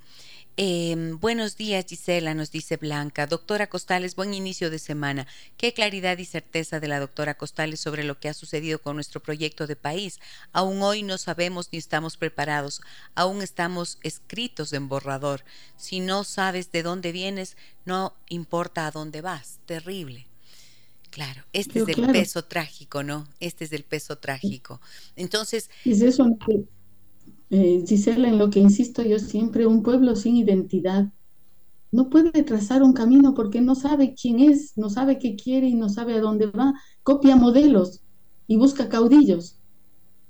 Em, 0.59 1.19
buenos 1.19 1.59
días, 1.59 1.85
Gisela, 1.87 2.33
nos 2.33 2.51
dice 2.51 2.79
Blanca. 2.79 3.27
Doctora 3.27 3.67
Costales, 3.67 4.17
buen 4.17 4.33
inicio 4.33 4.71
de 4.71 4.79
semana. 4.79 5.27
Qué 5.59 5.75
claridad 5.75 6.17
y 6.17 6.25
certeza 6.25 6.81
de 6.81 6.89
la 6.89 6.99
doctora 6.99 7.37
Costales 7.37 7.79
sobre 7.79 8.05
lo 8.05 8.19
que 8.19 8.31
ha 8.31 8.35
sucedido 8.35 8.81
con 8.81 8.95
nuestro 8.97 9.21
proyecto 9.21 9.67
de 9.67 9.77
país. 9.77 10.19
Aún 10.53 10.81
hoy 10.81 11.03
no 11.03 11.19
sabemos 11.19 11.69
ni 11.73 11.79
estamos 11.79 12.17
preparados. 12.17 12.81
Aún 13.15 13.43
estamos 13.43 13.99
escritos 14.03 14.73
en 14.73 14.89
borrador. 14.89 15.45
Si 15.77 16.01
no 16.01 16.25
sabes 16.25 16.73
de 16.73 16.83
dónde 16.83 17.13
vienes, 17.13 17.59
no 17.85 18.15
importa 18.31 18.87
a 18.87 18.91
dónde 18.91 19.21
vas. 19.21 19.59
Terrible. 19.67 20.27
Claro, 21.11 21.45
este 21.53 21.81
es 21.81 21.89
el 21.89 22.07
peso 22.13 22.45
trágico, 22.47 23.03
¿no? 23.03 23.29
Este 23.41 23.67
es 23.67 23.73
el 23.73 23.85
peso 23.85 24.17
trágico. 24.17 24.81
Entonces... 25.17 25.69
Es 25.85 26.01
eso 26.01 26.25
eh, 27.51 27.85
Gisela, 27.87 28.29
en 28.29 28.39
lo 28.39 28.51
que 28.51 28.61
insisto 28.61 29.03
yo 29.03 29.19
siempre, 29.19 29.67
un 29.67 29.83
pueblo 29.83 30.17
sin 30.17 30.37
identidad 30.37 31.11
no 31.93 32.11
puede 32.11 32.43
trazar 32.43 32.83
un 32.83 32.93
camino 32.93 33.35
porque 33.35 33.61
no 33.61 33.75
sabe 33.75 34.15
quién 34.15 34.41
es, 34.41 34.77
no 34.77 34.91
sabe 34.91 35.19
qué 35.19 35.37
quiere 35.37 35.69
y 35.69 35.75
no 35.75 35.89
sabe 35.89 36.15
a 36.15 36.21
dónde 36.21 36.47
va. 36.47 36.75
Copia 37.03 37.37
modelos 37.37 38.03
y 38.47 38.57
busca 38.57 38.89
caudillos. 38.89 39.59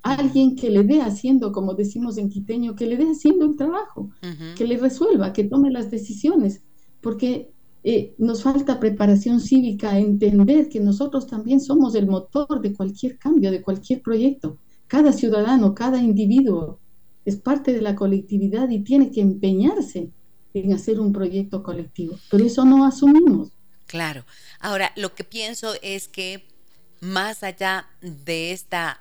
Alguien 0.03 0.55
que 0.55 0.71
le 0.71 0.85
dé 0.85 1.01
haciendo, 1.01 1.51
como 1.51 1.75
decimos 1.75 2.19
en 2.19 2.29
quiteño, 2.29 2.77
que 2.77 2.87
le 2.87 2.97
dé 2.97 3.11
haciendo 3.11 3.47
el 3.47 3.57
trabajo, 3.57 4.11
que 4.57 4.65
le 4.65 4.77
resuelva, 4.77 5.33
que 5.33 5.45
tome 5.45 5.71
las 5.73 5.91
decisiones, 5.91 6.63
porque 7.01 7.51
eh, 7.83 8.15
nos 8.19 8.45
falta 8.45 8.79
preparación 8.79 9.41
cívica, 9.41 9.99
entender 9.99 10.69
que 10.69 10.79
nosotros 10.79 11.27
también 11.27 11.61
somos 11.61 11.97
el 11.97 12.07
motor 12.07 12.61
de 12.61 12.73
cualquier 12.73 13.19
cambio, 13.19 13.51
de 13.51 13.63
cualquier 13.63 14.03
proyecto. 14.03 14.59
Cada 14.87 15.13
ciudadano, 15.13 15.75
cada 15.75 16.01
individuo 16.01 16.79
es 17.27 17.37
parte 17.37 17.73
de 17.73 17.83
la 17.83 17.97
colectividad 17.97 18.71
y 18.71 18.79
tiene 18.79 19.11
que 19.11 19.21
empeñarse 19.21 20.11
en 20.55 20.73
hacer 20.73 21.01
un 21.01 21.12
proyecto 21.12 21.62
colectivo. 21.62 22.19
Pero 22.31 22.47
eso 22.47 22.65
no 22.65 22.87
asumimos. 22.87 23.51
Claro. 23.87 24.25
Ahora, 24.61 24.93
lo 24.97 25.15
que 25.15 25.25
pienso 25.25 25.75
es 25.83 26.07
que 26.07 26.47
más 27.01 27.43
allá 27.43 27.89
de 28.01 28.53
esta, 28.53 29.01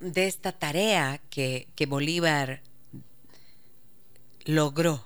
de 0.00 0.26
esta 0.26 0.52
tarea 0.52 1.20
que, 1.30 1.68
que 1.76 1.86
Bolívar 1.86 2.62
logró, 4.44 5.04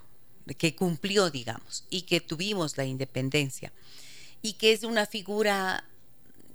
que 0.57 0.75
cumplió, 0.75 1.31
digamos, 1.31 1.85
y 1.91 2.03
que 2.03 2.21
tuvimos 2.21 2.79
la 2.79 2.87
independencia, 2.87 3.71
y 4.41 4.55
que 4.55 4.73
es 4.73 4.83
una 4.83 5.05
figura 5.05 5.85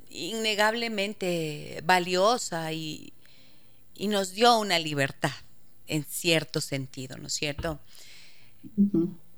innegablemente 0.10 1.82
valiosa 1.86 2.74
y, 2.74 3.14
y 3.96 4.08
nos 4.08 4.34
dio 4.34 4.58
una 4.58 4.80
libertad 4.80 5.32
en 5.88 6.04
cierto 6.06 6.62
sentido, 6.62 7.18
¿no 7.18 7.28
es 7.28 7.34
cierto? 7.34 7.80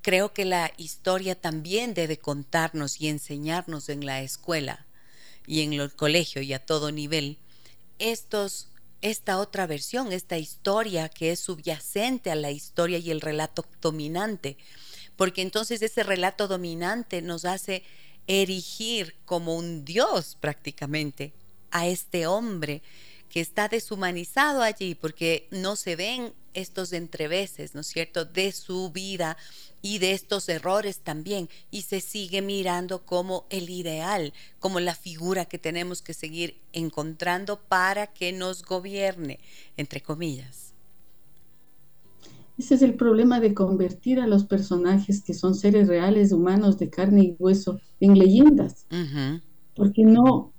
Creo 0.01 0.33
que 0.33 0.45
la 0.45 0.71
historia 0.77 1.35
también 1.35 1.93
debe 1.93 2.17
contarnos 2.17 3.01
y 3.01 3.07
enseñarnos 3.07 3.89
en 3.89 4.05
la 4.05 4.21
escuela 4.21 4.85
y 5.47 5.61
en 5.61 5.73
el 5.73 5.91
colegio 5.93 6.41
y 6.41 6.53
a 6.53 6.63
todo 6.63 6.91
nivel 6.91 7.37
estos 7.99 8.69
esta 9.01 9.37
otra 9.37 9.67
versión, 9.67 10.11
esta 10.11 10.37
historia 10.37 11.09
que 11.09 11.31
es 11.31 11.39
subyacente 11.39 12.31
a 12.31 12.35
la 12.35 12.49
historia 12.49 12.97
y 12.97 13.11
el 13.11 13.21
relato 13.21 13.63
dominante, 13.79 14.57
porque 15.15 15.43
entonces 15.43 15.81
ese 15.83 16.01
relato 16.01 16.47
dominante 16.47 17.21
nos 17.21 17.45
hace 17.45 17.83
erigir 18.25 19.15
como 19.25 19.55
un 19.55 19.85
dios 19.85 20.37
prácticamente 20.39 21.33
a 21.69 21.85
este 21.85 22.25
hombre 22.25 22.81
que 23.29 23.41
está 23.41 23.67
deshumanizado 23.67 24.61
allí 24.61 24.95
porque 24.95 25.47
no 25.51 25.75
se 25.75 25.95
ven 25.95 26.33
estos 26.53 26.93
entreveses, 26.93 27.75
¿no 27.75 27.81
es 27.81 27.87
cierto?, 27.87 28.25
de 28.25 28.51
su 28.51 28.91
vida 28.91 29.37
y 29.81 29.99
de 29.99 30.13
estos 30.13 30.49
errores 30.49 30.99
también, 30.99 31.47
y 31.69 31.83
se 31.83 32.01
sigue 32.01 32.41
mirando 32.41 33.05
como 33.05 33.45
el 33.49 33.69
ideal, 33.69 34.33
como 34.59 34.79
la 34.79 34.95
figura 34.95 35.45
que 35.45 35.59
tenemos 35.59 36.01
que 36.01 36.13
seguir 36.13 36.57
encontrando 36.73 37.59
para 37.59 38.07
que 38.07 38.31
nos 38.31 38.63
gobierne, 38.63 39.39
entre 39.77 40.01
comillas. 40.01 40.73
Ese 42.57 42.75
es 42.75 42.81
el 42.81 42.95
problema 42.95 43.39
de 43.41 43.53
convertir 43.53 44.19
a 44.19 44.27
los 44.27 44.45
personajes 44.45 45.21
que 45.21 45.33
son 45.33 45.55
seres 45.55 45.89
reales, 45.89 46.31
humanos, 46.31 46.79
de 46.79 46.89
carne 46.89 47.23
y 47.23 47.35
hueso, 47.37 47.81
en 47.99 48.17
leyendas. 48.17 48.85
Porque 49.75 50.03
no, 50.03 50.53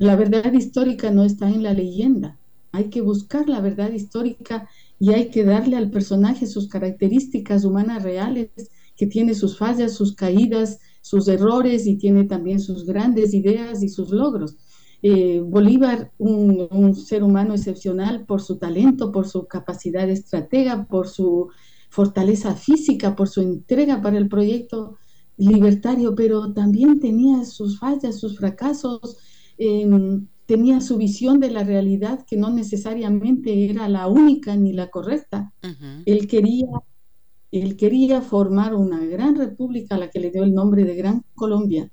la 0.00 0.16
verdad 0.16 0.50
histórica 0.54 1.10
no 1.10 1.24
está 1.24 1.50
en 1.50 1.62
la 1.62 1.74
leyenda. 1.74 2.38
Hay 2.72 2.88
que 2.88 3.02
buscar 3.02 3.50
la 3.50 3.60
verdad 3.60 3.92
histórica 3.92 4.66
y 4.98 5.12
hay 5.12 5.28
que 5.28 5.44
darle 5.44 5.76
al 5.76 5.90
personaje 5.90 6.46
sus 6.46 6.68
características 6.68 7.66
humanas 7.66 8.02
reales, 8.02 8.48
que 8.96 9.06
tiene 9.06 9.34
sus 9.34 9.58
fallas, 9.58 9.92
sus 9.92 10.14
caídas, 10.14 10.78
sus 11.02 11.28
errores 11.28 11.86
y 11.86 11.96
tiene 11.96 12.24
también 12.24 12.60
sus 12.60 12.86
grandes 12.86 13.34
ideas 13.34 13.82
y 13.82 13.90
sus 13.90 14.08
logros. 14.10 14.56
Eh, 15.02 15.42
Bolívar, 15.44 16.10
un, 16.16 16.66
un, 16.70 16.94
ser 16.94 17.22
humano 17.22 17.52
excepcional 17.52 18.24
por 18.24 18.40
su 18.40 18.56
talento, 18.56 19.12
por 19.12 19.28
su 19.28 19.46
capacidad 19.46 20.06
de 20.06 20.14
estratega, 20.14 20.86
por 20.86 21.08
su 21.08 21.50
fortaleza 21.90 22.54
física, 22.54 23.14
por 23.14 23.28
su 23.28 23.42
entrega 23.42 24.00
para 24.00 24.16
el 24.16 24.30
proyecto 24.30 24.96
libertario, 25.36 26.14
pero 26.14 26.54
también 26.54 27.00
tenía 27.00 27.44
sus 27.44 27.78
fallas, 27.78 28.18
sus 28.18 28.38
fracasos, 28.38 29.18
Tenía 30.46 30.80
su 30.80 30.96
visión 30.96 31.38
de 31.38 31.50
la 31.50 31.62
realidad 31.62 32.24
que 32.26 32.36
no 32.36 32.50
necesariamente 32.50 33.70
era 33.70 33.88
la 33.88 34.08
única 34.08 34.56
ni 34.56 34.72
la 34.72 34.88
correcta. 34.88 35.52
Él 36.06 36.26
quería 36.26 36.66
él 37.52 37.76
quería 37.76 38.22
formar 38.22 38.74
una 38.74 39.04
gran 39.04 39.34
república 39.34 39.96
a 39.96 39.98
la 39.98 40.08
que 40.10 40.20
le 40.20 40.30
dio 40.30 40.44
el 40.44 40.54
nombre 40.54 40.84
de 40.84 40.94
Gran 40.94 41.24
Colombia, 41.34 41.90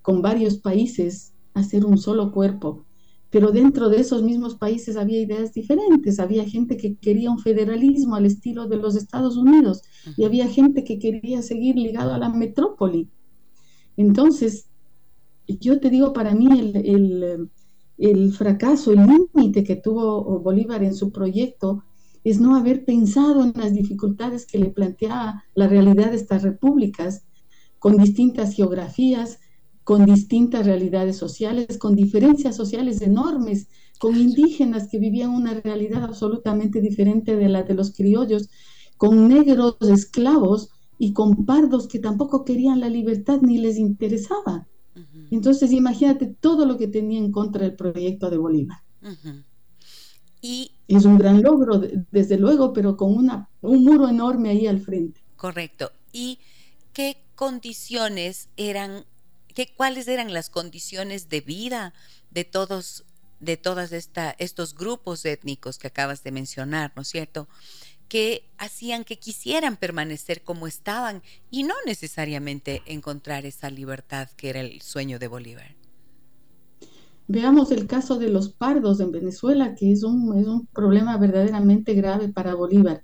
con 0.00 0.22
varios 0.22 0.58
países, 0.58 1.34
hacer 1.52 1.84
un 1.84 1.98
solo 1.98 2.32
cuerpo. 2.32 2.86
pero 3.34 3.50
dentro 3.50 3.88
de 3.88 3.98
esos 3.98 4.22
mismos 4.22 4.54
países 4.54 4.96
había 4.96 5.20
ideas 5.20 5.52
diferentes. 5.52 6.20
Había 6.20 6.44
gente 6.44 6.76
que 6.76 6.94
quería 6.94 7.32
un 7.32 7.40
federalismo 7.40 8.14
al 8.14 8.26
estilo 8.26 8.68
de 8.68 8.76
los 8.76 8.94
Estados 8.94 9.36
Unidos 9.36 9.82
y 10.16 10.22
había 10.24 10.46
gente 10.46 10.84
que 10.84 11.00
quería 11.00 11.42
seguir 11.42 11.74
ligado 11.74 12.14
a 12.14 12.18
la 12.18 12.28
metrópoli. 12.28 13.08
Entonces, 13.96 14.68
yo 15.46 15.80
te 15.80 15.90
digo, 15.90 16.12
para 16.12 16.34
mí 16.34 16.48
el, 16.50 17.50
el 17.98 18.32
fracaso, 18.32 18.92
el 18.92 19.06
límite 19.06 19.64
que 19.64 19.76
tuvo 19.76 20.40
Bolívar 20.40 20.82
en 20.82 20.94
su 20.94 21.12
proyecto 21.12 21.84
es 22.24 22.40
no 22.40 22.56
haber 22.56 22.84
pensado 22.84 23.44
en 23.44 23.52
las 23.54 23.74
dificultades 23.74 24.46
que 24.46 24.58
le 24.58 24.70
planteaba 24.70 25.44
la 25.54 25.68
realidad 25.68 26.10
de 26.10 26.16
estas 26.16 26.42
repúblicas 26.42 27.24
con 27.78 27.98
distintas 27.98 28.54
geografías, 28.54 29.38
con 29.84 30.06
distintas 30.06 30.64
realidades 30.64 31.18
sociales, 31.18 31.76
con 31.76 31.94
diferencias 31.94 32.56
sociales 32.56 33.02
enormes, 33.02 33.68
con 34.00 34.16
indígenas 34.16 34.88
que 34.88 34.98
vivían 34.98 35.30
una 35.30 35.52
realidad 35.52 36.02
absolutamente 36.02 36.80
diferente 36.80 37.36
de 37.36 37.48
la 37.50 37.62
de 37.62 37.74
los 37.74 37.92
criollos, 37.92 38.48
con 38.96 39.28
negros 39.28 39.76
esclavos 39.82 40.70
y 40.98 41.12
con 41.12 41.44
pardos 41.44 41.86
que 41.86 41.98
tampoco 41.98 42.44
querían 42.44 42.80
la 42.80 42.88
libertad 42.88 43.40
ni 43.42 43.58
les 43.58 43.76
interesaba. 43.76 44.66
Entonces, 45.30 45.72
imagínate 45.72 46.26
todo 46.26 46.66
lo 46.66 46.78
que 46.78 46.86
tenía 46.86 47.18
en 47.18 47.32
contra 47.32 47.64
el 47.64 47.74
proyecto 47.74 48.30
de 48.30 48.36
Bolívar. 48.36 48.78
Y 50.40 50.72
es 50.88 51.04
un 51.04 51.18
gran 51.18 51.42
logro, 51.42 51.80
desde 52.10 52.38
luego, 52.38 52.72
pero 52.72 52.96
con 52.96 53.14
una, 53.14 53.48
un 53.60 53.84
muro 53.84 54.08
enorme 54.08 54.50
ahí 54.50 54.66
al 54.66 54.80
frente. 54.80 55.20
Correcto. 55.36 55.90
¿Y 56.12 56.38
qué 56.92 57.16
condiciones 57.34 58.48
eran 58.56 59.04
cuáles 59.76 60.08
eran 60.08 60.32
las 60.32 60.50
condiciones 60.50 61.28
de 61.28 61.40
vida 61.40 61.94
de 62.30 62.44
todos 62.44 63.04
de 63.40 63.56
todos 63.56 63.90
estos 63.92 64.74
grupos 64.74 65.24
étnicos 65.24 65.78
que 65.78 65.88
acabas 65.88 66.22
de 66.22 66.30
mencionar, 66.30 66.92
¿no 66.96 67.02
es 67.02 67.08
cierto? 67.08 67.46
Que 68.08 68.44
hacían 68.58 69.04
que 69.04 69.18
quisieran 69.18 69.76
permanecer 69.76 70.42
como 70.42 70.66
estaban 70.66 71.22
y 71.50 71.64
no 71.64 71.74
necesariamente 71.86 72.82
encontrar 72.86 73.46
esa 73.46 73.70
libertad 73.70 74.28
que 74.36 74.50
era 74.50 74.60
el 74.60 74.80
sueño 74.82 75.18
de 75.18 75.28
Bolívar. 75.28 75.74
Veamos 77.26 77.70
el 77.70 77.86
caso 77.86 78.18
de 78.18 78.28
los 78.28 78.50
pardos 78.50 79.00
en 79.00 79.10
Venezuela, 79.10 79.74
que 79.74 79.90
es 79.90 80.02
un, 80.02 80.38
es 80.38 80.46
un 80.46 80.66
problema 80.66 81.16
verdaderamente 81.16 81.94
grave 81.94 82.28
para 82.28 82.54
Bolívar. 82.54 83.02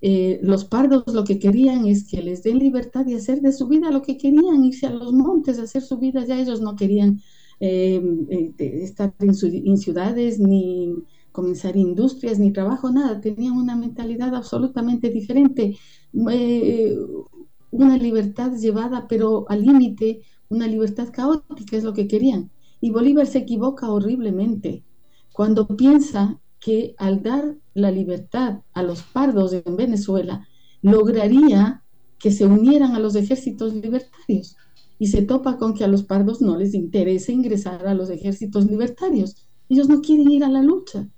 Eh, 0.00 0.38
los 0.42 0.64
pardos 0.64 1.02
lo 1.12 1.24
que 1.24 1.38
querían 1.40 1.86
es 1.86 2.08
que 2.08 2.22
les 2.22 2.44
den 2.44 2.58
libertad 2.58 3.04
de 3.04 3.16
hacer 3.16 3.40
de 3.40 3.52
su 3.52 3.66
vida 3.66 3.90
lo 3.90 4.02
que 4.02 4.16
querían, 4.16 4.64
irse 4.64 4.86
a 4.86 4.90
los 4.90 5.12
montes, 5.12 5.58
hacer 5.58 5.82
su 5.82 5.98
vida, 5.98 6.24
ya 6.24 6.38
ellos 6.38 6.60
no 6.60 6.76
querían 6.76 7.20
eh, 7.58 8.00
eh, 8.30 8.54
estar 8.82 9.12
en, 9.18 9.34
ciudades, 9.76 10.38
ni 10.38 10.94
comenzar 11.32 11.76
industrias, 11.76 12.38
ni 12.38 12.52
trabajo, 12.52 12.90
nada, 12.90 13.20
tenían 13.20 13.54
una 13.54 13.76
mentalidad 13.76 14.34
absolutamente 14.34 15.10
diferente, 15.10 15.76
una 16.12 17.96
libertad 17.98 18.52
llevada 18.56 19.06
pero 19.08 19.44
al 19.48 19.62
límite, 19.62 20.22
una 20.48 20.66
libertad 20.66 21.08
caótica 21.12 21.76
es 21.76 21.84
lo 21.84 21.92
que 21.92 22.08
querían. 22.08 22.50
Y 22.80 22.90
Bolívar 22.90 23.26
se 23.26 23.38
equivoca 23.38 23.90
horriblemente 23.90 24.84
cuando 25.32 25.66
piensa 25.68 26.40
que 26.58 26.94
al 26.98 27.22
dar 27.22 27.56
la 27.74 27.90
libertad 27.90 28.62
a 28.72 28.82
los 28.82 29.02
pardos 29.02 29.52
en 29.52 29.76
Venezuela, 29.76 30.48
lograría 30.82 31.84
que 32.18 32.32
se 32.32 32.46
unieran 32.46 32.96
a 32.96 32.98
los 32.98 33.14
ejércitos 33.14 33.74
libertarios. 33.74 34.56
Y 34.98 35.06
se 35.06 35.22
topa 35.22 35.58
con 35.58 35.74
que 35.74 35.84
a 35.84 35.88
los 35.88 36.02
pardos 36.02 36.40
no 36.40 36.56
les 36.56 36.74
interesa 36.74 37.30
ingresar 37.30 37.86
a 37.86 37.94
los 37.94 38.10
ejércitos 38.10 38.66
libertarios. 38.66 39.46
Ellos 39.68 39.88
no 39.88 40.00
quieren 40.00 40.28
ir 40.30 40.42
a 40.42 40.48
la 40.48 40.62
lucha. 40.62 41.08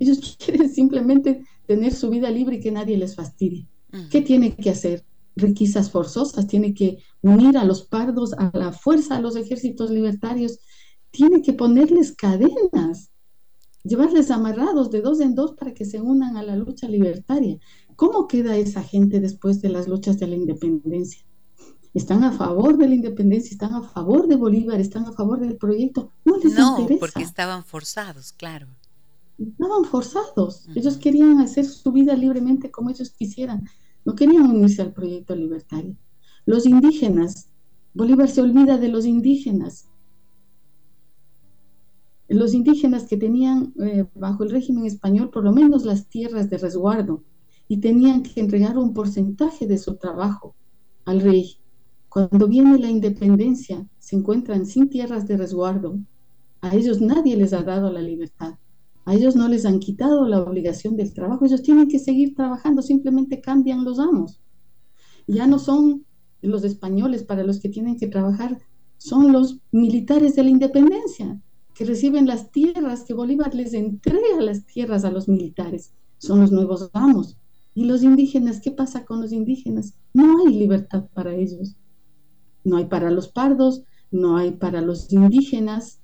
Ellos 0.00 0.36
quieren 0.44 0.68
simplemente 0.68 1.44
tener 1.66 1.94
su 1.94 2.10
vida 2.10 2.28
libre 2.30 2.56
y 2.56 2.60
que 2.60 2.72
nadie 2.72 2.96
les 2.96 3.14
fastidie. 3.14 3.68
¿Qué 4.10 4.20
tiene 4.20 4.56
que 4.56 4.70
hacer? 4.70 5.04
Requisas 5.36 5.90
forzosas, 5.90 6.48
tiene 6.48 6.74
que 6.74 6.98
unir 7.22 7.56
a 7.56 7.64
los 7.64 7.82
pardos 7.86 8.32
a 8.34 8.50
la 8.52 8.72
fuerza 8.72 9.16
a 9.16 9.20
los 9.20 9.36
ejércitos 9.36 9.90
libertarios, 9.90 10.58
tiene 11.12 11.42
que 11.42 11.52
ponerles 11.52 12.12
cadenas 12.12 13.10
llevarles 13.82 14.30
amarrados 14.30 14.90
de 14.90 15.00
dos 15.00 15.20
en 15.20 15.34
dos 15.34 15.52
para 15.52 15.72
que 15.74 15.84
se 15.84 16.00
unan 16.00 16.36
a 16.36 16.42
la 16.42 16.56
lucha 16.56 16.88
libertaria. 16.88 17.58
¿Cómo 17.96 18.26
queda 18.26 18.56
esa 18.56 18.82
gente 18.82 19.20
después 19.20 19.60
de 19.62 19.70
las 19.70 19.88
luchas 19.88 20.18
de 20.18 20.26
la 20.26 20.36
independencia? 20.36 21.24
¿Están 21.92 22.22
a 22.22 22.32
favor 22.32 22.76
de 22.76 22.88
la 22.88 22.94
independencia? 22.94 23.50
¿Están 23.50 23.74
a 23.74 23.82
favor 23.82 24.28
de 24.28 24.36
Bolívar? 24.36 24.80
¿Están 24.80 25.06
a 25.06 25.12
favor 25.12 25.40
del 25.40 25.56
proyecto? 25.56 26.12
No 26.24 26.36
les 26.36 26.54
no, 26.54 26.86
porque 27.00 27.22
estaban 27.22 27.64
forzados, 27.64 28.32
claro. 28.32 28.68
Estaban 29.40 29.84
forzados. 29.84 30.68
Ellos 30.74 30.98
querían 30.98 31.40
hacer 31.40 31.64
su 31.64 31.90
vida 31.92 32.14
libremente 32.14 32.70
como 32.70 32.90
ellos 32.90 33.10
quisieran. 33.10 33.66
No 34.04 34.14
querían 34.14 34.50
unirse 34.50 34.82
al 34.82 34.92
proyecto 34.92 35.34
libertario. 35.34 35.96
Los 36.46 36.66
indígenas, 36.66 37.48
Bolívar 37.94 38.28
se 38.28 38.42
olvida 38.42 38.78
de 38.78 38.88
los 38.88 39.06
indígenas 39.06 39.90
los 42.30 42.54
indígenas 42.54 43.06
que 43.06 43.16
tenían 43.16 43.74
eh, 43.80 44.06
bajo 44.14 44.44
el 44.44 44.50
régimen 44.50 44.86
español 44.86 45.30
por 45.30 45.42
lo 45.42 45.52
menos 45.52 45.84
las 45.84 46.08
tierras 46.08 46.48
de 46.48 46.58
resguardo 46.58 47.24
y 47.66 47.78
tenían 47.78 48.22
que 48.22 48.40
entregar 48.40 48.78
un 48.78 48.94
porcentaje 48.94 49.66
de 49.66 49.78
su 49.78 49.96
trabajo 49.96 50.54
al 51.04 51.20
rey. 51.20 51.56
Cuando 52.08 52.46
viene 52.46 52.78
la 52.78 52.88
independencia, 52.88 53.86
se 53.98 54.16
encuentran 54.16 54.66
sin 54.66 54.88
tierras 54.88 55.26
de 55.26 55.36
resguardo. 55.36 55.98
A 56.60 56.74
ellos 56.74 57.00
nadie 57.00 57.36
les 57.36 57.52
ha 57.52 57.62
dado 57.62 57.92
la 57.92 58.00
libertad. 58.00 58.54
A 59.10 59.14
ellos 59.14 59.34
no 59.34 59.48
les 59.48 59.66
han 59.66 59.80
quitado 59.80 60.24
la 60.28 60.40
obligación 60.40 60.96
del 60.96 61.12
trabajo. 61.12 61.44
Ellos 61.44 61.62
tienen 61.62 61.88
que 61.88 61.98
seguir 61.98 62.36
trabajando, 62.36 62.80
simplemente 62.80 63.40
cambian 63.40 63.82
los 63.82 63.98
amos. 63.98 64.40
Ya 65.26 65.48
no 65.48 65.58
son 65.58 66.06
los 66.42 66.62
españoles 66.62 67.24
para 67.24 67.42
los 67.42 67.58
que 67.58 67.68
tienen 67.68 67.98
que 67.98 68.06
trabajar, 68.06 68.60
son 68.98 69.32
los 69.32 69.58
militares 69.72 70.36
de 70.36 70.44
la 70.44 70.50
independencia 70.50 71.40
que 71.74 71.84
reciben 71.84 72.28
las 72.28 72.52
tierras, 72.52 73.02
que 73.02 73.12
Bolívar 73.12 73.52
les 73.52 73.74
entrega 73.74 74.40
las 74.40 74.64
tierras 74.64 75.04
a 75.04 75.10
los 75.10 75.26
militares, 75.26 75.92
son 76.18 76.42
los 76.42 76.52
nuevos 76.52 76.88
amos. 76.92 77.36
¿Y 77.74 77.86
los 77.86 78.04
indígenas? 78.04 78.60
¿Qué 78.60 78.70
pasa 78.70 79.04
con 79.04 79.20
los 79.20 79.32
indígenas? 79.32 79.94
No 80.14 80.38
hay 80.38 80.54
libertad 80.54 81.08
para 81.14 81.34
ellos. 81.34 81.74
No 82.62 82.76
hay 82.76 82.84
para 82.84 83.10
los 83.10 83.26
pardos, 83.26 83.82
no 84.12 84.36
hay 84.36 84.52
para 84.52 84.80
los 84.80 85.12
indígenas. 85.12 85.98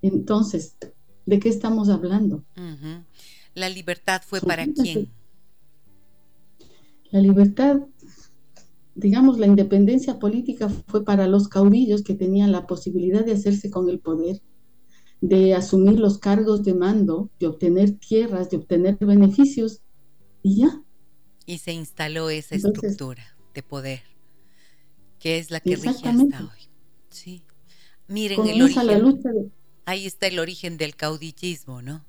Entonces, 0.00 0.78
¿de 1.26 1.38
qué 1.38 1.48
estamos 1.48 1.88
hablando? 1.88 2.44
¿La 3.54 3.68
libertad 3.68 4.22
fue 4.24 4.40
para 4.40 4.66
quién? 4.66 5.12
La 7.10 7.20
libertad, 7.20 7.80
digamos, 8.94 9.38
la 9.38 9.46
independencia 9.46 10.18
política 10.18 10.68
fue 10.88 11.04
para 11.04 11.26
los 11.26 11.48
caudillos 11.48 12.02
que 12.02 12.14
tenían 12.14 12.52
la 12.52 12.66
posibilidad 12.66 13.24
de 13.24 13.32
hacerse 13.32 13.70
con 13.70 13.88
el 13.88 14.00
poder 14.00 14.40
de 15.20 15.54
asumir 15.54 15.98
los 15.98 16.18
cargos 16.18 16.62
de 16.62 16.74
mando, 16.74 17.30
de 17.40 17.46
obtener 17.46 17.92
tierras, 17.92 18.50
de 18.50 18.58
obtener 18.58 18.96
beneficios 18.96 19.82
y 20.42 20.60
ya. 20.60 20.82
Y 21.46 21.58
se 21.58 21.72
instaló 21.72 22.30
esa 22.30 22.56
estructura 22.56 23.36
de 23.54 23.62
poder, 23.62 24.02
que 25.18 25.38
es 25.38 25.50
la 25.50 25.60
que 25.60 25.76
rige 25.76 25.88
hasta 25.88 26.12
hoy. 26.12 26.68
Sí. 27.08 27.42
Miren 28.08 28.46
el 28.46 28.62
origen. 28.62 29.52
Ahí 29.86 30.06
está 30.06 30.26
el 30.26 30.38
origen 30.38 30.76
del 30.76 30.94
caudillismo, 30.94 31.80
¿no? 31.80 32.04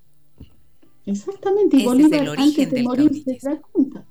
Exactamente. 1.06 1.78
Y 1.78 1.86
Bolívar, 1.86 2.28
antes 2.38 2.70
de 2.70 2.84
morir, 2.84 3.24
se 3.24 3.38
da 3.42 3.62
cuenta. 3.62 4.06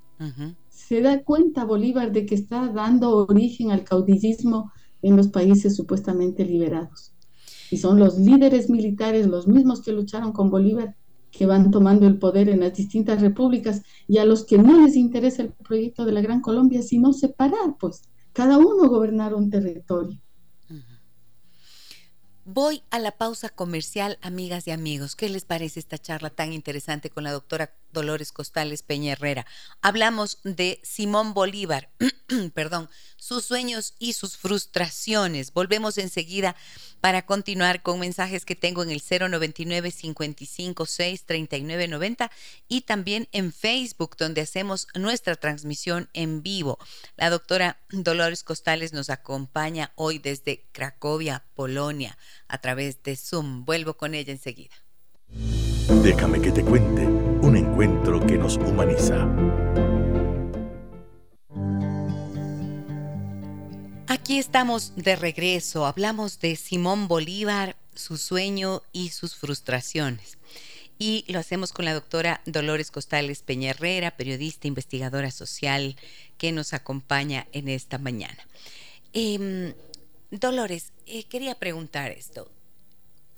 Se 0.71 1.03
da 1.03 1.23
cuenta 1.23 1.65
Bolívar 1.65 2.11
de 2.13 2.25
que 2.25 2.35
está 2.35 2.69
dando 2.69 3.27
origen 3.27 3.71
al 3.71 3.85
caudillismo 3.85 4.73
en 5.03 5.17
los 5.17 5.29
países 5.29 5.77
supuestamente 5.77 6.45
liberados 6.45 7.13
y 7.71 7.77
son 7.79 7.99
los 7.99 8.19
líderes 8.19 8.71
militares, 8.71 9.27
los 9.27 9.47
mismos 9.47 9.83
que 9.83 9.93
lucharon 9.93 10.33
con 10.33 10.51
Bolívar, 10.51 10.97
que 11.31 11.47
van 11.47 11.71
tomando 11.71 12.07
el 12.07 12.19
poder 12.19 12.49
en 12.49 12.61
las 12.61 12.75
distintas 12.75 13.21
repúblicas 13.21 13.83
y 14.07 14.19
a 14.19 14.25
los 14.25 14.45
que 14.45 14.59
no 14.59 14.81
les 14.81 14.97
interesa 14.97 15.43
el 15.43 15.53
proyecto 15.53 16.05
de 16.05 16.13
la 16.13 16.21
Gran 16.21 16.41
Colombia, 16.41 16.83
sino 16.83 17.13
separar, 17.13 17.77
pues, 17.79 18.03
cada 18.33 18.59
uno 18.59 18.89
gobernar 18.89 19.35
un 19.35 19.51
territorio. 19.51 20.19
Voy 22.49 22.85
a 22.91 23.01
la 23.01 23.11
pausa 23.11 23.49
comercial, 23.49 24.21
amigas 24.23 24.69
y 24.69 24.71
amigos. 24.71 25.17
¿Qué 25.17 25.29
les 25.29 25.45
parece 25.45 25.81
esta 25.81 25.99
charla 25.99 26.31
tan 26.31 26.53
interesante 26.53 27.11
con 27.11 27.25
la 27.25 27.33
doctora 27.33 27.75
Dolores 27.93 28.33
Costales 28.33 28.83
Peña 28.83 29.13
Herrera? 29.13 29.47
Hablamos 29.83 30.39
de 30.45 30.81
Simón 30.83 31.35
Bolívar, 31.35 31.91
perdón, 32.55 32.89
sus 33.17 33.45
sueños 33.45 33.95
y 33.99 34.13
sus 34.13 34.37
frustraciones. 34.37 35.53
Volvemos 35.53 35.99
enseguida 35.99 36.57
para 37.01 37.27
continuar 37.27 37.83
con 37.83 37.99
mensajes 37.99 38.45
que 38.45 38.57
tengo 38.57 38.83
en 38.83 38.91
el 38.91 39.03
099 39.03 39.93
556 39.93 41.25
3990 41.25 42.31
y 42.69 42.83
también 42.83 43.29
en 43.33 43.53
Facebook 43.53 44.17
donde 44.17 44.41
hacemos 44.41 44.89
nuestra 44.95 45.37
transmisión 45.37 46.09
en 46.13 46.43
vivo. 46.43 46.79
La 47.17 47.31
doctora 47.31 47.81
Dolores 47.91 48.43
Costales 48.43 48.93
nos 48.93 49.11
acompaña 49.11 49.93
hoy 49.95 50.19
desde 50.19 50.67
Cracovia, 50.73 51.45
Polonia, 51.55 52.19
a 52.49 52.61
través 52.61 53.03
de 53.03 53.17
Zoom. 53.17 53.65
Vuelvo 53.65 53.95
con 53.95 54.15
ella 54.15 54.33
enseguida. 54.33 54.75
Déjame 56.03 56.41
que 56.41 56.51
te 56.51 56.65
cuente 56.65 57.36
un 57.47 57.57
encuentro 57.57 58.19
que 58.27 58.37
nos 58.37 58.57
humaniza. 58.57 59.25
Aquí 64.09 64.41
estamos 64.41 64.97
de 64.97 65.15
regreso. 65.15 65.87
Hablamos 65.87 66.41
de 66.41 66.57
Simón 66.57 67.07
Bolívar, 67.07 67.77
su 67.95 68.17
sueño 68.17 68.83
y 68.93 69.11
sus 69.11 69.37
frustraciones. 69.37 70.39
Y 70.99 71.25
lo 71.29 71.39
hacemos 71.39 71.73
con 71.73 71.85
la 71.85 71.95
doctora 71.95 72.41
Dolores 72.47 72.91
Costales 72.91 73.43
Peña 73.43 73.75
periodista, 74.17 74.67
investigadora 74.67 75.31
social, 75.31 75.95
que 76.39 76.51
nos 76.51 76.73
acompaña 76.73 77.47
en 77.53 77.69
esta 77.69 77.99
mañana. 77.99 78.45
Em, 79.13 79.73
Dolores, 80.33 80.93
eh, 81.07 81.23
quería 81.23 81.55
preguntar 81.55 82.11
esto. 82.11 82.51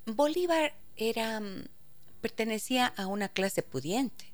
Bolívar 0.06 0.72
era, 0.96 1.40
mm, 1.40 1.64
pertenecía 2.20 2.87
a 2.87 3.07
una 3.07 3.28
clase 3.28 3.62
pudiente, 3.62 4.33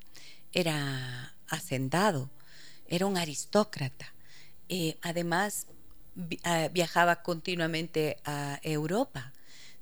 era 0.52 1.34
hacendado, 1.48 2.30
era 2.88 3.06
un 3.06 3.16
aristócrata. 3.16 4.12
Eh, 4.68 4.96
además, 5.02 5.66
ah, 6.44 6.68
viajaba 6.72 7.22
continuamente 7.22 8.18
a 8.24 8.58
Europa. 8.62 9.32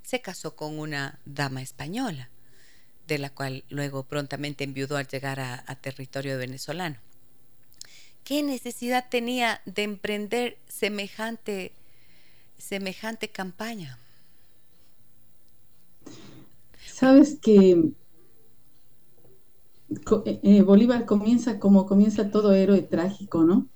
Se 0.03 0.21
casó 0.21 0.57
con 0.57 0.79
una 0.79 1.19
dama 1.25 1.63
española, 1.63 2.29
de 3.07 3.19
la 3.19 3.31
cual 3.31 3.65
luego 3.69 4.05
prontamente 4.05 4.65
enviudó 4.65 4.97
al 4.97 5.07
llegar 5.07 5.41
a, 5.41 5.65
a 5.67 5.77
territorio 5.77 6.39
venezolano. 6.39 6.97
¿Qué 8.25 8.43
necesidad 8.43 9.09
tenía 9.09 9.61
de 9.65 9.83
emprender 9.83 10.59
semejante, 10.69 11.73
semejante 12.57 13.29
campaña? 13.29 13.99
Sabes 17.03 17.37
que 17.43 17.73
eh, 20.25 20.41
eh, 20.45 20.63
Bolívar 20.63 21.05
comienza 21.05 21.59
como 21.59 21.85
comienza 21.85 22.31
todo 22.31 22.53
héroe 22.53 22.81
trágico, 22.83 23.43
¿no? 23.43 23.67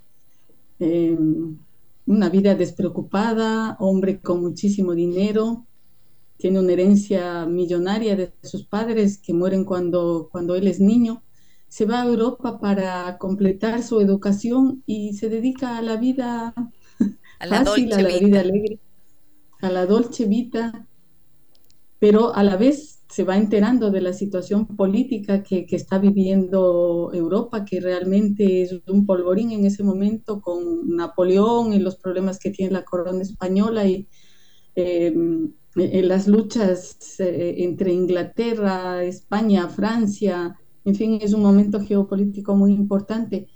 Em, 0.78 1.58
una 2.06 2.28
vida 2.28 2.54
despreocupada, 2.54 3.76
hombre 3.80 4.20
con 4.20 4.42
muchísimo 4.42 4.94
dinero, 4.94 5.66
tiene 6.36 6.60
una 6.60 6.72
herencia 6.74 7.46
millonaria 7.46 8.14
de 8.14 8.32
sus 8.44 8.62
padres 8.64 9.18
que 9.18 9.34
mueren 9.34 9.64
cuando, 9.64 10.28
cuando 10.30 10.54
él 10.54 10.68
es 10.68 10.78
niño, 10.78 11.24
se 11.66 11.84
va 11.84 12.02
a 12.02 12.06
Europa 12.06 12.60
para 12.60 13.18
completar 13.18 13.82
su 13.82 14.00
educación 14.00 14.84
y 14.86 15.14
se 15.14 15.28
dedica 15.28 15.78
a 15.78 15.82
la 15.82 15.96
vida 15.96 16.54
a 17.40 17.46
la 17.46 17.64
fácil, 17.64 17.92
a 17.92 18.02
la 18.02 18.18
vida 18.20 18.38
alegre, 18.38 18.78
a 19.62 19.70
la 19.70 19.84
dolce 19.84 20.26
vita, 20.26 20.86
pero 21.98 22.32
a 22.32 22.44
la 22.44 22.56
vez 22.56 22.95
se 23.16 23.24
va 23.24 23.38
enterando 23.38 23.90
de 23.90 24.02
la 24.02 24.12
situación 24.12 24.66
política 24.66 25.42
que, 25.42 25.66
está 25.70 25.98
viviendo 25.98 27.10
Europa, 27.14 27.64
que 27.64 27.80
realmente 27.80 28.60
es 28.60 28.78
un 28.88 29.06
polvorín 29.06 29.52
en 29.52 29.64
ese 29.64 29.82
momento 29.82 30.42
con 30.42 30.94
Napoleón 30.94 31.72
y 31.72 31.78
los 31.78 31.96
problemas 31.96 32.38
que 32.38 32.50
tiene 32.50 32.74
la 32.74 32.84
corona 32.84 33.22
española 33.22 33.86
y 33.86 34.06
em, 34.74 35.50
en 35.76 36.08
las 36.08 36.28
luchas 36.28 37.18
eh, 37.18 37.54
entre 37.60 37.90
Inglaterra, 37.94 39.02
España, 39.02 39.66
Francia, 39.70 40.54
en 40.84 40.94
fin, 40.94 41.18
es 41.22 41.32
un 41.32 41.40
momento 41.40 41.80
geopolítico 41.80 42.54
muy 42.54 42.74
importante. 42.74 43.46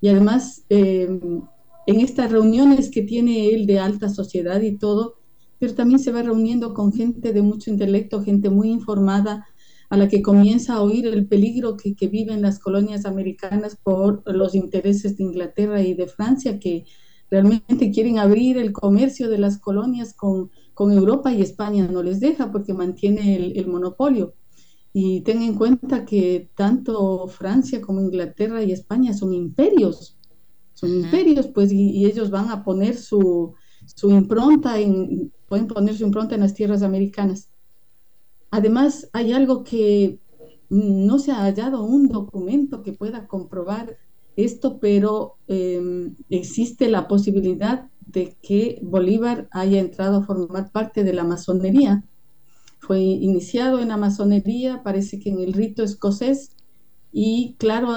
Y 0.00 0.08
además, 0.08 0.64
em, 0.70 1.42
en 1.86 2.00
estas 2.00 2.32
reuniones 2.32 2.90
que 2.90 3.02
tiene 3.02 3.50
él 3.50 3.66
de 3.66 3.80
alta 3.80 4.08
sociedad 4.08 4.62
y 4.62 4.78
todo, 4.78 5.19
pero 5.60 5.74
también 5.74 6.00
se 6.00 6.10
va 6.10 6.22
reuniendo 6.22 6.72
con 6.72 6.92
gente 6.92 7.32
de 7.32 7.42
mucho 7.42 7.70
intelecto, 7.70 8.24
gente 8.24 8.48
muy 8.48 8.70
informada, 8.70 9.46
a 9.90 9.96
la 9.96 10.08
que 10.08 10.22
comienza 10.22 10.74
a 10.74 10.82
oír 10.82 11.06
el 11.06 11.26
peligro 11.26 11.76
que, 11.76 11.94
que 11.94 12.08
viven 12.08 12.42
las 12.42 12.58
colonias 12.58 13.04
americanas 13.04 13.76
por 13.76 14.22
los 14.34 14.54
intereses 14.54 15.16
de 15.18 15.24
Inglaterra 15.24 15.82
y 15.82 15.94
de 15.94 16.06
Francia, 16.06 16.58
que 16.58 16.86
realmente 17.30 17.90
quieren 17.90 18.18
abrir 18.18 18.56
el 18.56 18.72
comercio 18.72 19.28
de 19.28 19.38
las 19.38 19.58
colonias 19.58 20.14
con, 20.14 20.50
con 20.72 20.92
Europa 20.92 21.32
y 21.32 21.42
España 21.42 21.86
no 21.88 22.02
les 22.02 22.20
deja 22.20 22.50
porque 22.50 22.72
mantiene 22.72 23.36
el, 23.36 23.58
el, 23.58 23.66
monopolio. 23.66 24.32
Y 24.92 25.20
ten 25.20 25.42
en 25.42 25.54
cuenta 25.54 26.04
que 26.04 26.50
tanto 26.56 27.26
Francia 27.28 27.80
como 27.82 28.00
Inglaterra 28.00 28.62
y 28.62 28.72
España 28.72 29.12
son 29.12 29.34
imperios, 29.34 30.16
son 30.72 30.94
imperios, 30.94 31.48
pues, 31.48 31.70
y, 31.70 31.90
y, 31.90 32.06
ellos 32.06 32.30
van 32.30 32.48
a 32.48 32.64
poner 32.64 32.96
su, 32.96 33.54
su 33.86 34.10
impronta 34.10 34.78
en, 34.78 35.30
pueden 35.50 35.66
poner 35.66 35.96
su 35.96 36.04
impronta 36.04 36.36
en 36.36 36.42
las 36.42 36.54
tierras 36.54 36.84
americanas. 36.84 37.50
Además, 38.52 39.10
hay 39.12 39.32
algo 39.32 39.64
que 39.64 40.20
no 40.68 41.18
se 41.18 41.32
ha 41.32 41.42
hallado 41.42 41.82
un 41.82 42.06
documento 42.06 42.84
que 42.84 42.92
pueda 42.92 43.26
comprobar 43.26 43.98
esto, 44.36 44.78
pero 44.78 45.38
em, 45.48 46.14
existe 46.28 46.86
la 46.86 47.08
posibilidad 47.08 47.90
de 48.06 48.36
que 48.40 48.78
Bolívar 48.80 49.48
haya 49.50 49.80
entrado 49.80 50.18
a 50.18 50.24
formar 50.24 50.70
parte 50.70 51.02
de 51.02 51.14
la 51.14 51.24
masonería. 51.24 52.04
Fue 52.78 53.00
iniciado 53.00 53.80
en 53.80 53.88
la 53.88 53.96
masonería, 53.96 54.84
parece 54.84 55.18
que 55.18 55.30
en 55.30 55.40
el 55.40 55.52
rito 55.52 55.82
escocés, 55.82 56.52
y 57.12 57.56
claro, 57.58 57.96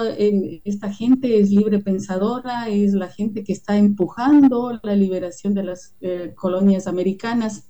esta 0.64 0.92
gente 0.92 1.38
es 1.38 1.50
libre 1.50 1.78
pensadora, 1.78 2.68
es 2.68 2.94
la 2.94 3.08
gente 3.08 3.44
que 3.44 3.52
está 3.52 3.76
empujando 3.76 4.80
la 4.82 4.96
liberación 4.96 5.54
de 5.54 5.62
las 5.62 5.94
eh, 6.00 6.32
colonias 6.34 6.86
americanas. 6.86 7.68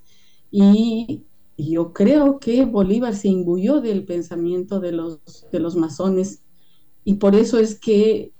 Y, 0.50 1.24
yo 1.56 1.92
creo 1.92 2.40
que 2.40 2.64
Bolívar 2.64 3.14
se 3.14 3.28
imbuyó 3.28 3.80
del 3.80 4.04
pensamiento 4.04 4.80
de 4.80 4.90
los, 4.90 5.20
de 5.52 5.60
los 5.60 5.76
masones. 5.76 6.42
Y 7.04 7.14
por 7.14 7.36
eso 7.36 7.60
es 7.60 7.78
que 7.78 8.32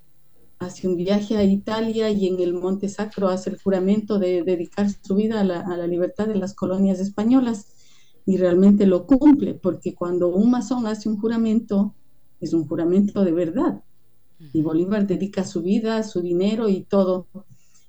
hace 0.59 0.89
un 0.89 0.97
viaje 0.97 1.37
a 1.37 1.45
Italia 1.45 2.11
y 2.11 2.27
en 2.27 2.41
el 2.41 2.55
Monte 2.55 2.89
Sacro 2.89 3.29
hace 3.29 3.51
el 3.51 3.63
juramento 3.63 4.19
de 4.19 4.43
dedicar 4.43 4.89
su 4.91 5.15
vida 5.15 5.43
a 5.43 5.45
la, 5.45 5.61
a 5.61 5.77
la 5.77 5.87
libertad 5.87 6.27
de 6.27 6.35
las 6.35 6.55
colonias 6.55 6.99
españolas. 6.99 7.69
Y 8.27 8.37
realmente 8.37 8.85
lo 8.85 9.07
cumple, 9.07 9.55
porque 9.55 9.95
cuando 9.95 10.27
un 10.27 10.51
masón 10.51 10.89
hace 10.89 11.09
un 11.09 11.21
juramento, 11.21 11.95
es 12.41 12.53
un 12.53 12.67
juramento 12.67 13.25
de 13.25 13.33
verdad. 13.33 13.83
Y 14.53 14.63
Bolívar 14.63 15.07
dedica 15.07 15.45
su 15.45 15.63
vida, 15.63 16.03
su 16.03 16.21
dinero 16.21 16.69
y 16.69 16.83
todo. 16.83 17.29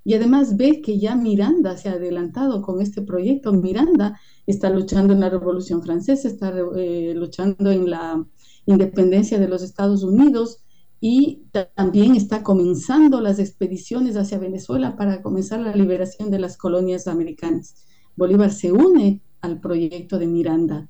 Y 0.04 0.14
además 0.14 0.56
ve 0.56 0.80
que 0.80 0.98
ya 0.98 1.16
Miranda 1.16 1.76
se 1.76 1.88
ha 1.88 1.92
adelantado 1.92 2.62
con 2.62 2.80
este 2.80 3.02
proyecto. 3.02 3.52
Miranda 3.52 4.20
está 4.46 4.70
luchando 4.70 5.12
en 5.12 5.20
la 5.20 5.30
Revolución 5.30 5.82
Francesa, 5.82 6.28
está 6.28 6.54
eh, 6.76 7.12
luchando 7.14 7.70
en 7.70 7.90
la 7.90 8.24
independencia 8.66 9.38
de 9.38 9.48
los 9.48 9.62
Estados 9.62 10.04
Unidos 10.04 10.62
y 11.00 11.44
también 11.74 12.14
está 12.14 12.42
comenzando 12.42 13.20
las 13.20 13.38
expediciones 13.38 14.16
hacia 14.16 14.38
Venezuela 14.38 14.96
para 14.96 15.22
comenzar 15.22 15.60
la 15.60 15.74
liberación 15.74 16.30
de 16.30 16.38
las 16.38 16.56
colonias 16.56 17.06
americanas. 17.06 17.74
Bolívar 18.16 18.50
se 18.52 18.72
une 18.72 19.20
al 19.40 19.60
proyecto 19.60 20.18
de 20.18 20.26
Miranda. 20.26 20.88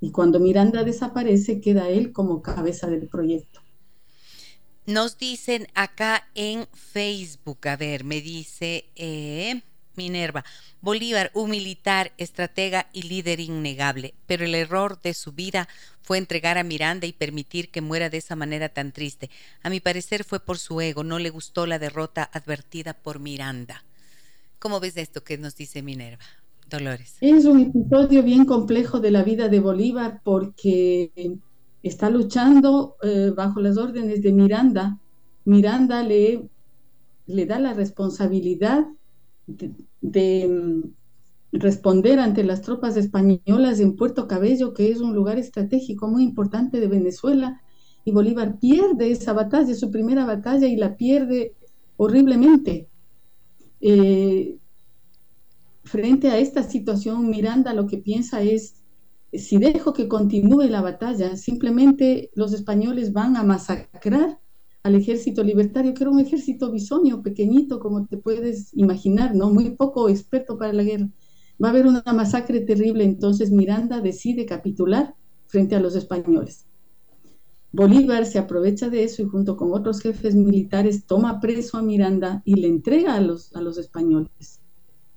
Y 0.00 0.10
cuando 0.10 0.40
Miranda 0.40 0.84
desaparece, 0.84 1.60
queda 1.60 1.88
él 1.88 2.12
como 2.12 2.42
cabeza 2.42 2.88
del 2.88 3.08
proyecto. 3.08 3.60
Nos 4.86 5.16
dicen 5.16 5.68
acá 5.74 6.28
en 6.34 6.66
Facebook, 6.72 7.68
a 7.68 7.76
ver, 7.76 8.02
me 8.02 8.20
dice 8.20 8.86
eh, 8.96 9.62
Minerva, 9.94 10.44
Bolívar, 10.80 11.30
un 11.34 11.50
militar, 11.50 12.12
estratega 12.18 12.88
y 12.92 13.02
líder 13.02 13.38
innegable, 13.38 14.14
pero 14.26 14.44
el 14.44 14.54
error 14.54 15.00
de 15.00 15.14
su 15.14 15.32
vida 15.32 15.68
fue 16.02 16.18
entregar 16.18 16.58
a 16.58 16.64
Miranda 16.64 17.06
y 17.06 17.12
permitir 17.12 17.70
que 17.70 17.80
muera 17.80 18.10
de 18.10 18.18
esa 18.18 18.34
manera 18.34 18.70
tan 18.70 18.90
triste. 18.90 19.30
A 19.62 19.70
mi 19.70 19.78
parecer 19.78 20.24
fue 20.24 20.40
por 20.40 20.58
su 20.58 20.80
ego, 20.80 21.04
no 21.04 21.20
le 21.20 21.30
gustó 21.30 21.66
la 21.66 21.78
derrota 21.78 22.28
advertida 22.32 22.94
por 22.94 23.20
Miranda. 23.20 23.84
¿Cómo 24.58 24.80
ves 24.80 24.96
esto 24.96 25.22
que 25.22 25.38
nos 25.38 25.56
dice 25.56 25.82
Minerva? 25.82 26.24
Es 27.20 27.44
un 27.44 27.60
episodio 27.60 28.22
bien 28.22 28.44
complejo 28.44 29.00
de 29.00 29.10
la 29.10 29.22
vida 29.22 29.48
de 29.48 29.60
Bolívar 29.60 30.20
porque 30.24 31.10
está 31.82 32.08
luchando 32.08 32.96
eh, 33.02 33.32
bajo 33.36 33.60
las 33.60 33.76
órdenes 33.76 34.22
de 34.22 34.32
Miranda. 34.32 34.98
Miranda 35.44 36.02
le, 36.02 36.48
le 37.26 37.46
da 37.46 37.58
la 37.58 37.74
responsabilidad 37.74 38.86
de, 39.46 40.48
mm, 40.48 40.82
responder 41.52 42.18
ante 42.18 42.44
las 42.44 42.62
tropas 42.62 42.96
españolas 42.96 43.80
en 43.80 43.96
Puerto 43.96 44.26
Cabello, 44.26 44.72
que 44.72 44.90
es 44.90 45.00
un 45.00 45.14
lugar 45.14 45.38
estratégico 45.38 46.08
muy 46.08 46.22
importante 46.22 46.80
de 46.80 46.88
Venezuela, 46.88 47.60
y 48.04 48.12
Bolívar 48.12 48.58
pierde 48.58 49.10
esa 49.10 49.32
batalla, 49.32 49.74
su 49.74 49.90
primera 49.90 50.24
batalla, 50.24 50.66
y 50.66 50.76
la 50.76 50.96
pierde 50.96 51.54
horriblemente. 51.98 52.88
Eh, 53.80 54.56
frente 55.92 56.30
a 56.30 56.38
esta 56.38 56.62
situación, 56.62 57.28
Miranda 57.28 57.74
lo 57.74 57.86
que 57.86 57.98
piensa 57.98 58.40
es, 58.40 58.76
si 59.30 59.58
dejo 59.58 59.92
que 59.92 60.08
continúe 60.08 60.62
la 60.62 60.80
batalla, 60.80 61.36
simplemente 61.36 62.30
los 62.34 62.54
españoles 62.54 63.12
van 63.12 63.36
a 63.36 63.42
masacrar 63.42 64.40
al 64.84 64.94
ejército 64.94 65.44
libertario, 65.44 65.92
que 65.92 66.02
era 66.02 66.10
un 66.10 66.18
ejército 66.18 66.72
bisoño, 66.72 67.22
pequeñito, 67.22 67.78
como 67.78 68.06
te 68.06 68.16
puedes 68.16 68.72
imaginar, 68.72 69.34
¿no? 69.34 69.50
Muy 69.50 69.76
poco 69.76 70.08
experto 70.08 70.56
para 70.56 70.72
la 70.72 70.82
guerra. 70.82 71.10
Va 71.62 71.68
a 71.68 71.70
haber 71.72 71.86
una 71.86 72.02
masacre 72.14 72.60
terrible, 72.60 73.04
entonces 73.04 73.50
Miranda 73.50 74.00
decide 74.00 74.46
capitular 74.46 75.14
frente 75.46 75.76
a 75.76 75.80
los 75.80 75.94
españoles. 75.94 76.64
Bolívar 77.70 78.24
se 78.24 78.38
aprovecha 78.38 78.88
de 78.88 79.04
eso 79.04 79.20
y 79.20 79.26
junto 79.26 79.58
con 79.58 79.74
otros 79.74 80.00
jefes 80.00 80.34
militares 80.34 81.04
toma 81.04 81.38
preso 81.38 81.76
a 81.76 81.82
Miranda 81.82 82.40
y 82.46 82.54
le 82.54 82.68
entrega 82.68 83.14
a 83.14 83.20
los, 83.20 83.54
a 83.54 83.60
los 83.60 83.76
españoles. 83.76 84.61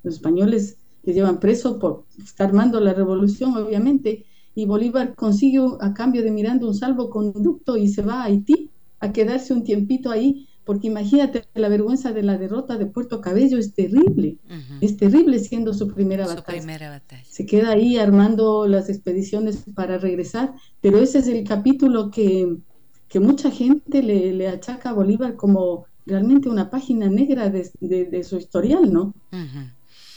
Los 0.06 0.16
españoles 0.16 0.78
le 1.04 1.14
llevan 1.14 1.40
preso 1.40 1.78
por 1.80 2.06
estar 2.18 2.48
armando 2.48 2.80
la 2.80 2.94
revolución, 2.94 3.58
obviamente, 3.58 4.26
y 4.56 4.66
Bolívar 4.66 5.16
consigue 5.16 5.60
a 5.82 5.94
cambio 5.94 6.24
de 6.24 6.32
Miranda 6.32 6.66
un 6.66 6.76
salvoconducto 6.76 7.76
y 7.76 7.90
se 7.90 8.02
va 8.02 8.22
a 8.22 8.26
Haití 8.26 8.70
a 9.02 9.12
quedarse 9.12 9.52
un 9.54 9.66
tiempito 9.66 10.10
ahí 10.10 10.48
porque 10.66 10.88
imagínate, 10.88 11.46
la 11.54 11.70
vergüenza 11.70 12.12
de 12.12 12.24
la 12.24 12.40
derrota 12.40 12.78
de 12.78 12.88
Puerto 12.88 13.22
Cabello 13.22 13.60
es 13.60 13.76
terrible, 13.76 14.40
es 14.82 14.98
terrible 14.98 15.38
siendo 15.38 15.76
su 15.76 15.94
primera, 15.94 16.26
batalla. 16.26 17.24
Se 17.24 17.46
queda 17.46 17.70
ahí 17.70 17.98
armando 17.98 18.68
las 18.68 18.90
expediciones 18.90 19.64
para 19.76 20.00
regresar, 20.00 20.56
pero 20.82 20.98
ese 20.98 21.20
es 21.20 21.28
el 21.28 21.48
capítulo 21.48 22.10
que, 22.10 22.58
que 23.08 23.20
mucha 23.20 23.52
gente 23.52 24.02
le, 24.02 24.48
achaca 24.48 24.90
a 24.90 24.94
Bolívar 24.94 25.36
como 25.36 25.86
realmente 26.08 26.50
una 26.50 26.72
página 26.72 27.10
negra 27.10 27.52
de, 27.52 28.24
su 28.24 28.38
historial, 28.38 28.92
¿no? 28.92 29.14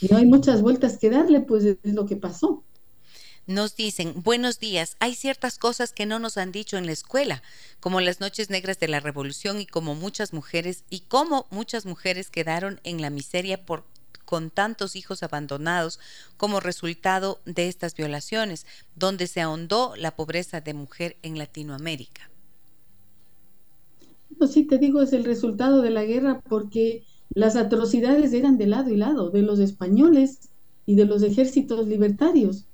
Y 0.00 0.08
no 0.08 0.16
hay 0.16 0.26
muchas 0.26 0.62
vueltas 0.62 0.98
que 0.98 1.10
darle, 1.10 1.40
pues 1.40 1.64
es 1.64 1.78
lo 1.82 2.06
que 2.06 2.16
pasó 2.16 2.64
nos 3.48 3.76
dicen, 3.76 4.12
buenos 4.22 4.60
días, 4.60 4.98
hay 5.00 5.14
ciertas 5.14 5.58
cosas 5.58 5.92
que 5.92 6.04
no 6.04 6.18
nos 6.18 6.36
han 6.36 6.52
dicho 6.52 6.76
en 6.76 6.84
la 6.84 6.92
escuela, 6.92 7.42
como 7.80 8.02
las 8.02 8.20
noches 8.20 8.50
negras 8.50 8.78
de 8.78 8.88
la 8.88 9.00
revolución 9.00 9.58
y 9.58 9.66
como 9.66 9.94
muchas 9.94 10.34
mujeres, 10.34 10.84
y 10.90 11.00
cómo 11.08 11.46
muchas 11.50 11.86
mujeres 11.86 12.28
quedaron 12.28 12.78
en 12.84 13.00
la 13.00 13.08
miseria 13.08 13.64
por 13.64 13.84
con 14.26 14.50
tantos 14.50 14.94
hijos 14.94 15.22
abandonados 15.22 15.98
como 16.36 16.60
resultado 16.60 17.40
de 17.46 17.68
estas 17.68 17.94
violaciones, 17.94 18.66
donde 18.94 19.26
se 19.26 19.40
ahondó 19.40 19.94
la 19.96 20.14
pobreza 20.14 20.60
de 20.60 20.74
mujer 20.74 21.16
en 21.22 21.38
Latinoamérica. 21.38 22.28
Pues 24.36 24.52
sí, 24.52 24.64
te 24.64 24.76
digo, 24.76 25.00
es 25.00 25.14
el 25.14 25.24
resultado 25.24 25.80
de 25.80 25.88
la 25.88 26.04
guerra 26.04 26.42
porque 26.46 27.06
las 27.30 27.56
atrocidades 27.56 28.32
eran 28.32 28.58
de 28.58 28.66
lado 28.66 28.90
y 28.90 28.96
lado, 28.96 29.30
de 29.30 29.42
los 29.42 29.58
españoles 29.60 30.50
y 30.86 30.94
de 30.94 31.04
los 31.04 31.22
ejércitos 31.22 31.86
libertarios. 31.86 32.66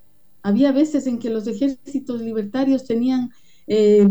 Había 0.43 0.73
veces 0.73 1.07
en 1.07 1.19
que 1.19 1.31
los 1.31 1.47
ejércitos 1.47 2.21
libertarios 2.21 2.85
tenían 2.85 3.31
eh, 3.67 4.07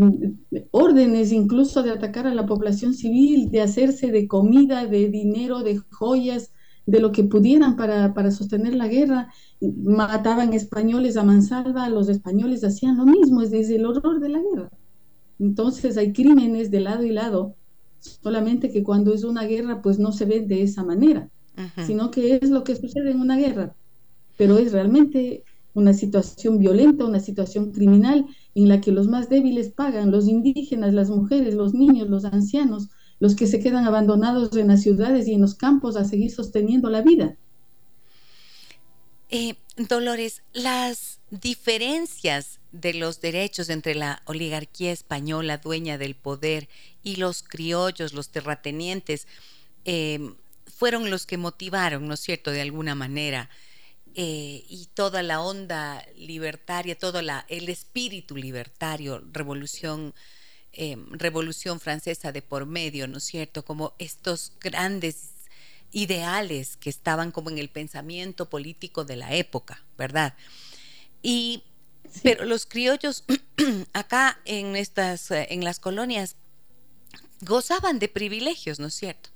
órdenes 0.72 1.32
incluso 1.32 1.82
de 1.82 1.92
atacar 1.92 2.26
a 2.26 2.34
la 2.34 2.46
población 2.46 2.94
civil, 2.94 3.50
de 3.50 3.62
hacerse 3.62 4.10
de 4.10 4.26
comida, 4.26 4.86
de 4.86 5.08
dinero, 5.08 5.62
de 5.62 5.78
joyas, 5.90 6.50
de 6.86 7.00
lo 7.00 7.12
que 7.12 7.24
pudieran 7.24 7.76
para, 7.76 8.12
para 8.14 8.30
sostener 8.30 8.74
la 8.74 8.88
guerra. 8.88 9.32
Mataban 9.60 10.52
españoles 10.52 11.16
a 11.16 11.24
mansalva, 11.24 11.88
los 11.88 12.08
españoles 12.08 12.64
hacían 12.64 12.96
lo 12.96 13.06
mismo, 13.06 13.42
es 13.42 13.50
desde 13.50 13.76
el 13.76 13.86
horror 13.86 14.20
de 14.20 14.28
la 14.28 14.40
guerra. 14.40 14.70
Entonces 15.38 15.96
hay 15.96 16.12
crímenes 16.12 16.70
de 16.70 16.80
lado 16.80 17.04
y 17.04 17.10
lado, 17.10 17.56
solamente 18.22 18.70
que 18.70 18.82
cuando 18.82 19.14
es 19.14 19.24
una 19.24 19.44
guerra 19.44 19.82
pues 19.82 19.98
no 19.98 20.12
se 20.12 20.24
ve 20.24 20.40
de 20.40 20.62
esa 20.62 20.84
manera, 20.84 21.28
sino 21.86 22.10
que 22.10 22.36
es 22.36 22.50
lo 22.50 22.64
que 22.64 22.76
sucede 22.76 23.12
en 23.12 23.20
una 23.20 23.36
guerra, 23.36 23.74
pero 24.36 24.58
es 24.58 24.72
realmente 24.72 25.44
una 25.72 25.92
situación 25.92 26.58
violenta, 26.58 27.04
una 27.04 27.20
situación 27.20 27.72
criminal 27.72 28.26
en 28.54 28.68
la 28.68 28.80
que 28.80 28.92
los 28.92 29.08
más 29.08 29.28
débiles 29.28 29.70
pagan, 29.70 30.10
los 30.10 30.28
indígenas, 30.28 30.94
las 30.94 31.10
mujeres, 31.10 31.54
los 31.54 31.74
niños, 31.74 32.08
los 32.08 32.24
ancianos, 32.24 32.88
los 33.20 33.34
que 33.34 33.46
se 33.46 33.60
quedan 33.60 33.84
abandonados 33.84 34.56
en 34.56 34.68
las 34.68 34.82
ciudades 34.82 35.26
y 35.26 35.34
en 35.34 35.40
los 35.40 35.54
campos 35.54 35.96
a 35.96 36.04
seguir 36.04 36.30
sosteniendo 36.30 36.90
la 36.90 37.02
vida. 37.02 37.36
Eh, 39.30 39.54
Dolores, 39.76 40.42
las 40.52 41.18
diferencias 41.30 42.60
de 42.74 42.92
los 42.92 43.20
derechos 43.20 43.68
entre 43.68 43.94
la 43.94 44.20
oligarquía 44.24 44.90
española 44.90 45.58
dueña 45.58 45.96
del 45.96 46.16
poder 46.16 46.68
y 47.04 47.16
los 47.16 47.44
criollos, 47.44 48.12
los 48.12 48.30
terratenientes, 48.30 49.28
eh, 49.84 50.18
fueron 50.66 51.08
los 51.08 51.24
que 51.24 51.38
motivaron, 51.38 52.08
¿no 52.08 52.14
es 52.14 52.20
cierto?, 52.20 52.50
de 52.50 52.60
alguna 52.60 52.96
manera, 52.96 53.48
eh, 54.16 54.64
y 54.68 54.88
toda 54.92 55.22
la 55.22 55.40
onda 55.40 56.04
libertaria, 56.16 56.98
todo 56.98 57.22
la, 57.22 57.46
el 57.48 57.68
espíritu 57.68 58.36
libertario, 58.36 59.22
revolución, 59.32 60.12
em, 60.72 61.06
revolución 61.12 61.78
francesa 61.78 62.32
de 62.32 62.42
por 62.42 62.66
medio, 62.66 63.06
¿no 63.06 63.18
es 63.18 63.24
cierto? 63.24 63.64
Como 63.64 63.94
estos 64.00 64.52
grandes 64.60 65.30
ideales 65.92 66.76
que 66.76 66.90
estaban 66.90 67.30
como 67.30 67.50
en 67.50 67.58
el 67.58 67.68
pensamiento 67.68 68.50
político 68.50 69.04
de 69.04 69.14
la 69.14 69.32
época, 69.34 69.84
¿verdad? 69.96 70.34
Y 71.22 71.62
pero 72.22 72.44
los 72.44 72.66
criollos 72.66 73.24
acá 73.92 74.38
en 74.44 74.76
estas 74.76 75.30
en 75.30 75.64
las 75.64 75.80
colonias 75.80 76.36
gozaban 77.40 77.98
de 77.98 78.08
privilegios, 78.08 78.78
¿no 78.80 78.86
es 78.86 78.94
cierto? 78.94 79.30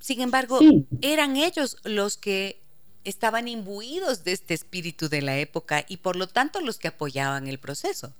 Sin 0.00 0.20
embargo, 0.20 0.58
eran 1.02 1.36
ellos 1.36 1.76
los 1.84 2.16
que 2.16 2.62
estaban 3.04 3.48
imbuidos 3.48 4.24
de 4.24 4.32
este 4.32 4.54
espíritu 4.54 5.08
de 5.08 5.22
la 5.22 5.38
época 5.38 5.84
y 5.88 5.98
por 5.98 6.16
lo 6.16 6.26
tanto 6.26 6.60
los 6.60 6.78
que 6.78 6.88
apoyaban 6.88 7.46
el 7.46 7.58
proceso. 7.58 8.14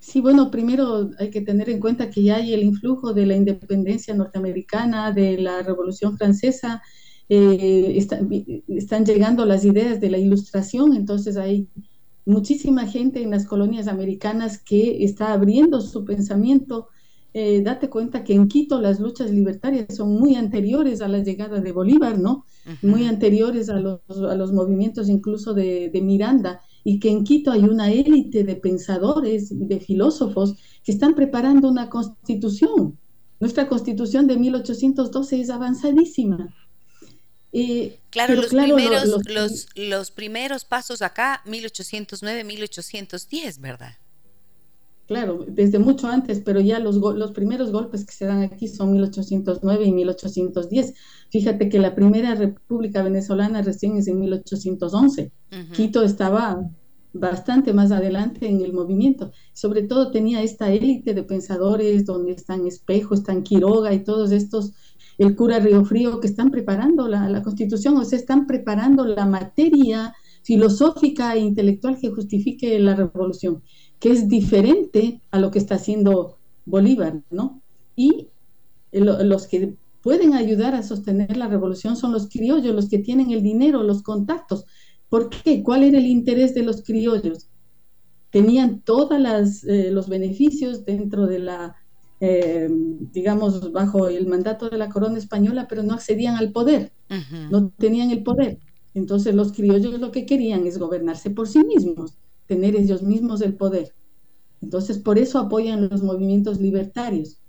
Sí, 0.00 0.20
bueno, 0.20 0.50
primero 0.50 1.10
hay 1.18 1.30
que 1.30 1.40
tener 1.40 1.68
en 1.70 1.80
cuenta 1.80 2.10
que 2.10 2.22
ya 2.22 2.36
hay 2.36 2.54
el 2.54 2.62
influjo 2.62 3.12
de 3.12 3.26
la 3.26 3.36
independencia 3.36 4.14
norteamericana, 4.14 5.12
de 5.12 5.38
la 5.38 5.62
Revolución 5.62 6.16
Francesa, 6.16 6.82
eh, 7.28 7.98
están 8.68 9.04
llegando 9.04 9.44
las 9.44 9.64
ideas 9.64 10.00
de 10.00 10.10
la 10.10 10.18
ilustración, 10.18 10.94
entonces 10.94 11.36
hay 11.36 11.68
muchísima 12.28 12.86
gente 12.86 13.22
en 13.22 13.30
las 13.30 13.46
colonias 13.46 13.88
americanas 13.88 14.58
que 14.58 15.04
está 15.04 15.32
abriendo 15.32 15.80
su 15.80 16.04
pensamiento 16.04 16.88
eh, 17.34 17.62
date 17.62 17.90
cuenta 17.90 18.24
que 18.24 18.34
en 18.34 18.48
Quito 18.48 18.80
las 18.80 19.00
luchas 19.00 19.30
libertarias 19.30 19.94
son 19.94 20.18
muy 20.18 20.34
anteriores 20.34 21.02
a 21.02 21.08
la 21.08 21.18
llegada 21.18 21.60
de 21.60 21.72
Bolívar, 21.72 22.18
¿no? 22.18 22.44
Muy 22.82 23.04
anteriores 23.04 23.68
a 23.68 23.78
los, 23.78 24.00
a 24.08 24.34
los 24.34 24.52
movimientos 24.52 25.08
incluso 25.08 25.52
de, 25.52 25.90
de, 25.90 26.00
Miranda, 26.00 26.62
y 26.84 26.98
que 26.98 27.10
en 27.10 27.24
Quito 27.24 27.50
hay 27.50 27.64
una 27.64 27.92
élite 27.92 28.44
de 28.44 28.56
pensadores, 28.56 29.50
de 29.50 29.78
filósofos, 29.78 30.56
que 30.82 30.92
están 30.92 31.14
preparando 31.14 31.68
una 31.68 31.90
constitución. 31.90 32.98
Nuestra 33.40 33.68
constitución 33.68 34.26
de 34.26 34.36
1812 34.38 35.40
es 35.40 35.50
avanzadísima. 35.50 36.54
Eh, 37.52 37.98
claro, 38.10 38.34
los, 38.34 38.48
primeros, 38.48 39.06
los, 39.26 39.66
los 39.74 40.10
primeros 40.10 40.64
pasos 40.64 41.02
acá, 41.02 41.42
1809, 41.46 42.44
1810, 42.44 43.60
¿verdad? 43.60 43.94
claro, 45.08 45.46
desde 45.48 45.78
mucho 45.78 46.06
antes, 46.06 46.40
pero 46.44 46.60
ya 46.60 46.78
los, 46.78 46.96
los 46.96 47.32
primeros 47.32 47.72
golpes 47.72 48.04
que 48.04 48.12
se 48.12 48.26
dan 48.26 48.42
aquí 48.42 48.68
son 48.68 48.92
1809 48.92 49.86
y 49.86 49.92
1810. 49.92 50.94
Fíjate 51.30 51.70
que 51.70 51.78
la 51.78 51.94
primera 51.94 52.34
República 52.34 53.02
Venezolana 53.02 53.62
recién 53.62 53.96
es 53.96 54.06
en 54.06 54.20
1811. 54.20 55.32
Quito 55.72 56.02
estaba 56.02 56.62
bastante 57.14 57.72
más 57.72 57.90
adelante 57.90 58.48
en 58.48 58.60
el 58.60 58.74
movimiento. 58.74 59.32
Sobre 59.54 59.82
todo 59.82 60.10
tenía 60.10 60.42
esta 60.42 60.70
élite 60.70 61.14
de 61.14 61.22
pensadores 61.22 62.04
donde 62.04 62.32
están 62.32 62.66
Espejo, 62.66 63.14
están 63.14 63.42
Quiroga 63.42 63.94
y 63.94 64.04
todos 64.04 64.30
estos, 64.30 64.74
el 65.18 65.36
cura 65.36 65.58
Río 65.58 65.84
Frío, 65.84 66.20
que 66.20 66.28
están 66.28 66.50
preparando 66.50 67.08
la, 67.08 67.28
la 67.28 67.42
constitución, 67.42 67.96
o 67.96 68.04
sea, 68.04 68.18
están 68.18 68.46
preparando 68.46 69.04
la 69.04 69.26
materia 69.26 70.14
filosófica 70.42 71.34
e 71.34 71.40
intelectual 71.40 71.98
que 71.98 72.10
justifique 72.10 72.78
la 72.78 72.94
revolución 72.94 73.62
que 73.98 74.10
es 74.10 74.28
diferente 74.28 75.20
a 75.30 75.38
lo 75.38 75.50
que 75.50 75.58
está 75.58 75.76
haciendo 75.76 76.38
Bolívar, 76.64 77.22
¿no? 77.30 77.62
Y 77.96 78.28
los 78.92 79.46
que 79.46 79.74
pueden 80.02 80.34
ayudar 80.34 80.74
a 80.74 80.82
sostener 80.82 81.36
la 81.36 81.48
revolución 81.48 81.96
son 81.96 82.12
los 82.12 82.28
criollos, 82.28 82.74
los 82.74 82.88
que 82.88 82.98
tienen 82.98 83.30
el 83.30 83.42
dinero, 83.42 83.82
los 83.82 84.02
contactos. 84.02 84.64
¿Por 85.08 85.30
qué? 85.30 85.62
¿Cuál 85.62 85.82
era 85.82 85.98
el 85.98 86.06
interés 86.06 86.54
de 86.54 86.62
los 86.62 86.82
criollos? 86.82 87.48
Tenían 88.30 88.80
todos 88.82 89.10
eh, 89.66 89.90
los 89.90 90.08
beneficios 90.08 90.84
dentro 90.84 91.26
de 91.26 91.38
la, 91.40 91.76
eh, 92.20 92.68
digamos, 92.70 93.72
bajo 93.72 94.08
el 94.08 94.26
mandato 94.26 94.68
de 94.68 94.78
la 94.78 94.88
corona 94.88 95.18
española, 95.18 95.66
pero 95.68 95.82
no 95.82 95.94
accedían 95.94 96.36
al 96.36 96.52
poder, 96.52 96.92
no 97.50 97.70
tenían 97.70 98.10
el 98.10 98.22
poder. 98.22 98.58
Entonces 98.94 99.34
los 99.34 99.52
criollos 99.52 100.00
lo 100.00 100.10
que 100.10 100.26
querían 100.26 100.66
es 100.66 100.78
gobernarse 100.78 101.30
por 101.30 101.46
sí 101.46 101.62
mismos 101.64 102.16
tener 102.48 102.74
ellos 102.74 103.02
mismos 103.02 103.42
el 103.42 103.54
poder. 103.54 103.94
Entonces, 104.60 104.98
por 104.98 105.18
eso 105.18 105.38
apoyan 105.38 105.88
los 105.88 106.02
movimientos 106.02 106.60
libertarios. 106.60 107.40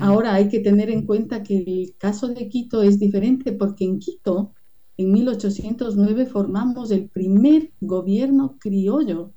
Ahora 0.00 0.34
hay 0.34 0.48
que 0.48 0.60
tener 0.60 0.90
en 0.90 1.04
cuenta 1.04 1.42
que 1.42 1.58
el 1.58 1.96
caso 1.98 2.28
de 2.28 2.48
Quito 2.48 2.82
es 2.82 3.00
diferente 3.00 3.52
porque 3.52 3.84
en 3.84 3.98
Quito, 3.98 4.54
en 4.96 5.12
1809, 5.12 6.26
formamos 6.26 6.92
el 6.92 7.08
primer 7.08 7.72
gobierno 7.80 8.56
criollo 8.60 9.32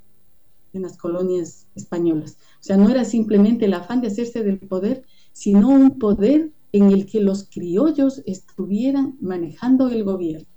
en 0.72 0.84
las 0.84 0.98
colonias 0.98 1.68
españolas. 1.74 2.38
O 2.60 2.64
sea, 2.64 2.78
no 2.78 2.90
era 2.90 3.06
simplemente 3.06 3.66
el 3.66 3.74
afán 3.74 4.02
de 4.02 4.08
hacerse 4.08 4.44
del 4.44 4.60
poder, 4.60 5.04
sino 5.32 5.70
un 5.70 5.98
poder 5.98 6.52
en 6.72 6.92
el 6.92 7.06
que 7.06 7.22
los 7.22 7.46
criollos 7.46 8.22
estuvieran 8.26 9.18
manejando 9.22 9.90
el 9.90 10.04
gobierno. 10.04 10.48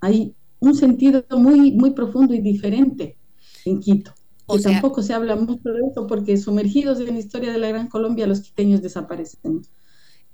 Hay 0.00 0.34
un 0.60 0.74
sentido 0.74 1.24
muy, 1.30 1.72
muy 1.72 1.92
profundo 1.92 2.34
y 2.34 2.40
diferente. 2.40 3.16
en 3.64 3.80
Quito. 3.80 4.12
O 4.46 4.58
tampoco 4.58 5.02
se 5.02 5.14
habla 5.14 5.36
mucho 5.36 5.70
de 5.70 5.80
eso 5.90 6.06
porque 6.06 6.36
sumergidos 6.36 7.00
en 7.00 7.14
la 7.14 7.20
historia 7.20 7.50
de 7.50 7.58
la 7.58 7.68
Gran 7.68 7.88
Colombia 7.88 8.26
los 8.26 8.40
quiteños 8.40 8.82
desaparecen. 8.82 9.62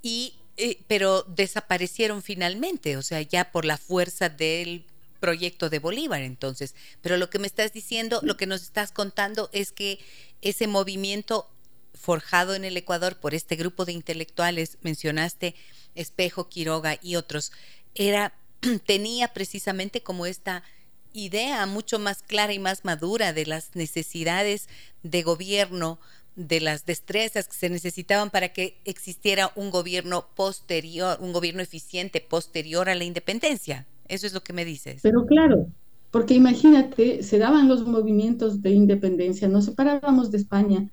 Y 0.03 0.33
eh, 0.57 0.79
pero 0.89 1.23
desaparecieron 1.23 2.21
finalmente, 2.21 2.97
o 2.97 3.03
sea, 3.03 3.23
ya 3.23 3.51
por 3.51 3.65
la 3.65 3.79
fuerza 3.79 4.29
del 4.29 4.85
proyecto 5.21 5.71
de 5.71 5.79
Bolívar 5.79 6.23
entonces. 6.23 6.75
Pero 7.03 7.17
lo 7.17 7.31
que 7.31 7.39
me 7.39 7.47
estás 7.47 7.73
diciendo, 7.73 8.21
lo 8.23 8.37
que 8.37 8.47
nos 8.47 8.63
estás 8.63 8.91
contando 8.91 9.49
es 9.53 9.73
que 9.73 9.99
ese 10.43 10.67
movimiento 10.67 11.49
forjado 11.95 12.55
en 12.55 12.65
el 12.65 12.77
Ecuador 12.77 13.17
por 13.17 13.35
este 13.35 13.57
grupo 13.57 13.85
de 13.85 13.93
intelectuales, 13.93 14.79
mencionaste 14.83 15.55
Espejo, 15.95 16.49
Quiroga 16.49 16.99
y 17.03 17.17
otros, 17.17 17.53
era 17.95 18.35
tenía 18.87 19.29
precisamente 19.29 20.03
como 20.03 20.27
esta 20.27 20.63
idea 21.13 21.67
mucho 21.67 21.99
más 21.99 22.23
clara 22.23 22.53
y 22.53 22.59
más 22.59 22.85
madura 22.85 23.33
de 23.33 23.47
las 23.47 23.75
necesidades 23.75 24.69
de 25.03 25.23
gobierno, 25.23 25.99
de 26.37 26.61
las 26.61 26.87
destrezas 26.87 27.49
que 27.49 27.57
se 27.57 27.69
necesitaban 27.69 28.31
para 28.31 28.53
que 28.53 28.79
existiera 28.85 29.53
un 29.57 29.71
gobierno 29.71 30.29
posterior, 30.35 31.19
un 31.21 31.33
gobierno 31.33 31.63
eficiente 31.63 32.21
posterior 32.21 32.89
a 32.89 32.95
la 32.95 33.05
independencia. 33.05 33.87
Eso 34.11 34.27
es 34.27 34.35
lo 34.35 34.43
que 34.43 34.53
me 34.53 34.65
dices. 34.65 35.01
Pero 35.03 35.25
claro, 35.25 35.69
porque 36.11 36.35
imagínate, 36.35 37.23
se 37.23 37.39
daban 37.39 37.69
los 37.69 37.87
movimientos 37.87 38.61
de 38.61 38.73
independencia, 38.73 39.49
nos 39.49 39.67
separábamos 39.67 40.33
de 40.33 40.39
España, 40.39 40.93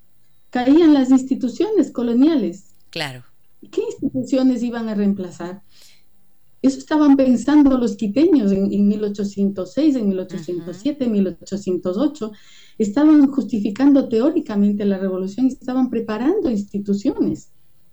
caían 0.52 0.94
las 0.94 1.10
instituciones 1.10 1.92
coloniales. 1.92 2.76
Claro. 2.92 3.24
¿Qué 3.72 3.82
instituciones 3.82 4.62
iban 4.62 4.88
a 4.88 4.94
reemplazar? 4.94 5.64
Eso 6.62 6.78
estaban 6.78 7.16
pensando 7.16 7.78
los 7.78 7.96
quiteños 7.96 8.52
en, 8.52 8.88
1806, 8.88 9.96
en 9.96 10.10
1807, 10.10 11.06
en 11.06 11.12
1808. 11.12 12.32
Estaban 12.78 13.28
justificando 13.32 14.08
teóricamente 14.10 14.86
la 14.86 15.00
revolución 15.00 15.48
y 15.48 15.50
estaban 15.50 15.90
preparando 15.90 16.52
instituciones, 16.52 17.50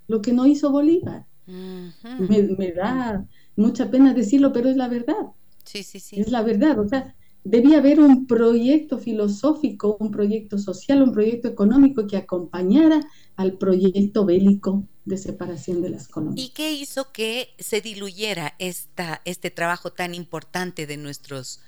lo 0.07 0.21
que 0.21 0.35
no 0.35 0.47
hizo 0.47 0.71
Bolívar. 0.71 1.27
me, 1.47 2.73
da 2.73 3.27
mucha 3.57 3.91
pena 3.91 4.15
decirlo, 4.15 4.53
pero 4.53 4.69
es 4.69 4.77
la 4.77 4.89
verdad. 4.89 5.33
Sí, 5.65 5.83
sí, 5.83 6.01
sí. 6.01 6.21
Es 6.21 6.31
la 6.31 6.43
verdad. 6.43 6.79
O 6.79 6.89
sea, 6.89 7.15
debía 7.45 7.79
haber 7.79 8.01
un 8.01 8.27
proyecto 8.27 8.99
filosófico, 8.99 9.97
un 10.01 10.11
proyecto 10.11 10.59
social, 10.59 11.03
un 11.03 11.13
proyecto 11.13 11.49
económico 11.49 12.07
que 12.07 12.17
acompañara 12.17 13.01
al 13.37 13.59
proyecto 13.59 14.25
bélico 14.25 14.85
de 15.05 15.19
separación 15.19 15.83
de 15.83 15.91
las 15.91 16.09
colonias. 16.09 16.47
¿Y 16.47 16.51
qué 16.51 16.73
hizo 16.73 17.13
que 17.13 17.51
se 17.59 17.81
diluyera 17.81 18.55
esta, 18.59 19.21
este 19.25 19.51
trabajo 19.51 19.93
tan 19.93 20.15
importante 20.15 20.87
de 20.87 20.97
nuestros, 20.97 21.61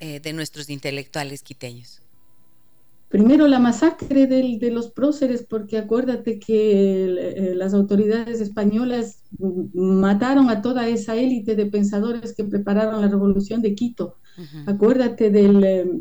eh, 0.00 0.20
de 0.20 0.32
nuestros 0.32 0.70
intelectuales 0.70 1.42
quiteños? 1.42 2.02
Primero 3.08 3.46
la 3.46 3.60
masacre 3.60 4.26
de 4.26 4.70
los 4.70 4.90
próceres, 4.90 5.46
porque 5.48 5.78
acuérdate 5.78 6.40
que 6.40 7.04
eh, 7.04 7.54
las 7.54 7.72
autoridades 7.72 8.40
españolas 8.40 9.22
mataron 9.38 10.50
a 10.50 10.60
toda 10.60 10.88
esa 10.88 11.14
élite 11.14 11.54
de 11.54 11.66
pensadores 11.66 12.34
que 12.34 12.44
prepararon 12.44 13.00
la 13.00 13.08
revolución 13.08 13.62
de 13.62 13.74
Quito. 13.74 14.16
Acuérdate 14.66 15.30
del, 15.30 15.64
eh, 15.64 16.00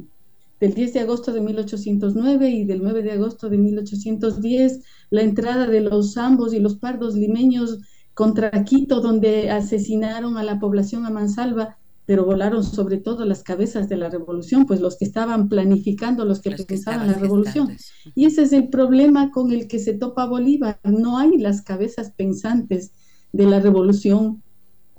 del 0.59 0.73
10 0.73 0.93
de 0.93 0.99
agosto 1.01 1.31
de 1.31 1.41
1809 1.41 2.49
y 2.49 2.65
del 2.65 2.81
9 2.81 3.03
de 3.03 3.11
agosto 3.11 3.49
de 3.49 3.57
1810 3.59 4.83
la 5.11 5.21
entrada 5.21 5.67
de 5.67 5.81
los 5.81 6.17
ambos 6.17 6.53
y 6.53 6.59
los 6.59 6.75
pardos 6.75 7.15
limeños 7.15 7.79
contra 8.15 8.49
Quito, 8.63 9.01
donde 9.01 9.51
asesinaron 9.51 10.37
a 10.37 10.43
la 10.43 10.59
población 10.59 11.05
a 11.05 11.11
mansalva, 11.11 11.77
pero 12.05 12.25
volaron 12.25 12.63
sobre 12.63 12.97
todo 12.97 13.25
las 13.25 13.43
cabezas 13.43 13.89
de 13.89 13.97
la 13.97 14.09
revolución, 14.09 14.65
pues 14.65 14.79
los 14.79 14.97
que 14.97 15.05
estaban 15.05 15.49
planificando, 15.49 16.23
los 16.25 16.39
que 16.39 16.51
pensaban 16.51 17.07
la 17.07 17.13
revolución. 17.13 17.75
Y 18.13 18.25
ese 18.25 18.43
es 18.43 18.53
el 18.53 18.69
problema 18.69 19.31
con 19.31 19.51
el 19.51 19.67
que 19.67 19.79
se 19.79 19.93
topa 19.93 20.25
Bolívar. 20.25 20.79
No 20.83 21.17
hay 21.17 21.37
las 21.37 21.61
cabezas 21.61 22.11
pensantes 22.11 22.91
de 23.33 23.45
la 23.45 23.59
revolución 23.59 24.43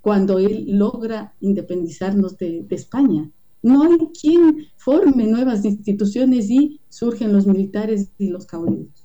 cuando 0.01 0.39
él 0.39 0.67
logra 0.69 1.35
independizarnos 1.41 2.37
de, 2.39 2.63
de 2.63 2.77
España. 2.77 3.31
No 3.63 3.83
hay 3.83 3.97
quien 4.21 4.67
forme 4.77 5.27
nuevas 5.27 5.65
instituciones 5.65 6.51
y 6.51 6.81
surgen 6.89 7.33
los 7.33 7.47
militares 7.47 8.11
y 8.19 8.29
los 8.29 8.47
caudillos. 8.47 8.96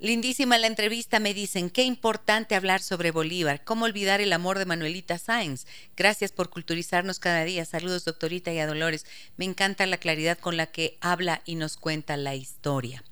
Lindísima 0.00 0.58
la 0.58 0.68
entrevista, 0.68 1.18
me 1.18 1.34
dicen, 1.34 1.70
qué 1.70 1.82
importante 1.82 2.54
hablar 2.54 2.80
sobre 2.80 3.10
Bolívar, 3.10 3.64
cómo 3.64 3.84
olvidar 3.84 4.20
el 4.20 4.32
amor 4.32 4.56
de 4.58 4.64
Manuelita 4.64 5.18
Sáenz. 5.18 5.66
Gracias 5.96 6.30
por 6.30 6.50
culturizarnos 6.50 7.18
cada 7.18 7.42
día. 7.42 7.64
Saludos, 7.64 8.04
doctorita 8.04 8.52
y 8.52 8.60
a 8.60 8.68
Dolores. 8.68 9.06
Me 9.36 9.44
encanta 9.44 9.86
la 9.86 9.96
claridad 9.96 10.38
con 10.38 10.56
la 10.56 10.66
que 10.66 10.98
habla 11.00 11.42
y 11.44 11.56
nos 11.56 11.76
cuenta 11.76 12.16
la 12.16 12.36
historia. 12.36 13.02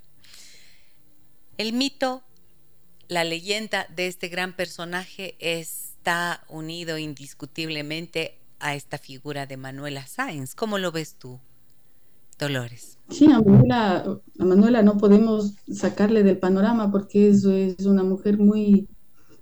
El 1.57 1.73
mito, 1.73 2.23
la 3.09 3.25
leyenda 3.25 3.85
de 3.89 4.07
este 4.07 4.29
gran 4.29 4.53
personaje 4.53 5.35
está 5.39 6.45
unido 6.47 6.97
indiscutiblemente 6.97 8.39
a 8.59 8.75
esta 8.75 8.97
figura 8.97 9.45
de 9.45 9.57
Manuela 9.57 10.07
Sáenz. 10.07 10.55
¿Cómo 10.55 10.77
lo 10.77 10.93
ves 10.93 11.15
tú, 11.15 11.41
Dolores? 12.37 12.97
Sí, 13.09 13.27
a 13.31 13.41
Manuela, 14.37 14.81
no 14.83 14.97
podemos 14.97 15.55
sacarle 15.71 16.23
del 16.23 16.39
panorama 16.39 16.91
porque 16.91 17.29
es, 17.29 17.45
es 17.45 17.85
una 17.85 18.03
mujer 18.03 18.37
muy, 18.37 18.87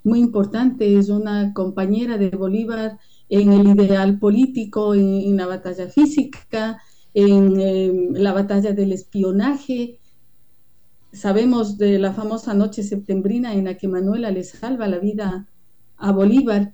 muy 0.03 0.19
importante, 0.19 0.97
es 0.97 1.09
una 1.09 1.51
compañera 1.53 2.17
de 2.17 2.29
Bolívar 2.29 2.99
en 3.27 3.51
el 3.51 3.67
ideal 3.67 4.19
político, 4.19 4.93
en, 4.93 5.35
la 5.35 5.47
batalla 5.47 5.87
física, 5.87 6.79
en, 7.13 7.59
em, 7.59 8.13
la 8.13 8.33
batalla 8.33 8.71
del 8.71 8.91
espionaje. 8.91 9.99
Sabemos 11.11 11.77
de 11.77 11.97
la 11.97 12.13
famosa 12.13 12.53
noche 12.53 12.83
septembrina 12.83 13.53
en 13.53 13.65
la 13.65 13.77
que 13.77 13.87
Manuela 13.87 14.29
le 14.31 14.43
salva 14.43 14.87
la 14.87 14.99
vida 14.99 15.47
a 15.97 16.11
Bolívar. 16.11 16.73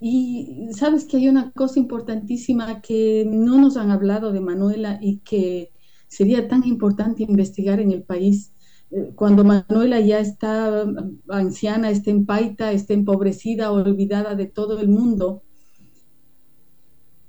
Y 0.00 0.68
sabes 0.72 1.04
que 1.04 1.16
hay 1.16 1.28
una 1.28 1.50
cosa 1.52 1.80
importantísima 1.80 2.80
que 2.80 3.24
no 3.28 3.58
nos 3.58 3.76
han 3.76 3.90
hablado 3.90 4.32
de 4.32 4.40
Manuela 4.40 4.98
y 5.02 5.18
que 5.18 5.72
sería 6.06 6.48
tan 6.48 6.66
importante 6.66 7.24
investigar 7.24 7.80
en 7.80 7.92
el 7.92 8.02
país. 8.02 8.52
Eh, 8.90 9.12
cuando 9.14 9.44
Manuela 9.44 10.00
ya 10.00 10.20
está 10.20 10.86
anciana, 11.28 11.90
está 11.90 12.10
en 12.10 12.26
paita, 12.26 12.72
está 12.72 12.94
empobrecida, 12.94 13.72
olvidada 13.72 14.34
de 14.34 14.46
todo 14.46 14.80
el 14.80 14.88
mundo, 14.88 15.42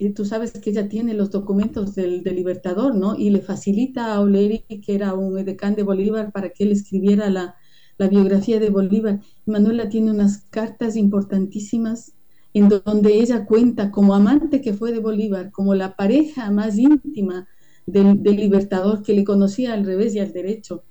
y 0.01 0.11
tú 0.11 0.23
sabes 0.23 0.53
que 0.53 0.69
ella 0.69 0.87
tiene 0.87 1.13
los 1.13 1.29
documentos 1.29 1.93
del, 1.93 2.23
Libertador, 2.23 2.95
¿no? 2.95 3.17
Y 3.17 3.31
le 3.31 3.41
facilita 3.41 4.13
a 4.13 4.21
Oleri, 4.21 4.59
que 4.81 4.95
era 4.95 5.13
un 5.13 5.37
edecán 5.37 5.75
de 5.75 5.83
Bolívar, 5.83 6.31
para 6.31 6.51
que 6.51 6.63
él 6.63 6.71
escribiera 6.71 7.29
la, 7.29 7.55
la 7.97 8.07
biografía 8.07 8.61
de 8.61 8.69
Bolívar. 8.69 9.19
Manuela 9.45 9.89
tiene 9.89 10.11
unas 10.11 10.45
cartas 10.49 10.95
importantísimas 10.95 12.13
en 12.53 12.69
donde 12.69 13.13
ella 13.13 13.45
cuenta 13.45 13.91
como 13.91 14.15
amante 14.15 14.61
que 14.61 14.73
fue 14.73 14.91
de 14.91 14.99
Bolívar, 14.99 15.51
como 15.51 15.75
la 15.75 15.95
pareja 15.95 16.49
más 16.51 16.77
íntima 16.77 17.47
del, 17.85 18.21
libertador 18.23 19.03
que 19.03 19.13
le 19.13 19.23
conocía 19.23 19.73
al 19.73 19.85
revés 19.85 20.15
y 20.15 20.19
al 20.19 20.33
derecho. 20.33 20.83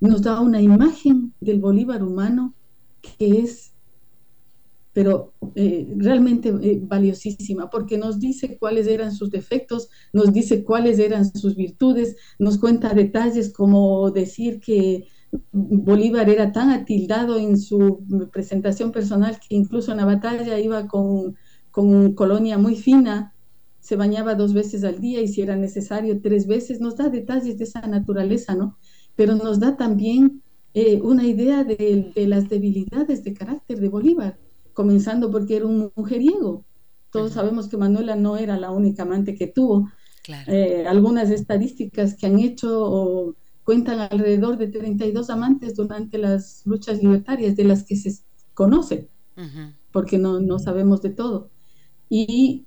Nos 0.00 0.22
da 0.22 0.40
una 0.40 0.60
imagen 0.60 1.32
del 1.40 1.58
Bolívar 1.60 2.02
humano 2.02 2.54
que 3.00 3.40
es, 3.40 3.72
pero 4.92 5.32
eh, 5.54 5.88
realmente 5.96 6.50
eh, 6.50 6.80
valiosísima, 6.82 7.70
porque 7.70 7.96
nos 7.96 8.20
dice 8.20 8.58
cuáles 8.58 8.86
eran 8.88 9.12
sus 9.12 9.30
defectos, 9.30 9.88
nos 10.12 10.32
dice 10.32 10.64
cuáles 10.64 10.98
eran 10.98 11.32
sus 11.32 11.56
virtudes, 11.56 12.16
nos 12.38 12.58
cuenta 12.58 12.92
detalles 12.92 13.52
como 13.52 14.10
decir 14.10 14.60
que 14.60 15.06
Bolívar 15.50 16.28
era 16.28 16.52
tan 16.52 16.70
atildado 16.70 17.38
en 17.38 17.58
su 17.58 18.04
presentación 18.32 18.92
personal 18.92 19.38
que 19.40 19.54
incluso 19.54 19.92
en 19.92 19.98
la 19.98 20.04
batalla 20.04 20.58
iba 20.58 20.86
con, 20.86 21.36
con 21.70 22.14
colonia 22.14 22.58
muy 22.58 22.76
fina 22.76 23.32
se 23.82 23.96
bañaba 23.96 24.36
dos 24.36 24.54
veces 24.54 24.84
al 24.84 25.00
día 25.00 25.20
y 25.20 25.28
si 25.28 25.42
era 25.42 25.56
necesario 25.56 26.20
tres 26.20 26.46
veces, 26.46 26.80
nos 26.80 26.96
da 26.96 27.08
detalles 27.08 27.58
de 27.58 27.64
esa 27.64 27.80
naturaleza, 27.80 28.54
¿no? 28.54 28.78
Pero 29.16 29.34
nos 29.34 29.58
da 29.58 29.76
también 29.76 30.40
eh, 30.72 31.00
una 31.02 31.26
idea 31.26 31.64
de, 31.64 32.12
las 32.28 32.48
debilidades 32.48 33.24
de 33.24 33.34
carácter 33.34 33.80
de 33.80 33.88
Bolívar, 33.88 34.38
comenzando 34.72 35.32
porque 35.32 35.56
era 35.56 35.66
un 35.66 35.90
mujeriego. 35.96 36.64
Todos 37.10 37.32
sabemos 37.32 37.68
que 37.68 37.76
Manuela 37.76 38.14
no 38.14 38.36
era 38.36 38.56
la 38.56 38.70
única 38.70 39.02
amante 39.02 39.34
que 39.34 39.48
tuvo. 39.48 39.90
Eh, 40.46 40.84
algunas 40.86 41.30
estadísticas 41.30 42.14
que 42.14 42.26
han 42.26 42.38
hecho 42.38 43.34
cuentan 43.64 44.00
alrededor 44.00 44.58
de 44.58 44.68
32 44.68 45.30
amantes 45.30 45.74
durante 45.74 46.18
las 46.18 46.62
luchas 46.66 47.02
libertarias, 47.02 47.56
de 47.56 47.64
las 47.64 47.84
que 47.84 47.96
se 47.96 48.12
conocen, 48.54 49.08
porque 49.92 50.18
no, 50.18 50.40
no 50.40 50.58
sabemos 50.58 51.02
de 51.02 51.10
todo. 51.10 51.50
Y 52.08 52.66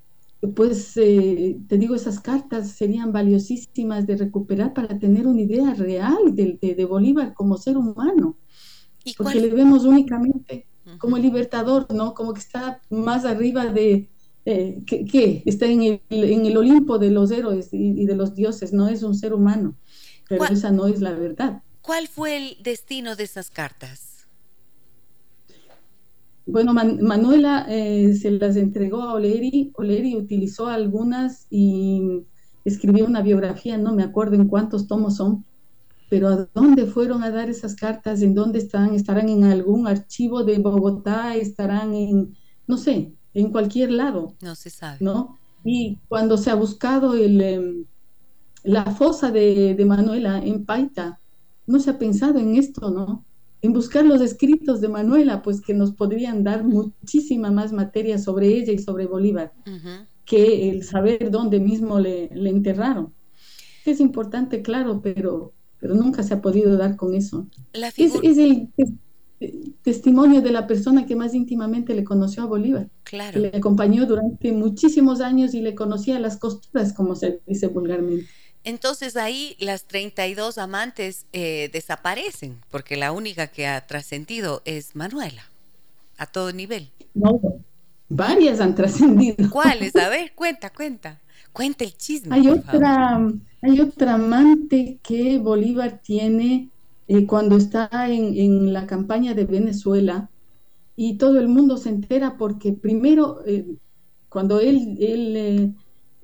pues 0.55 0.95
eh, 0.97 1.57
te 1.67 1.77
digo, 1.77 1.95
esas 1.95 2.19
cartas 2.19 2.71
serían 2.71 3.11
valiosísimas 3.11 4.05
de 4.05 4.17
recuperar 4.17 4.73
para 4.73 4.99
tener 4.99 5.27
una 5.27 5.41
idea 5.41 5.73
real 5.73 6.35
de, 6.35 6.85
Bolívar 6.89 7.33
como 7.33 7.57
ser 7.57 7.77
humano, 7.77 8.37
porque 9.17 9.39
le 9.39 9.49
vemos 9.49 9.85
únicamente 9.85 10.67
como 10.99 11.17
el 11.17 11.23
libertador, 11.23 11.91
¿no? 11.93 12.13
Como 12.13 12.33
que 12.33 12.41
está 12.41 12.81
más 12.89 13.25
arriba 13.25 13.65
de, 13.65 14.09
eh, 14.45 14.83
¿qué, 14.85 15.41
Está 15.45 15.65
en 15.65 15.81
el, 15.81 16.01
en 16.09 16.45
el, 16.45 16.57
Olimpo 16.57 16.99
de 16.99 17.09
los 17.09 17.31
héroes 17.31 17.69
y, 17.71 18.05
de 18.05 18.15
los 18.15 18.35
dioses, 18.35 18.73
no 18.73 18.87
es 18.87 19.01
un 19.03 19.15
ser 19.15 19.33
humano, 19.33 19.75
pero 20.27 20.45
esa 20.45 20.71
no 20.71 20.87
es 20.87 21.01
la 21.01 21.11
verdad. 21.11 21.61
¿Cuál 21.81 22.07
fue 22.07 22.37
el 22.37 22.63
destino 22.63 23.15
de 23.15 23.23
esas 23.23 23.49
cartas? 23.49 24.27
Bueno, 26.47 26.73
Manuela 26.73 27.65
eh, 27.69 28.15
se 28.15 28.31
las 28.31 28.55
entregó 28.55 29.01
a 29.01 29.13
Oleri, 29.13 29.71
Oleri 29.75 30.15
utilizó 30.15 30.67
algunas 30.67 31.47
y 31.49 32.23
escribió 32.63 33.05
una 33.05 33.21
biografía, 33.21 33.77
no 33.77 33.93
me 33.93 34.03
acuerdo 34.03 34.35
en 34.35 34.47
cuántos 34.47 34.87
tomos 34.87 35.15
son, 35.15 35.43
pero 36.09 36.27
¿a 36.27 36.47
dónde 36.53 36.85
fueron 36.85 37.23
a 37.23 37.31
dar 37.31 37.49
esas 37.49 37.75
cartas? 37.75 38.21
¿En 38.21 38.35
dónde 38.35 38.59
están? 38.59 38.93
¿Estarán 38.93 39.27
en 39.29 39.43
algún 39.43 39.87
archivo 39.87 40.43
de 40.43 40.59
Bogotá? 40.59 41.35
¿Estarán 41.35 41.95
en, 41.95 42.35
no 42.67 42.77
sé, 42.77 43.13
en 43.33 43.51
cualquier 43.51 43.91
lado. 43.91 44.33
No 44.41 44.55
se 44.55 44.69
sabe. 44.69 44.97
¿no? 45.01 45.37
Y 45.63 45.97
cuando 46.07 46.37
se 46.37 46.51
ha 46.51 46.55
buscado 46.55 47.15
el, 47.15 47.41
em, 47.41 47.85
la 48.65 48.85
fosa 48.85 49.31
de, 49.31 49.81
Manuela 49.85 50.41
en 50.43 50.65
Paita, 50.65 51.19
no 51.67 51.79
se 51.79 51.91
ha 51.91 51.97
pensado 51.97 52.39
en 52.39 52.55
esto, 52.55 52.89
¿no? 52.89 53.23
En 53.61 53.73
buscar 53.73 54.05
los 54.05 54.21
escritos 54.21 54.81
de 54.81 54.89
Manuela, 54.89 55.41
pues 55.41 55.61
que 55.61 55.73
nos 55.73 55.91
podrían 55.91 56.43
dar 56.43 56.63
muchísima 56.63 57.51
más 57.51 57.73
materia 57.73 58.17
sobre 58.17 58.47
ella 58.47 58.73
y 58.73 58.79
sobre 58.79 59.07
Bolívar, 59.07 59.53
que 60.25 60.69
el 60.69 60.83
saber 60.83 61.31
dónde 61.31 61.59
mismo 61.59 61.99
le, 61.99 62.29
enterraron. 62.33 63.13
Es 63.85 63.99
importante, 63.99 64.61
claro, 64.61 65.01
pero, 65.01 65.53
pero 65.79 65.95
nunca 65.95 66.23
se 66.23 66.33
ha 66.33 66.41
podido 66.41 66.75
dar 66.77 66.95
con 66.95 67.13
eso. 67.13 67.47
es, 67.73 68.13
es, 68.21 68.37
el, 68.37 68.69
testimonio 69.83 70.41
de 70.41 70.51
la 70.51 70.65
persona 70.65 71.05
que 71.05 71.15
más 71.15 71.33
íntimamente 71.33 71.93
le 71.93 72.03
conoció 72.03 72.43
a 72.43 72.47
Bolívar. 72.47 72.89
Claro. 73.03 73.39
le 73.39 73.49
acompañó 73.49 74.05
durante 74.05 74.51
muchísimos 74.51 75.21
años 75.21 75.53
y 75.53 75.61
le 75.61 75.75
conocía 75.75 76.19
las 76.19 76.37
costuras, 76.37 76.93
como 76.93 77.15
se 77.15 77.41
dice 77.45 77.67
vulgarmente. 77.67 78.25
Entonces 78.65 79.15
ahí 79.15 79.55
las 79.59 79.85
32 79.85 80.57
amantes 80.57 81.27
eh, 81.33 81.69
desaparecen, 81.71 82.57
porque 82.71 82.97
la 82.97 83.11
única 83.11 83.47
que 83.47 83.67
ha 83.67 83.85
trascendido 83.85 84.63
es 84.65 84.95
Manuela, 84.95 85.43
a 86.17 86.25
todo 86.25 86.51
nivel. 86.51 86.89
No, 87.13 87.39
varias 88.09 88.59
han 88.59 88.73
trascendido. 88.73 89.49
¿Cuáles? 89.51 89.95
A 89.95 90.09
ver, 90.09 90.31
cuenta, 90.35 90.71
cuenta. 90.71 91.21
Cuenta 91.53 91.83
el 91.85 91.95
chisme. 91.95 92.35
Hay 92.35 92.49
otra, 92.49 93.21
hay 93.61 93.79
otra 93.79 94.15
amante 94.15 94.97
que 95.01 95.37
Bolívar 95.37 96.01
tiene 96.03 96.69
eh, 97.07 97.27
cuando 97.27 97.55
está 97.55 97.89
en, 98.09 98.73
la 98.73 98.87
campaña 98.87 99.35
de 99.35 99.45
Venezuela 99.45 100.29
y 100.95 101.17
todo 101.17 101.39
el 101.39 101.47
mundo 101.47 101.77
se 101.77 101.89
entera 101.89 102.35
porque 102.37 102.73
primero, 102.73 103.41
eh, 103.45 103.65
cuando 104.27 104.59
él, 104.59 104.97
él, 104.99 105.35
eh, 105.37 105.71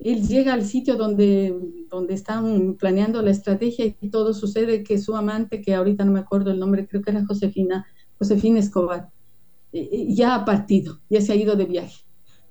él, 0.04 0.26
llega 0.26 0.52
al 0.52 0.64
sitio 0.64 0.96
donde, 0.96 1.54
donde 1.90 2.14
están 2.14 2.74
planeando 2.74 3.22
la 3.22 3.30
estrategia 3.30 3.86
y 3.86 4.08
todo 4.08 4.34
sucede 4.34 4.82
que 4.82 4.98
su 4.98 5.16
amante, 5.16 5.60
que 5.60 5.74
ahorita 5.74 6.04
no 6.04 6.12
me 6.12 6.20
acuerdo 6.20 6.50
el 6.50 6.58
nombre, 6.58 6.86
creo 6.86 7.02
que 7.02 7.10
era 7.10 7.24
Josefina, 7.26 7.86
Josefina 8.18 8.58
Escobar, 8.58 9.10
ya 9.72 10.34
ha 10.34 10.44
partido, 10.44 11.00
ya 11.08 11.20
se 11.20 11.32
ha 11.32 11.36
ido 11.36 11.56
de 11.56 11.64
viaje. 11.64 12.02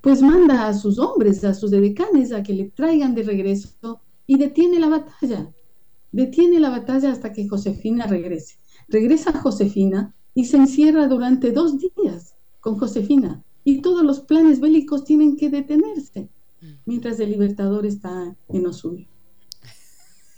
Pues 0.02 0.22
manda 0.22 0.68
a 0.68 0.74
sus 0.74 0.98
hombres, 0.98 1.44
a 1.44 1.54
sus 1.54 1.70
decanes, 1.70 2.34
a 2.34 2.42
que 2.42 2.54
le 2.54 2.70
traigan 2.70 3.14
de 3.14 3.24
regreso 3.24 4.02
y 4.26 4.38
detiene 4.38 4.80
la 4.80 4.90
batalla 4.90 5.52
Detiene 6.12 6.60
la 6.60 6.70
batalla 6.70 7.12
hasta 7.12 7.32
que 7.32 7.48
Josefina 7.48 8.06
regrese. 8.06 8.58
Regresa 8.90 9.32
Josefina 9.32 10.14
y 10.34 10.46
se 10.46 10.58
encierra 10.58 11.08
durante 11.08 11.52
dos 11.52 11.78
días 11.80 12.36
con 12.60 12.78
Josefina. 12.78 13.44
Y 13.64 13.82
todos 13.82 14.04
los 14.04 14.20
planes 14.20 14.60
bélicos 14.60 15.06
tienen 15.06 15.38
que 15.38 15.50
detenerse 15.50 16.30
mientras 16.92 17.22
el 17.22 17.32
libertador 17.32 17.86
está 17.86 18.36
en 18.50 18.66
Osul. 18.66 19.08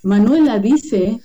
Manuela 0.04 0.60
dice 0.60 1.20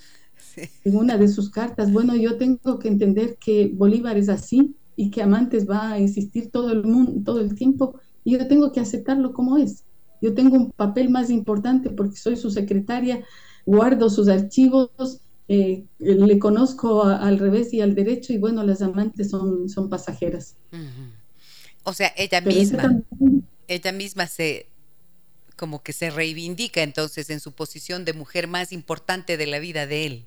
en 0.84 0.96
una 0.96 1.18
de 1.18 1.28
sus 1.28 1.50
cartas, 1.50 1.92
bueno, 1.92 2.16
yo 2.16 2.38
tengo 2.38 2.78
que 2.78 2.88
entender 2.88 3.36
que 3.36 3.70
Bolívar 3.74 4.16
es 4.16 4.30
así 4.30 4.74
y 4.96 5.10
que 5.10 5.22
Amantes 5.22 5.68
va 5.68 5.92
a 5.92 5.98
existir 5.98 6.50
todo 6.50 6.72
el 6.72 6.84
mundo, 6.84 7.20
todo 7.26 7.40
el 7.40 7.54
tiempo, 7.54 8.00
y 8.24 8.38
yo 8.38 8.48
tengo 8.48 8.72
que 8.72 8.80
aceptarlo 8.80 9.34
como 9.34 9.58
es. 9.58 9.84
Yo 10.22 10.32
tengo 10.32 10.56
un 10.56 10.70
papel 10.70 11.10
más 11.10 11.28
importante 11.28 11.90
porque 11.90 12.16
soy 12.16 12.36
su 12.36 12.50
secretaria 12.50 13.22
guardo 13.66 14.08
sus 14.08 14.28
archivos, 14.28 15.20
eh, 15.48 15.84
le 15.98 16.38
conozco 16.38 17.04
al 17.04 17.38
revés 17.38 17.74
y 17.74 17.82
al 17.82 17.94
derecho 17.94 18.32
y 18.32 18.38
bueno, 18.38 18.64
las 18.64 18.80
amantes 18.80 19.28
son, 19.28 19.68
son 19.68 19.90
pasajeras. 19.90 20.56
O 21.84 21.92
sea, 21.92 22.14
ella 22.16 22.40
misma, 22.40 23.02
ella 23.68 23.92
misma 23.92 24.26
se 24.26 24.66
como 25.58 25.82
que 25.82 25.92
se 25.92 26.08
reivindica 26.08 26.82
entonces 26.82 27.28
en 27.28 27.40
su 27.40 27.52
posición 27.52 28.06
de 28.06 28.14
mujer 28.14 28.48
más 28.48 28.72
importante 28.72 29.36
de 29.36 29.46
la 29.46 29.58
vida 29.58 29.86
de 29.86 30.06
él. 30.06 30.24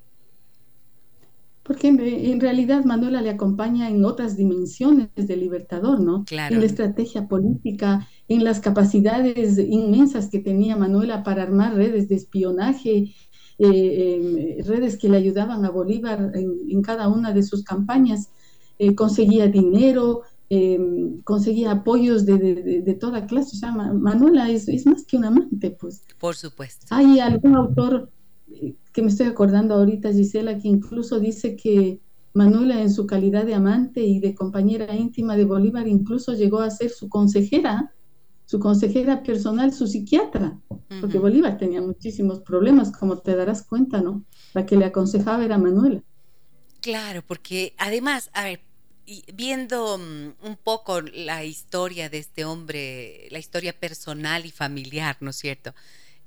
Porque 1.64 1.88
en, 1.88 2.40
realidad 2.40 2.84
Manuela 2.84 3.22
le 3.22 3.30
acompaña 3.30 3.88
en 3.88 4.04
otras 4.04 4.36
dimensiones 4.36 5.08
del 5.14 5.40
libertador, 5.40 6.00
¿no? 6.00 6.24
Claro. 6.24 6.54
En 6.54 6.60
la 6.60 6.66
estrategia 6.66 7.28
política, 7.28 8.08
en 8.26 8.42
las 8.42 8.58
capacidades 8.58 9.58
inmensas 9.58 10.28
que 10.28 10.40
tenía 10.40 10.76
Manuela 10.76 11.22
para 11.22 11.44
armar 11.44 11.76
redes 11.76 12.08
de 12.08 12.16
espionaje, 12.16 13.14
eh, 13.58 14.18
em, 14.18 14.64
redes 14.66 14.98
que 14.98 15.08
le 15.08 15.18
ayudaban 15.18 15.64
a 15.64 15.70
Bolívar 15.70 16.32
en, 16.34 16.82
cada 16.82 17.08
una 17.08 17.32
de 17.32 17.44
sus 17.44 17.62
campañas, 17.62 18.30
eh, 18.80 18.96
conseguía 18.96 19.46
dinero, 19.46 20.22
em, 20.54 21.22
conseguía 21.22 21.70
apoyos 21.70 22.26
de, 22.26 22.96
toda 23.00 23.26
clase. 23.26 23.56
O 23.56 23.58
sea, 23.58 23.72
Manuela 23.72 24.50
es, 24.50 24.86
más 24.86 25.04
que 25.04 25.16
un 25.16 25.24
amante, 25.24 25.70
pues. 25.70 26.04
Por 26.18 26.34
supuesto. 26.34 26.86
Hay 26.90 27.20
algún 27.20 27.56
autor 27.56 28.10
eh, 28.50 28.74
que 28.92 29.02
me 29.02 29.08
estoy 29.08 29.26
acordando 29.26 29.74
ahorita, 29.74 30.12
Gisela, 30.12 30.58
que 30.58 30.68
incluso 30.68 31.20
dice 31.20 31.56
que 31.56 32.00
Manuela 32.34 32.82
en 32.82 32.90
su 32.90 33.06
calidad 33.06 33.46
de 33.46 33.54
amante 33.54 34.02
y 34.02 34.20
de 34.20 34.34
compañera 34.34 34.94
íntima 34.94 35.36
de 35.36 35.44
Bolívar 35.44 35.86
incluso 35.88 36.34
llegó 36.34 36.60
a 36.60 36.70
ser 36.70 36.90
su 36.90 37.08
consejera 37.08 37.92
su 38.52 38.60
consejera 38.60 39.22
personal, 39.22 39.72
su 39.72 39.86
psiquiatra, 39.86 40.58
porque 41.00 41.18
Bolívar 41.18 41.56
tenía 41.56 41.80
muchísimos 41.80 42.40
problemas, 42.40 42.92
como 42.92 43.16
te 43.16 43.34
darás 43.34 43.62
cuenta, 43.62 44.02
¿no? 44.02 44.26
La 44.52 44.66
que 44.66 44.76
le 44.76 44.84
aconsejaba 44.84 45.42
era 45.42 45.56
Manuela. 45.56 46.02
Claro, 46.82 47.22
porque 47.26 47.74
además, 47.78 48.28
a 48.34 48.44
ver, 48.44 48.60
viendo 49.34 49.98
mm, 49.98 50.46
un 50.46 50.56
poco 50.56 51.00
la 51.00 51.44
historia 51.44 52.08
de 52.08 52.18
este 52.18 52.44
hombre, 52.44 53.28
la 53.30 53.38
historia 53.38 53.78
personal 53.78 54.46
y 54.46 54.50
familiar, 54.50 55.16
¿no 55.20 55.30
es 55.30 55.36
cierto? 55.36 55.74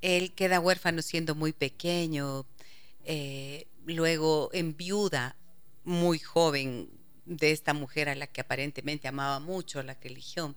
Él 0.02 0.34
queda 0.34 0.60
huérfano 0.60 1.02
siendo 1.02 1.36
muy 1.36 1.54
pequeño, 1.54 2.46
eh, 3.06 3.68
luego 3.86 4.50
en 4.54 4.76
viuda 4.76 5.36
muy 5.84 6.20
joven 6.20 6.90
de 7.26 7.52
esta 7.52 7.74
mujer 7.74 8.10
a 8.10 8.16
la 8.16 8.28
que 8.28 8.42
aparentemente 8.42 9.08
amaba 9.08 9.40
mucho, 9.40 9.82
la 9.84 10.00
que 10.00 10.10
eligió 10.10 10.56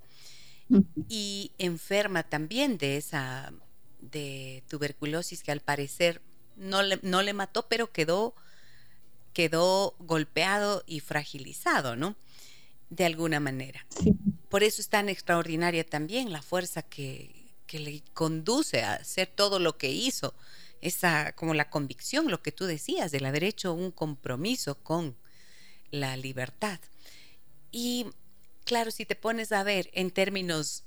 y 1.08 1.52
enferma 1.58 2.22
también 2.22 2.78
de 2.78 2.96
esa 2.96 3.52
de 4.00 4.62
tuberculosis 4.68 5.42
que 5.42 5.50
al 5.50 5.60
parecer 5.60 6.20
no 6.56 6.82
le, 6.82 6.98
no 7.02 7.22
le 7.22 7.32
mató, 7.32 7.66
pero 7.68 7.90
quedó, 7.90 8.34
quedó 9.38 9.94
golpeado 10.00 10.82
y 10.84 10.98
fragilizado, 10.98 11.94
¿no? 11.94 12.16
De 12.90 13.04
alguna 13.04 13.38
manera. 13.38 13.86
Por 14.48 14.64
eso 14.64 14.82
es 14.82 14.88
tan 14.88 15.08
extraordinaria 15.08 15.86
también 15.86 16.32
la 16.32 16.42
fuerza 16.42 16.82
que, 16.82 17.52
que 17.68 17.78
le 17.78 18.02
conduce 18.14 18.82
a 18.82 18.94
hacer 18.94 19.28
todo 19.28 19.60
lo 19.60 19.78
que 19.78 19.90
hizo, 19.90 20.34
esa 20.80 21.36
como 21.36 21.54
la 21.54 21.70
convicción, 21.70 22.32
lo 22.32 22.42
que 22.42 22.50
tú 22.50 22.64
decías, 22.64 23.12
del 23.12 23.26
haber 23.26 23.44
hecho 23.44 23.72
un 23.74 23.92
compromiso 23.92 24.74
con 24.82 25.16
la 25.92 26.16
libertad. 26.16 26.80
Y 27.70 28.06
claro, 28.64 28.90
si 28.90 29.06
te 29.06 29.14
pones 29.14 29.52
a 29.52 29.62
ver 29.62 29.88
en 29.92 30.10
términos 30.10 30.82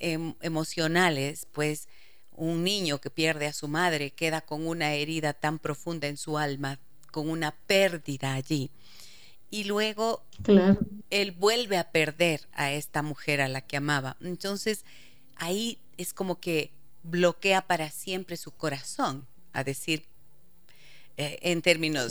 em, 0.00 0.34
emocionales, 0.40 1.46
pues 1.52 1.86
un 2.32 2.64
niño 2.64 3.00
que 3.00 3.10
pierde 3.10 3.46
a 3.46 3.52
su 3.52 3.68
madre 3.68 4.10
queda 4.10 4.40
con 4.40 4.66
una 4.66 4.94
herida 4.94 5.34
tan 5.34 5.60
profunda 5.60 6.08
en 6.08 6.16
su 6.16 6.36
alma, 6.36 6.80
con 7.14 7.30
una 7.30 7.52
pérdida 7.52 8.34
allí. 8.34 8.72
Y 9.48 9.62
luego 9.62 10.24
él 11.10 11.30
vuelve 11.30 11.78
a 11.78 11.92
perder 11.92 12.48
a 12.54 12.72
esta 12.72 13.02
mujer 13.02 13.40
a 13.40 13.46
la 13.46 13.60
que 13.60 13.76
amaba. 13.76 14.16
Entonces 14.20 14.84
ahí 15.36 15.78
es 15.96 16.12
como 16.12 16.40
que 16.40 16.72
bloquea 17.04 17.68
para 17.68 17.88
siempre 17.92 18.36
su 18.36 18.50
corazón, 18.50 19.28
a 19.52 19.62
decir 19.62 20.06
eh, 21.16 21.38
en 21.42 21.62
términos 21.62 22.10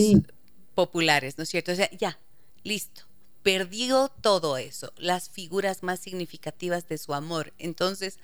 populares, 0.73 1.37
¿no 1.37 1.43
es 1.43 1.49
cierto? 1.49 1.73
O 1.73 1.75
sea, 1.75 1.91
ya, 1.91 2.17
listo, 2.63 3.01
perdió 3.41 4.09
todo 4.21 4.55
eso, 4.55 4.93
las 4.95 5.29
figuras 5.29 5.83
más 5.83 5.99
significativas 5.99 6.87
de 6.87 6.97
su 6.97 7.13
amor. 7.13 7.51
Entonces, 7.57 8.19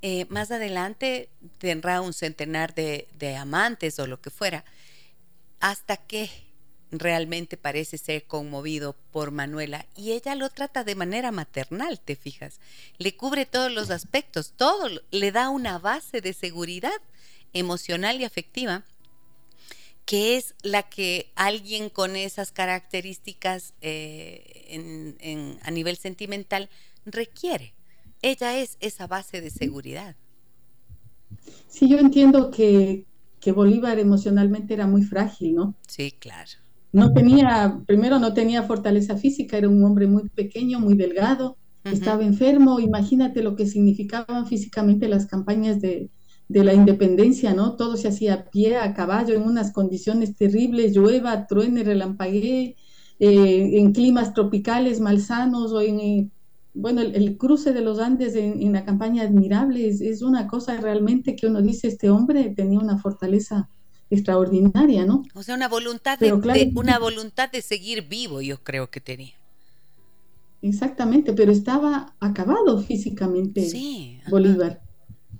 eh, 0.00 0.26
más 0.28 0.52
adelante 0.52 1.28
tendrá 1.58 2.00
un 2.00 2.12
centenar 2.12 2.72
de, 2.72 3.36
amantes 3.36 3.98
o 3.98 4.06
lo 4.06 4.20
que 4.20 4.30
fuera, 4.30 4.64
hasta 5.60 5.96
que 5.96 6.30
realmente 6.90 7.56
parece 7.56 7.98
ser 7.98 8.24
conmovido 8.24 8.96
por 9.12 9.30
Manuela 9.30 9.86
y 9.94 10.12
ella 10.12 10.34
lo 10.34 10.48
trata 10.48 10.84
de 10.84 10.94
manera 10.94 11.32
maternal, 11.32 12.00
te 12.00 12.16
fijas. 12.16 12.60
Le 12.96 13.16
cubre 13.16 13.46
todos 13.46 13.70
los 13.70 13.90
aspectos, 13.90 14.54
todo, 14.56 14.88
le 15.10 15.32
da 15.32 15.50
una 15.50 15.78
base 15.78 16.20
de 16.20 16.32
seguridad 16.32 17.00
emocional 17.52 18.20
y 18.20 18.24
afectiva 18.24 18.84
que 20.08 20.38
es 20.38 20.54
la 20.62 20.84
que 20.84 21.30
alguien 21.34 21.90
con 21.90 22.16
esas 22.16 22.50
características 22.50 23.74
eh, 23.82 25.58
a 25.62 25.70
nivel 25.70 25.98
sentimental 25.98 26.70
requiere. 27.04 27.74
Ella 28.22 28.58
es 28.58 28.78
esa 28.80 29.06
base 29.06 29.42
de 29.42 29.50
seguridad. 29.50 30.16
Sí, 31.68 31.90
yo 31.90 31.98
entiendo 31.98 32.50
que, 32.50 33.04
que 33.48 33.52
Bolívar 33.52 33.98
emocionalmente 33.98 34.74
era 34.74 34.86
muy 34.86 35.02
frágil, 35.02 35.54
¿no? 35.54 35.74
Sí, 35.86 36.10
claro. 36.10 36.50
No 36.92 37.14
tenía, 37.14 37.80
primero 37.86 38.18
no 38.18 38.34
tenía 38.34 38.62
fortaleza 38.64 39.16
física, 39.16 39.56
era 39.56 39.70
un 39.70 39.82
hombre 39.82 40.06
muy 40.06 40.28
pequeño, 40.28 40.80
muy 40.80 40.94
delgado, 40.98 41.56
estaba 41.82 42.22
enfermo, 42.24 42.78
imagínate 42.78 43.42
lo 43.42 43.56
que 43.56 43.66
significaban 43.66 44.46
físicamente 44.46 45.08
las 45.08 45.24
campañas 45.24 45.80
de, 45.80 46.10
la 46.50 46.74
independencia, 46.74 47.54
¿no? 47.54 47.74
Todo 47.76 47.96
se 47.96 48.08
hacía 48.08 48.34
a 48.34 48.50
pie, 48.50 48.76
a 48.76 48.92
caballo, 48.92 49.34
en 49.34 49.44
unas 49.44 49.72
condiciones 49.72 50.36
terribles, 50.36 50.94
llueva, 50.94 51.46
truene, 51.46 51.84
relampaguee, 51.84 52.76
eh, 53.18 53.78
en 53.78 53.92
climas 53.92 54.34
tropicales 54.34 55.00
malsanos 55.00 55.72
o 55.72 55.80
en, 55.80 56.00
eh, 56.00 56.28
bueno, 56.78 57.00
el, 57.00 57.36
cruce 57.36 57.72
de 57.72 57.80
los 57.80 57.98
Andes 57.98 58.36
en, 58.36 58.72
la 58.72 58.84
campaña 58.84 59.24
admirable 59.24 59.88
es, 59.88 60.22
una 60.22 60.46
cosa 60.46 60.76
realmente 60.76 61.34
que 61.34 61.48
uno 61.48 61.60
dice, 61.60 61.88
este 61.88 62.08
hombre 62.08 62.50
tenía 62.56 62.78
una 62.78 62.98
fortaleza 62.98 63.68
extraordinaria, 64.10 65.04
¿no? 65.04 65.24
O 65.34 65.42
sea, 65.42 65.56
una 65.56 65.68
voluntad, 65.68 66.18
de, 66.18 66.32
una 66.32 66.98
voluntad 67.00 67.50
de 67.50 67.62
seguir 67.62 68.06
vivo, 68.08 68.40
yo 68.40 68.62
creo 68.62 68.90
que 68.90 69.00
tenía. 69.00 69.34
Exactamente, 70.62 71.32
pero 71.32 71.50
estaba 71.50 72.14
acabado 72.20 72.80
físicamente 72.80 73.68
Bolívar. 74.30 74.80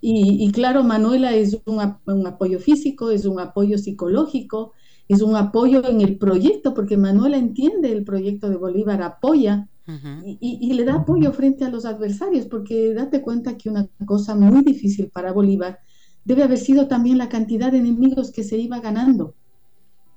Y, 0.01 0.51
claro, 0.53 0.85
Manuela 0.85 1.35
es 1.35 1.59
un, 1.67 1.95
un, 2.07 2.27
apoyo 2.27 2.59
físico, 2.61 3.11
es 3.11 3.25
un 3.25 3.41
apoyo 3.41 3.79
psicológico, 3.79 4.73
es 5.09 5.23
un 5.23 5.35
apoyo 5.35 5.85
en 5.89 6.01
el 6.01 6.19
proyecto, 6.19 6.75
porque 6.75 6.97
Manuela 6.97 7.37
entiende 7.37 7.91
el 7.93 8.05
proyecto 8.05 8.49
de 8.49 8.57
Bolívar, 8.57 9.03
apoya 9.03 9.69
y, 10.25 10.73
le 10.75 10.85
da 10.85 10.97
apoyo 10.97 11.33
frente 11.33 11.65
a 11.65 11.71
los 11.71 11.87
adversarios, 11.87 12.47
porque 12.47 12.93
date 12.93 13.23
cuenta 13.23 13.57
que 13.57 13.71
una 13.71 13.89
cosa 14.05 14.35
muy 14.35 14.63
difícil 14.63 15.09
para 15.09 15.33
Bolívar 15.33 15.79
debe 16.25 16.43
haber 16.43 16.59
sido 16.59 16.89
también 16.89 17.17
la 17.17 17.31
cantidad 17.31 17.73
de 17.73 17.79
enemigos 17.79 18.31
que 18.31 18.45
se 18.45 18.59
iba 18.59 18.81
ganando, 18.81 19.35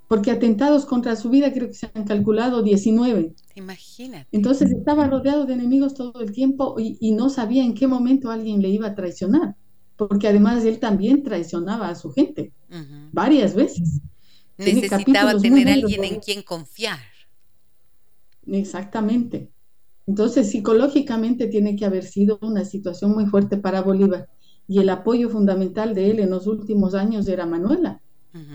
porque 0.09 0.29
atentados 0.29 0.85
contra 0.85 1.15
su 1.15 1.29
vida 1.29 1.53
creo 1.53 1.69
que 1.69 1.73
se 1.73 1.89
han 1.93 2.03
calculado 2.03 2.63
19. 2.63 3.33
Imagínate. 3.55 4.27
Entonces 4.33 4.71
estaba 4.71 5.07
rodeado 5.07 5.45
de 5.45 5.53
enemigos 5.53 5.93
todo 5.93 6.19
el 6.19 6.33
tiempo 6.33 6.75
y, 6.77 7.11
no 7.13 7.29
sabía 7.29 7.63
en 7.63 7.73
qué 7.73 7.87
momento 7.87 8.29
alguien 8.29 8.61
le 8.61 8.67
iba 8.69 8.87
a 8.87 8.95
traicionar, 8.95 9.55
porque 9.95 10.27
además 10.27 10.65
él 10.65 10.79
también 10.79 11.23
traicionaba 11.23 11.87
a 11.87 11.95
su 11.95 12.11
gente 12.11 12.51
varias 13.13 13.55
veces. 13.55 14.01
Necesitaba 14.57 15.39
tener 15.39 15.69
alguien 15.69 16.03
en 16.03 16.19
quien 16.19 16.41
confiar. 16.41 16.99
Exactamente. 18.45 19.49
Entonces, 20.07 20.49
psicológicamente 20.49 21.47
tiene 21.47 21.75
que 21.75 21.85
haber 21.85 22.03
sido 22.03 22.39
una 22.41 22.65
situación 22.65 23.11
muy 23.11 23.25
fuerte 23.25 23.57
para 23.57 23.81
Bolívar. 23.81 24.27
Y 24.67 24.79
el 24.79 24.89
apoyo 24.89 25.29
fundamental 25.29 25.93
de 25.93 26.11
él 26.11 26.19
en 26.19 26.29
los 26.29 26.47
últimos 26.47 26.95
años 26.95 27.27
era 27.27 27.45
Manuela. 27.45 28.01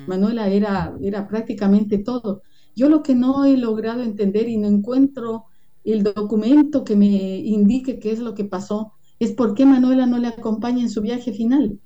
Manuela 0.07 0.49
era, 0.49 0.97
era 1.03 1.28
prácticamente 1.28 1.99
todo. 1.99 2.42
Yo 2.74 2.88
lo 2.88 3.03
que 3.03 3.14
no 3.14 3.44
he 3.44 3.57
logrado 3.57 4.03
entender 4.03 4.49
y 4.49 4.57
no 4.57 4.68
encuentro 4.68 5.44
el 5.84 6.03
documento 6.03 6.84
que 6.84 6.97
me 6.97 7.07
indique 7.07 7.99
qué 7.99 8.11
es 8.11 8.18
lo 8.18 8.34
que 8.34 8.44
pasó 8.44 8.92
es 9.18 9.32
por 9.32 9.55
qué 9.55 9.64
Manuela 9.64 10.07
no 10.07 10.18
le 10.18 10.28
acompaña 10.28 10.82
en 10.82 10.90
su 10.90 11.01
viaje 11.01 11.32
final. 11.32 11.78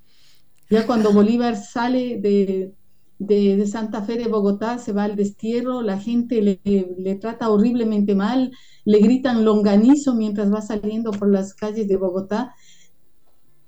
Ya 0.68 0.86
cuando 0.86 1.12
Bolívar 1.12 1.56
sale 1.56 2.18
de, 2.20 2.72
de, 3.18 3.66
Santa 3.66 4.02
Fe 4.02 4.16
de 4.16 4.28
Bogotá, 4.28 4.78
se 4.78 4.92
va 4.92 5.04
al 5.04 5.16
destierro, 5.16 5.82
la 5.82 5.98
gente 5.98 6.40
le, 6.40 6.61
le, 6.64 7.14
trata 7.16 7.50
horriblemente 7.50 8.14
mal, 8.14 8.52
le 8.85 8.99
gritan 9.01 9.45
longanizo 9.45 10.14
mientras 10.14 10.53
va 10.53 10.62
saliendo 10.62 11.11
por 11.11 11.31
las 11.31 11.55
calles 11.55 11.89
de 11.89 11.97
Bogotá. 11.97 12.55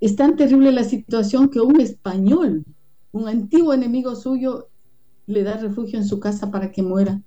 Es 0.00 0.16
tan 0.16 0.36
terrible 0.36 0.72
la 0.72 0.84
situación 0.84 1.48
que 1.48 1.60
un 1.60 1.80
español, 1.80 2.64
un 3.12 3.28
antiguo 3.28 3.72
enemigo 3.72 4.16
suyo, 4.16 4.68
le 5.26 5.42
da 5.42 5.56
refugio 5.56 5.98
en 5.98 6.06
su 6.06 6.18
casa 6.18 6.50
para 6.50 6.72
que 6.72 6.82
muera. 6.82 7.20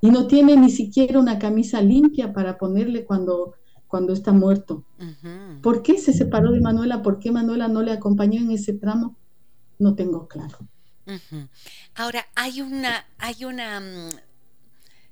Y 0.00 0.10
no 0.10 0.26
tiene 0.26 0.56
ni 0.56 0.70
siquiera 0.70 1.18
una 1.18 1.38
camisa 1.38 1.80
limpia 1.80 2.32
para 2.32 2.58
ponerle 2.58 3.04
cuando, 3.04 3.54
cuando 3.86 4.12
está 4.12 4.32
muerto. 4.32 4.84
¿Por 5.62 5.82
qué 5.82 5.98
se 5.98 6.12
separó 6.12 6.52
de 6.52 6.60
Manuela? 6.60 7.02
¿Por 7.02 7.18
qué 7.18 7.32
Manuela 7.32 7.68
no 7.68 7.82
le 7.82 7.92
acompañó 7.92 8.40
en 8.40 8.50
ese 8.50 8.74
tramo? 8.74 9.16
No 9.78 9.94
tengo 9.94 10.28
claro. 10.28 10.58
Ahora, 11.94 12.26
hay 12.34 12.60
una, 12.62 13.04
hay 13.18 13.44
una, 13.44 13.80
mm, 13.80 14.10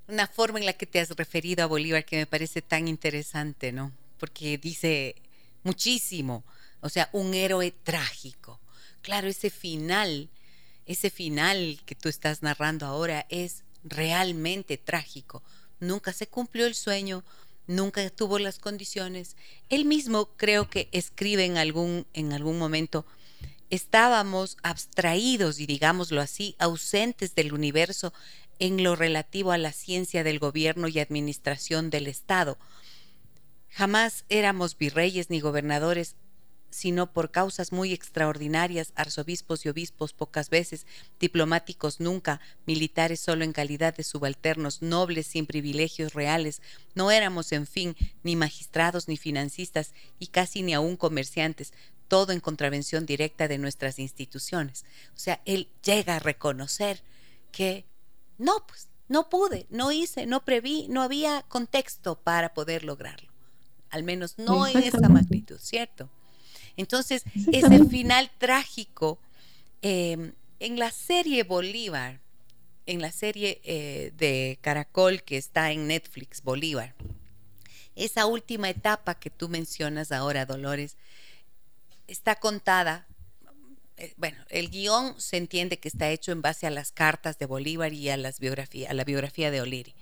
una 0.09 0.27
forma 0.27 0.59
en 0.59 0.67
la 0.67 0.73
que 0.73 0.87
te 0.87 1.01
has 1.01 1.11
referido 1.11 1.63
a 1.63 1.67
Bolívar 1.67 2.05
que 2.05 2.17
me 2.17 2.27
parece 2.27 2.63
tan 2.63 2.89
interesante, 2.89 3.73
¿no? 3.73 3.93
Porque 4.19 4.59
dice 4.59 5.17
muchísimo, 5.63 6.45
o 6.81 6.89
sea, 6.89 7.09
un 7.13 7.35
héroe 7.35 7.71
trágico. 7.71 8.61
Claro, 9.01 9.29
ese 9.29 9.51
final, 9.51 10.29
ese 10.87 11.11
final 11.11 11.81
que 11.87 11.95
tú 11.95 12.09
estás 12.09 12.43
narrando 12.43 12.87
ahora 12.87 13.27
es 13.29 13.65
realmente 13.85 14.79
trágico. 14.79 15.43
Nunca 15.81 16.13
se 16.13 16.27
cumplió 16.29 16.67
el 16.67 16.75
sueño, 16.75 17.25
nunca 17.67 18.09
tuvo 18.11 18.39
las 18.39 18.59
condiciones. 18.59 19.37
Él 19.69 19.85
mismo 19.85 20.27
creo 20.37 20.69
que 20.69 20.89
escribe 20.93 21.45
en 21.45 21.57
algún, 21.57 22.07
en 22.13 22.33
algún 22.33 22.59
momento, 22.59 23.05
estábamos 23.71 24.59
abstraídos 24.63 25.59
y 25.59 25.67
digámoslo 25.67 26.21
así, 26.21 26.55
ausentes 26.59 27.35
del 27.35 27.55
universo 27.55 28.13
en 28.63 28.85
lo 28.85 28.95
relativo 28.95 29.51
a 29.51 29.59
la 29.59 29.73
ciencia 29.73 30.23
del 30.23 30.39
gobierno 30.39 30.87
y 30.87 31.01
administración 31.01 31.91
del 31.91 32.07
Estado. 32.07 32.59
Jamás 33.69 34.25
éramos 34.29 34.79
virreyes 34.79 35.31
ni 35.31 35.41
gobernadores, 35.41 36.15
sino 36.71 37.13
por 37.13 37.33
causas 37.33 37.73
muy 37.73 37.93
extraordinarias, 37.93 38.93
arzobispos 38.95 39.67
y 39.67 39.69
obispos 39.69 40.13
pocas 40.13 40.49
veces, 40.49 40.87
diplomáticos 41.19 41.99
nunca, 41.99 42.41
militares 42.65 43.19
solo 43.19 43.43
en 43.43 43.53
calidad 43.53 43.97
de 43.97 44.05
subalternos, 44.05 44.81
nobles 44.81 45.27
sin 45.27 45.47
privilegios 45.47 46.15
reales, 46.15 46.63
no 46.95 47.11
éramos, 47.11 47.51
en 47.51 47.67
fin, 47.67 47.97
ni 48.23 48.37
magistrados 48.37 49.09
ni 49.09 49.17
financistas 49.17 49.93
y 50.21 50.29
casi 50.29 50.63
ni 50.63 50.73
aún 50.73 50.97
comerciantes, 50.97 51.73
todo 52.07 52.31
en 52.31 52.39
contravención 52.39 53.07
directa 53.07 53.49
de 53.49 53.59
nuestras 53.59 53.99
instituciones. 53.99 54.85
O 55.17 55.19
sea, 55.19 55.43
él 55.47 55.69
llega 55.83 56.15
a 56.15 56.21
reconocer 56.21 57.03
que 57.51 57.87
no, 58.39 58.65
pues 58.67 58.89
no 59.09 59.29
pude, 59.29 59.67
no 59.71 59.93
hice, 59.93 60.27
no 60.27 60.45
preví, 60.45 60.87
no 60.89 61.03
había 61.03 61.43
contexto 61.49 62.17
para 62.17 62.55
poder 62.55 62.85
lograrlo. 62.85 63.31
Al 63.91 64.05
menos 64.05 64.39
no 64.39 64.67
en 64.67 64.79
esa 64.79 65.09
magnitud, 65.09 65.59
¿cierto? 65.59 66.09
Entonces, 66.77 67.25
ese 67.53 67.85
final 67.85 68.31
trágico 68.39 69.19
em, 69.83 70.33
en 70.61 70.79
la 70.79 70.91
serie 70.91 71.43
Bolívar, 71.43 72.21
en 72.87 73.03
la 73.03 73.13
serie 73.13 73.61
eh, 73.65 74.13
de 74.17 74.59
Caracol 74.63 75.23
que 75.23 75.37
está 75.37 75.73
en 75.73 75.87
Netflix, 75.87 76.43
Bolívar, 76.43 76.95
esa 77.95 78.27
última 78.27 78.71
etapa 78.71 79.15
que 79.15 79.29
tú 79.29 79.49
mencionas 79.49 80.13
ahora, 80.13 80.47
Dolores, 80.47 80.97
está 82.07 82.37
contada, 82.37 83.07
bueno, 84.17 84.39
el 84.49 84.71
guion 84.71 85.21
se 85.21 85.37
entiende 85.37 85.79
que 85.79 85.89
está 85.89 86.11
hecho 86.11 86.33
en 86.33 86.43
base 86.43 86.67
a 86.67 86.71
las 86.71 86.93
cartas 86.93 87.39
de 87.39 87.47
Bolívar 87.47 87.93
y 87.93 88.09
a, 88.09 88.17
las 88.17 88.41
biografía, 88.41 88.91
a 88.91 88.95
la 88.95 89.05
biografía 89.05 89.51
de 89.51 89.61
O'Leary. 89.61 89.95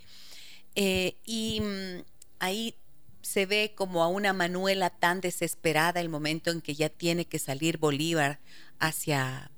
Eh, 0.75 1.17
y 1.25 1.61
mm, 1.61 2.05
ahí 2.39 2.77
se 3.23 3.47
ve 3.47 3.75
como 3.77 4.03
a 4.03 4.09
una 4.09 4.33
Manuela 4.33 4.91
tan 4.91 5.21
desesperada 5.21 6.01
el 6.01 6.09
momento 6.09 6.51
en 6.51 6.61
que 6.61 6.75
ya 6.75 6.89
tiene 6.89 7.27
que 7.27 7.39
salir 7.39 7.79
Bolívar 7.79 8.41
hacia, 8.79 9.51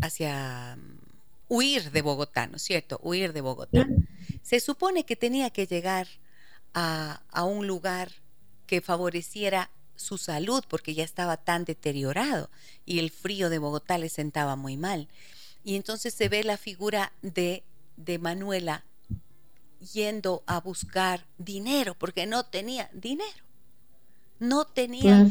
hacia 0.00 0.76
mm, 0.76 0.98
huir 1.48 1.90
de 1.90 2.02
Bogotá, 2.02 2.46
¿no 2.46 2.56
es 2.56 2.62
cierto? 2.62 3.00
Huir 3.02 3.32
de 3.32 3.40
Bogotá. 3.40 3.86
Se 4.42 4.60
supone 4.60 5.04
que 5.04 5.16
tenía 5.16 5.50
que 5.50 5.66
llegar 5.66 6.06
a, 6.72 7.22
a 7.28 7.44
un 7.44 7.66
lugar 7.66 8.12
que 8.66 8.80
favoreciera 8.80 9.70
su 9.96 10.18
salud 10.18 10.64
porque 10.68 10.94
ya 10.94 11.04
estaba 11.04 11.36
tan 11.36 11.64
deteriorado 11.64 12.50
y 12.84 12.98
el 12.98 13.10
frío 13.10 13.50
de 13.50 13.58
Bogotá 13.58 13.98
le 13.98 14.08
sentaba 14.08 14.56
muy 14.56 14.76
mal. 14.76 15.08
Y 15.64 15.76
entonces 15.76 16.14
se 16.14 16.28
ve 16.28 16.44
la 16.44 16.56
figura 16.56 17.12
de, 17.22 17.64
de 17.96 18.18
Manuela 18.18 18.84
yendo 19.92 20.42
a 20.46 20.60
buscar 20.60 21.26
dinero 21.38 21.94
porque 21.98 22.26
no 22.26 22.44
tenía 22.44 22.88
dinero. 22.92 23.44
No 24.38 24.66
tenía 24.66 25.26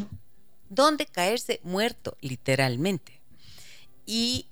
dónde 0.68 1.06
caerse 1.06 1.60
muerto, 1.62 2.16
literalmente. 2.20 3.20
Y 4.04 4.46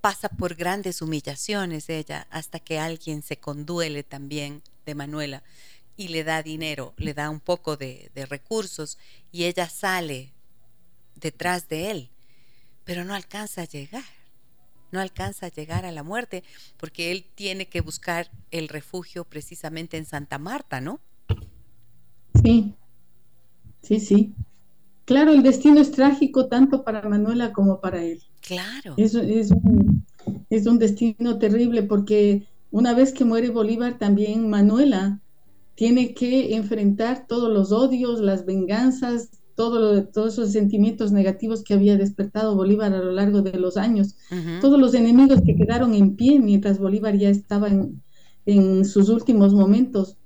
pasa 0.00 0.28
por 0.28 0.54
grandes 0.54 1.02
humillaciones 1.02 1.88
ella, 1.88 2.28
hasta 2.30 2.60
que 2.60 2.78
alguien 2.78 3.22
se 3.22 3.38
conduele 3.38 4.04
también 4.04 4.62
de 4.84 4.94
Manuela 4.94 5.42
y 5.96 6.08
le 6.08 6.24
da 6.24 6.42
dinero, 6.42 6.94
le 6.96 7.14
da 7.14 7.30
un 7.30 7.40
poco 7.40 7.76
de, 7.76 8.10
de 8.14 8.26
recursos 8.26 8.98
y 9.32 9.44
ella 9.44 9.68
sale 9.68 10.32
detrás 11.14 11.68
de 11.68 11.90
él, 11.90 12.10
pero 12.84 13.04
no 13.04 13.14
alcanza 13.14 13.62
a 13.62 13.66
llegar, 13.66 14.04
no 14.92 15.00
alcanza 15.00 15.46
a 15.46 15.50
llegar 15.50 15.84
a 15.84 15.92
la 15.92 16.02
muerte, 16.02 16.44
porque 16.76 17.10
él 17.10 17.26
tiene 17.34 17.66
que 17.66 17.80
buscar 17.80 18.30
el 18.50 18.68
refugio 18.68 19.24
precisamente 19.24 19.96
en 19.96 20.04
Santa 20.04 20.38
Marta, 20.38 20.80
¿no? 20.80 21.00
Sí, 22.42 22.74
sí, 23.82 24.00
sí. 24.00 24.34
Claro, 25.04 25.32
el 25.32 25.42
destino 25.42 25.80
es 25.80 25.92
trágico 25.92 26.48
tanto 26.48 26.84
para 26.84 27.08
Manuela 27.08 27.52
como 27.52 27.80
para 27.80 28.02
él. 28.02 28.22
Claro. 28.40 28.94
Es, 28.96 29.14
es, 29.14 29.50
un, 29.52 30.04
es 30.50 30.66
un 30.66 30.78
destino 30.78 31.38
terrible 31.38 31.84
porque 31.84 32.46
una 32.70 32.92
vez 32.92 33.12
que 33.12 33.24
muere 33.24 33.50
Bolívar, 33.50 33.98
también 33.98 34.50
Manuela 34.50 35.20
tiene 35.76 36.14
que 36.14 36.56
enfrentar 36.56 37.26
todos 37.28 37.52
los 37.52 37.70
odios, 37.70 38.20
las 38.20 38.46
venganzas, 38.46 39.30
todo 39.54 40.04
todos 40.06 40.34
esos 40.34 40.52
sentimientos 40.52 41.12
negativos 41.12 41.62
que 41.62 41.74
había 41.74 41.96
despertado 41.96 42.56
Bolívar 42.56 42.92
a 42.92 42.98
lo 42.98 43.12
largo 43.12 43.42
de 43.42 43.58
los 43.58 43.76
años, 43.76 44.16
todos 44.60 44.80
los 44.80 44.94
enemigos 44.94 45.40
que 45.46 45.54
quedaron 45.54 45.94
en 45.94 46.16
pie 46.16 46.40
mientras 46.40 46.78
Bolívar 46.78 47.16
ya 47.16 47.28
estaba 47.28 47.68
en, 47.68 48.02
en, 48.46 48.84
sus 48.84 49.08
últimos 49.10 49.54
momentos, 49.54 50.16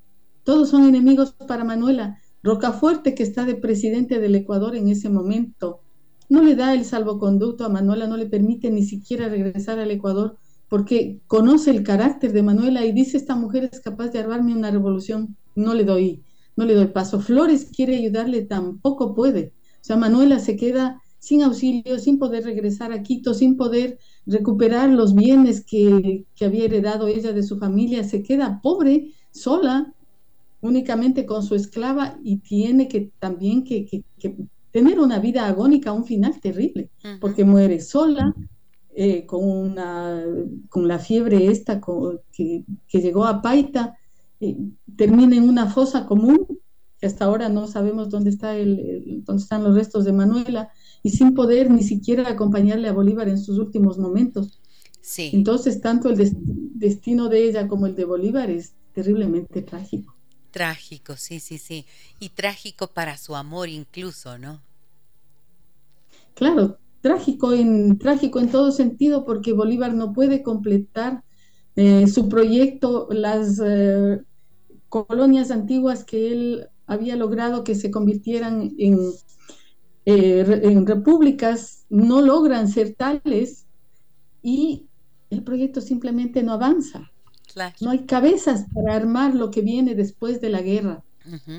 todos 0.44 0.70
son 0.70 0.88
enemigos 0.88 1.32
para 1.32 1.64
Manuela. 1.64 2.18
Rocafuerte, 2.42 3.14
que 3.14 3.22
está 3.22 3.44
de 3.44 3.54
presidente 3.54 4.18
del 4.18 4.34
Ecuador 4.34 4.74
en 4.74 4.88
ese 4.88 5.10
momento, 5.10 5.82
no 6.28 6.42
le 6.42 6.54
da 6.54 6.72
el 6.74 6.84
salvoconducto 6.84 7.64
a 7.64 7.68
Manuela, 7.68 8.06
no 8.06 8.16
le 8.16 8.26
permite 8.26 8.70
ni 8.70 8.84
siquiera 8.84 9.28
regresar 9.28 9.78
al 9.78 9.90
Ecuador 9.90 10.38
porque 10.70 11.20
conoce 11.26 11.72
el 11.72 11.82
carácter 11.82 12.32
de 12.32 12.44
Manuela 12.44 12.86
y 12.86 12.92
dice, 12.92 13.16
esta 13.16 13.34
mujer 13.34 13.68
es 13.70 13.80
capaz 13.80 14.10
de 14.10 14.20
armarme 14.20 14.54
una 14.54 14.70
revolución, 14.70 15.36
no 15.54 15.74
le 15.74 15.84
doy 15.84 16.22
no 16.60 16.66
le 16.66 16.74
doy 16.74 16.88
paso. 16.88 17.20
Flores 17.20 17.70
quiere 17.74 17.96
ayudarle, 17.96 18.42
tampoco 18.42 19.14
puede. 19.14 19.52
O 19.80 19.84
sea, 19.84 19.96
Manuela 19.96 20.38
se 20.38 20.56
queda 20.56 21.00
sin 21.18 21.42
auxilio, 21.42 21.98
sin 21.98 22.18
poder 22.18 22.44
regresar 22.44 22.92
a 22.92 23.02
Quito, 23.02 23.34
sin 23.34 23.56
poder 23.56 23.98
recuperar 24.26 24.90
los 24.90 25.14
bienes 25.14 25.64
que, 25.64 26.24
había 26.40 26.64
heredado 26.64 27.08
ella 27.08 27.32
de 27.32 27.42
su 27.42 27.58
familia, 27.58 28.04
se 28.04 28.22
queda 28.22 28.60
pobre, 28.62 29.12
sola, 29.30 29.94
únicamente 30.60 31.24
con 31.24 31.42
su 31.42 31.54
esclava 31.54 32.18
y 32.22 32.38
tiene 32.38 32.88
que 32.88 33.10
también 33.18 33.64
que, 33.64 34.04
tener 34.70 35.00
una 35.00 35.18
vida 35.18 35.46
agónica, 35.46 35.92
un 35.92 36.04
final 36.04 36.40
terrible, 36.40 36.90
porque 37.20 37.44
muere 37.44 37.80
sola, 37.80 38.34
eh, 38.94 39.24
con, 39.24 39.44
una, 39.44 40.24
con 40.68 40.86
la 40.88 40.98
fiebre 40.98 41.46
esta 41.46 41.80
que, 42.32 42.64
que, 42.86 43.00
llegó 43.00 43.24
a 43.24 43.40
Paita, 43.40 43.96
termina 44.96 45.36
en 45.36 45.48
una 45.48 45.70
fosa 45.70 46.06
común, 46.06 46.46
que 46.98 47.06
hasta 47.06 47.24
ahora 47.24 47.48
no 47.48 47.66
sabemos 47.66 48.10
dónde, 48.10 48.30
está 48.30 48.56
el, 48.56 49.22
dónde 49.24 49.42
están 49.42 49.64
los 49.64 49.74
restos 49.74 50.04
de 50.04 50.12
Manuela, 50.12 50.70
y 51.02 51.10
sin 51.10 51.34
poder 51.34 51.70
ni 51.70 51.82
siquiera 51.82 52.28
acompañarle 52.28 52.88
a 52.88 52.92
Bolívar 52.92 53.28
en 53.28 53.38
sus 53.38 53.58
últimos 53.58 53.98
momentos. 53.98 54.60
Sí. 55.00 55.30
Entonces, 55.32 55.80
tanto 55.80 56.10
el 56.10 56.30
destino 56.74 57.28
de 57.28 57.48
ella 57.48 57.68
como 57.68 57.86
el 57.86 57.94
de 57.94 58.04
Bolívar 58.04 58.50
es 58.50 58.74
terriblemente 58.92 59.62
trágico. 59.62 60.14
Trágico, 60.50 61.16
sí, 61.16 61.40
sí, 61.40 61.58
sí. 61.58 61.86
Y 62.18 62.30
trágico 62.30 62.88
para 62.88 63.16
su 63.16 63.36
amor 63.36 63.68
incluso, 63.68 64.36
¿no? 64.36 64.60
Claro, 66.34 66.78
trágico 67.00 67.52
en, 67.52 67.98
trágico 67.98 68.40
en 68.40 68.50
todo 68.50 68.72
sentido 68.72 69.24
porque 69.24 69.52
Bolívar 69.52 69.94
no 69.94 70.12
puede 70.12 70.42
completar 70.42 71.22
eh, 71.76 72.06
su 72.08 72.28
proyecto, 72.28 73.08
las 73.10 73.60
eh, 73.64 74.20
colonias 74.90 75.50
antiguas 75.50 76.04
que 76.04 76.32
él 76.32 76.68
había 76.86 77.16
logrado 77.16 77.64
que 77.64 77.74
se 77.74 77.90
convirtieran 77.90 78.74
en, 78.78 78.98
eh, 80.04 80.60
en 80.64 80.86
repúblicas 80.86 81.86
no 81.88 82.20
logran 82.20 82.68
ser 82.68 82.94
tales 82.94 83.66
y 84.42 84.88
el 85.30 85.42
proyecto 85.44 85.80
simplemente 85.80 86.42
no 86.42 86.52
avanza. 86.52 87.10
No 87.80 87.90
hay 87.90 88.06
cabezas 88.06 88.66
para 88.74 88.94
armar 88.94 89.34
lo 89.34 89.50
que 89.50 89.62
viene 89.62 89.94
después 89.94 90.40
de 90.40 90.50
la 90.50 90.60
guerra. 90.60 91.04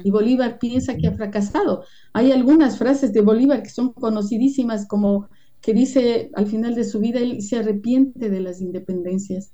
Y 0.03 0.11
Bolívar 0.11 0.59
piensa 0.59 0.97
que 0.97 1.07
ha 1.07 1.13
fracasado. 1.13 1.86
Hay 2.13 2.32
algunas 2.32 2.77
frases 2.77 3.13
de 3.13 3.21
Bolívar 3.21 3.63
que 3.63 3.69
son 3.69 3.93
conocidísimas, 3.93 4.86
como 4.86 5.29
que 5.61 5.73
dice 5.73 6.29
al 6.34 6.47
final 6.47 6.75
de 6.75 6.84
su 6.84 6.99
vida, 6.99 7.19
él 7.19 7.41
se 7.41 7.57
arrepiente 7.57 8.29
de 8.29 8.41
las 8.41 8.59
independencias. 8.59 9.53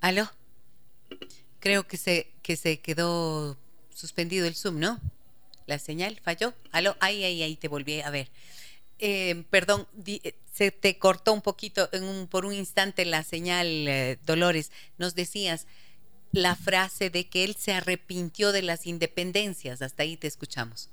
¿Aló? 0.00 0.30
Creo 1.58 1.86
que 1.86 1.96
se, 1.96 2.32
que 2.42 2.56
se 2.56 2.80
quedó 2.80 3.56
suspendido 3.94 4.46
el 4.46 4.54
Zoom, 4.54 4.78
¿no? 4.78 4.98
La 5.66 5.78
señal 5.78 6.18
falló. 6.22 6.54
¿Aló? 6.72 6.96
Ahí, 7.00 7.22
ahí, 7.22 7.42
ahí 7.42 7.56
te 7.56 7.68
volví 7.68 8.00
a 8.00 8.10
ver. 8.10 8.28
Eh, 8.98 9.44
perdón, 9.50 9.86
eh, 10.06 10.34
se 10.52 10.70
te 10.70 10.98
cortó 10.98 11.32
un 11.32 11.42
poquito 11.42 11.88
en 11.92 12.04
un, 12.04 12.26
por 12.26 12.44
un 12.44 12.52
instante 12.52 13.04
la 13.04 13.22
señal, 13.22 13.66
eh, 13.66 14.18
Dolores. 14.26 14.72
Nos 14.98 15.14
decías 15.14 15.66
la 16.32 16.54
frase 16.54 17.10
de 17.10 17.28
que 17.28 17.44
él 17.44 17.54
se 17.56 17.72
arrepintió 17.72 18.52
de 18.52 18.62
las 18.62 18.86
independencias. 18.86 19.82
Hasta 19.82 20.02
ahí 20.02 20.16
te 20.16 20.26
escuchamos. 20.26 20.90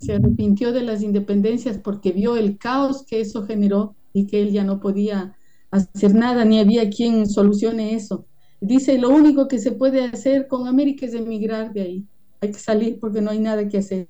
Se 0.00 0.14
arrepintió 0.14 0.72
de 0.72 0.82
las 0.82 1.02
independencias 1.02 1.78
porque 1.78 2.12
vio 2.12 2.36
el 2.36 2.58
caos 2.58 3.04
que 3.04 3.20
eso 3.20 3.46
generó 3.46 3.96
y 4.12 4.26
que 4.26 4.42
él 4.42 4.52
ya 4.52 4.64
no 4.64 4.80
podía 4.80 5.36
hacer 5.70 6.14
nada, 6.14 6.44
ni 6.44 6.60
había 6.60 6.88
quien 6.90 7.28
solucione 7.28 7.94
eso. 7.94 8.26
Dice, 8.64 8.96
lo 8.98 9.10
único 9.10 9.46
que 9.46 9.58
se 9.58 9.72
puede 9.72 10.04
hacer 10.04 10.48
con 10.48 10.66
América 10.66 11.04
es 11.04 11.12
emigrar 11.12 11.72
de 11.74 11.82
ahí. 11.82 12.06
Hay 12.40 12.50
que 12.50 12.58
salir 12.58 12.98
porque 12.98 13.20
no 13.20 13.30
hay 13.30 13.38
nada 13.38 13.68
que 13.68 13.78
hacer. 13.78 14.06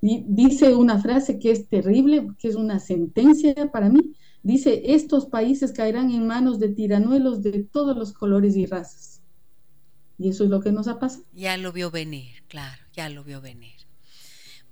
Y 0.00 0.24
dice 0.26 0.74
una 0.74 0.98
frase 0.98 1.38
que 1.38 1.50
es 1.50 1.68
terrible, 1.68 2.26
que 2.38 2.48
es 2.48 2.54
una 2.54 2.80
sentencia 2.80 3.70
para 3.70 3.90
mí. 3.90 4.14
Dice, 4.42 4.82
estos 4.94 5.26
países 5.26 5.72
caerán 5.72 6.10
en 6.10 6.26
manos 6.26 6.58
de 6.58 6.70
tiranuelos 6.70 7.42
de 7.42 7.64
todos 7.64 7.96
los 7.96 8.14
colores 8.14 8.56
y 8.56 8.64
razas. 8.64 9.20
Y 10.18 10.30
eso 10.30 10.44
es 10.44 10.50
lo 10.50 10.60
que 10.60 10.72
nos 10.72 10.88
ha 10.88 10.98
pasado. 10.98 11.24
Ya 11.34 11.58
lo 11.58 11.70
vio 11.70 11.90
venir, 11.90 12.42
claro, 12.48 12.82
ya 12.94 13.10
lo 13.10 13.24
vio 13.24 13.40
venir. 13.42 13.81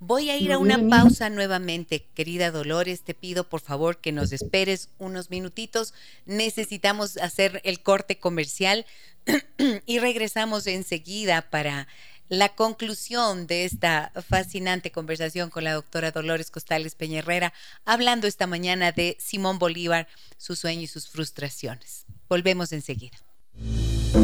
Voy 0.03 0.31
a 0.31 0.35
ir 0.35 0.51
a 0.51 0.57
una 0.57 0.79
pausa 0.89 1.29
nuevamente, 1.29 2.07
querida 2.15 2.49
Dolores. 2.49 3.03
Te 3.03 3.13
pido 3.13 3.47
por 3.47 3.61
favor 3.61 3.99
que 3.99 4.11
nos 4.11 4.31
esperes 4.31 4.89
unos 4.97 5.29
minutitos. 5.29 5.93
Necesitamos 6.25 7.17
hacer 7.17 7.61
el 7.65 7.83
corte 7.83 8.17
comercial 8.17 8.87
y 9.85 9.99
regresamos 9.99 10.65
enseguida 10.65 11.43
para 11.51 11.87
la 12.29 12.49
conclusión 12.49 13.45
de 13.45 13.63
esta 13.63 14.11
fascinante 14.27 14.91
conversación 14.91 15.51
con 15.51 15.65
la 15.65 15.73
doctora 15.73 16.09
Dolores 16.09 16.49
Costales 16.49 16.95
Peñerrera, 16.95 17.53
hablando 17.85 18.25
esta 18.25 18.47
mañana 18.47 18.91
de 18.91 19.17
Simón 19.19 19.59
Bolívar, 19.59 20.07
su 20.37 20.55
sueño 20.55 20.81
y 20.81 20.87
sus 20.87 21.09
frustraciones. 21.09 22.07
Volvemos 22.27 22.71
enseguida. 22.71 23.19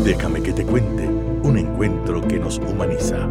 Déjame 0.04 0.42
que 0.42 0.54
te 0.54 0.66
cuente 0.66 1.04
un 1.04 1.56
encuentro 1.60 2.28
que 2.28 2.40
nos 2.40 2.58
humaniza. 2.58 3.30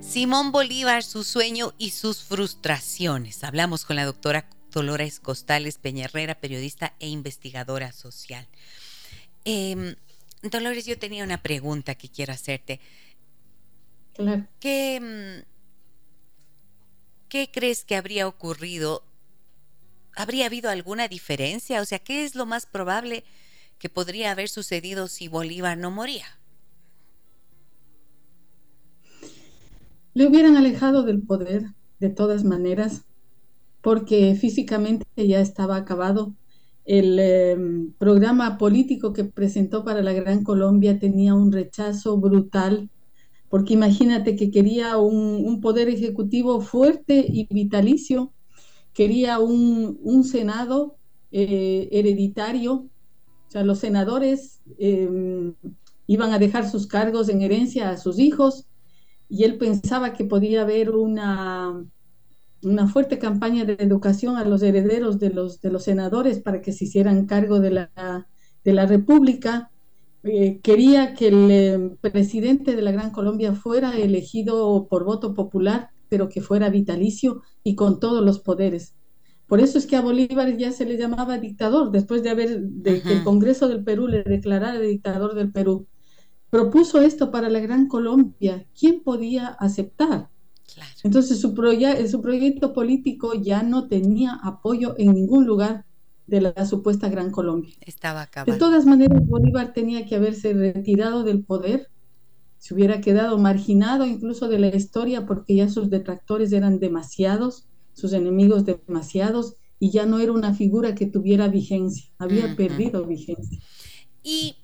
Simón 0.00 0.50
Bolívar, 0.50 1.02
su 1.02 1.22
sueño 1.24 1.72
y 1.78 1.90
sus 1.90 2.22
frustraciones. 2.24 3.44
Hablamos 3.44 3.84
con 3.84 3.96
la 3.96 4.04
doctora 4.04 4.48
Dolores 4.70 5.20
Costales 5.20 5.78
Peñarrera, 5.78 6.34
periodista 6.34 6.94
e 6.98 7.08
investigadora 7.08 7.92
social. 7.92 8.46
Em, 9.44 9.94
Dolores, 10.42 10.84
yo 10.86 10.98
tenía 10.98 11.22
una 11.24 11.42
pregunta 11.42 11.94
que 11.94 12.08
quiero 12.08 12.32
hacerte. 12.32 12.80
Claro. 14.14 14.46
¿Qué, 14.58 15.00
mm, 15.00 15.50
¿Qué 17.28 17.50
crees 17.52 17.84
que 17.84 17.94
habría 17.96 18.26
ocurrido? 18.26 19.04
¿Habría 20.16 20.46
habido 20.46 20.70
alguna 20.70 21.06
diferencia? 21.06 21.80
O 21.80 21.84
sea, 21.84 22.00
¿qué 22.00 22.24
es 22.24 22.34
lo 22.34 22.46
más 22.46 22.66
probable 22.66 23.24
que 23.80 23.88
podría 23.88 24.30
haber 24.30 24.48
sucedido 24.48 25.08
si 25.08 25.26
Bolívar 25.26 25.76
no 25.76 25.90
moría? 25.90 26.40
le 30.14 30.26
hubieran 30.26 30.56
alejado 30.56 31.02
del 31.02 31.22
poder 31.22 31.72
de 31.98 32.10
todas 32.10 32.44
maneras, 32.44 33.04
porque 33.80 34.34
físicamente 34.34 35.06
ya 35.16 35.40
estaba 35.40 35.76
acabado. 35.76 36.34
El 36.84 37.18
em, 37.18 37.92
programa 37.92 38.58
político 38.58 39.12
que 39.12 39.24
presentó 39.24 39.84
para 39.84 40.02
la 40.02 40.12
Gran 40.12 40.42
Colombia 40.44 40.98
tenía 40.98 41.34
un 41.34 41.52
rechazo 41.52 42.18
brutal, 42.18 42.90
porque 43.48 43.74
imagínate 43.74 44.36
que 44.36 44.50
quería 44.50 44.96
un, 44.96 45.60
poder 45.60 45.88
ejecutivo 45.88 46.60
fuerte 46.60 47.24
y 47.28 47.46
vitalicio, 47.52 48.32
quería 48.92 49.38
un, 49.38 50.24
Senado 50.24 50.96
eh, 51.32 51.88
hereditario, 51.92 52.88
o 53.50 53.52
sea, 53.52 53.64
los 53.64 53.80
senadores 53.80 54.60
em, 54.78 55.54
iban 56.06 56.32
a 56.32 56.38
dejar 56.38 56.70
sus 56.70 56.86
cargos 56.86 57.28
en 57.28 57.42
herencia 57.42 57.90
a 57.90 57.96
sus 57.96 58.20
hijos, 58.20 58.68
y 59.28 59.42
él 59.42 59.58
pensaba 59.58 60.12
que 60.12 60.24
podía 60.24 60.62
haber 60.62 60.90
una, 60.90 61.84
una 62.62 62.86
fuerte 62.86 63.18
campaña 63.18 63.64
de 63.64 63.72
educación 63.72 64.36
a 64.36 64.44
los 64.44 64.62
herederos 64.62 65.18
de 65.18 65.30
los, 65.30 65.60
de 65.60 65.72
los 65.72 65.82
senadores 65.82 66.38
para 66.38 66.60
que 66.60 66.70
se 66.70 66.84
hicieran 66.84 67.26
cargo 67.26 67.58
de 67.58 67.70
la, 67.72 68.28
de 68.62 68.72
la 68.72 68.86
República. 68.86 69.72
Eh, 70.22 70.60
quería 70.62 71.14
que 71.14 71.26
el 71.26 71.50
eh, 71.50 71.96
presidente 72.00 72.76
de 72.76 72.82
la 72.82 72.92
Gran 72.92 73.10
Colombia 73.10 73.52
fuera 73.56 73.98
elegido 73.98 74.86
por 74.88 75.02
voto 75.02 75.34
popular, 75.34 75.90
pero 76.08 76.28
que 76.28 76.40
fuera 76.40 76.70
vitalicio 76.70 77.42
y 77.64 77.74
con 77.74 77.98
todos 77.98 78.24
los 78.24 78.38
poderes. 78.38 78.94
Por 79.50 79.58
eso 79.58 79.78
es 79.78 79.86
que 79.88 79.96
a 79.96 80.00
Bolívar 80.00 80.56
ya 80.56 80.70
se 80.70 80.86
le 80.86 80.96
llamaba 80.96 81.36
dictador, 81.38 81.90
después 81.90 82.22
de 82.22 82.30
haber, 82.30 82.60
de 82.60 83.02
que 83.02 83.14
el 83.14 83.24
Congreso 83.24 83.66
del 83.66 83.82
Perú 83.82 84.06
le 84.06 84.22
declarara 84.22 84.78
dictador 84.78 85.34
del 85.34 85.50
Perú 85.50 85.88
propuso 86.50 87.00
esto 87.00 87.32
para 87.32 87.50
la 87.50 87.58
Gran 87.58 87.88
Colombia, 87.88 88.64
¿quién 88.78 89.02
podía 89.02 89.48
aceptar? 89.48 90.28
Entonces 91.02 91.40
su, 91.40 91.48
su 91.48 92.22
proyecto 92.22 92.72
político 92.72 93.34
ya 93.34 93.64
no 93.64 93.88
tenía 93.88 94.38
apoyo 94.40 94.94
en 94.98 95.14
ningún 95.14 95.46
lugar 95.46 95.84
de 96.28 96.42
la, 96.42 96.64
supuesta 96.64 97.08
Gran 97.08 97.32
Colombia. 97.32 97.74
Estaba 97.80 98.22
acabado. 98.22 98.52
De 98.52 98.56
todas 98.56 98.86
maneras, 98.86 99.26
Bolívar 99.26 99.72
tenía 99.72 100.06
que 100.06 100.14
haberse 100.14 100.52
retirado 100.52 101.24
del 101.24 101.42
poder, 101.42 101.88
se 102.58 102.72
hubiera 102.72 103.00
quedado 103.00 103.36
marginado 103.36 104.06
incluso 104.06 104.46
de 104.46 104.60
la 104.60 104.68
historia 104.68 105.26
porque 105.26 105.56
ya 105.56 105.68
sus 105.68 105.90
detractores 105.90 106.52
eran 106.52 106.78
demasiados, 106.78 107.66
sus 108.00 108.12
enemigos 108.12 108.64
demasiados, 108.64 109.54
y 109.78 109.90
ya 109.90 110.06
no 110.06 110.18
era 110.18 110.32
una 110.32 110.54
figura 110.54 110.94
que 110.94 111.06
tuviera 111.06 111.48
vigencia, 111.48 112.10
había 112.18 112.54
perdido 112.56 113.04
vigencia. 113.06 113.58
Y 114.22 114.56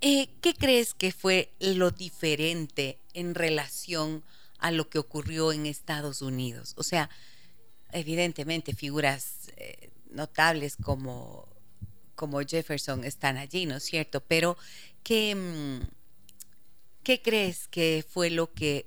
eh, 0.00 0.28
¿Qué 0.40 0.54
crees 0.54 0.94
que 0.94 1.10
fue 1.10 1.50
lo 1.58 1.90
diferente 1.90 2.98
en 3.14 3.34
relación 3.34 4.22
a 4.58 4.70
lo 4.70 4.88
que 4.88 4.98
ocurrió 4.98 5.52
en 5.52 5.66
Estados 5.66 6.22
Unidos? 6.22 6.74
O 6.76 6.82
sea, 6.82 7.08
evidentemente 7.92 8.74
figuras 8.74 9.50
eh, 9.56 9.90
notables 10.10 10.76
como, 10.76 11.48
como 12.14 12.40
Jefferson 12.40 13.04
están 13.04 13.38
allí, 13.38 13.64
¿no 13.64 13.76
es 13.76 13.84
cierto? 13.84 14.20
Pero 14.20 14.58
¿qué, 15.02 15.34
mm, 15.34 15.88
¿qué 17.02 17.22
crees 17.22 17.66
que 17.66 18.04
fue 18.06 18.28
lo 18.28 18.52
que 18.52 18.86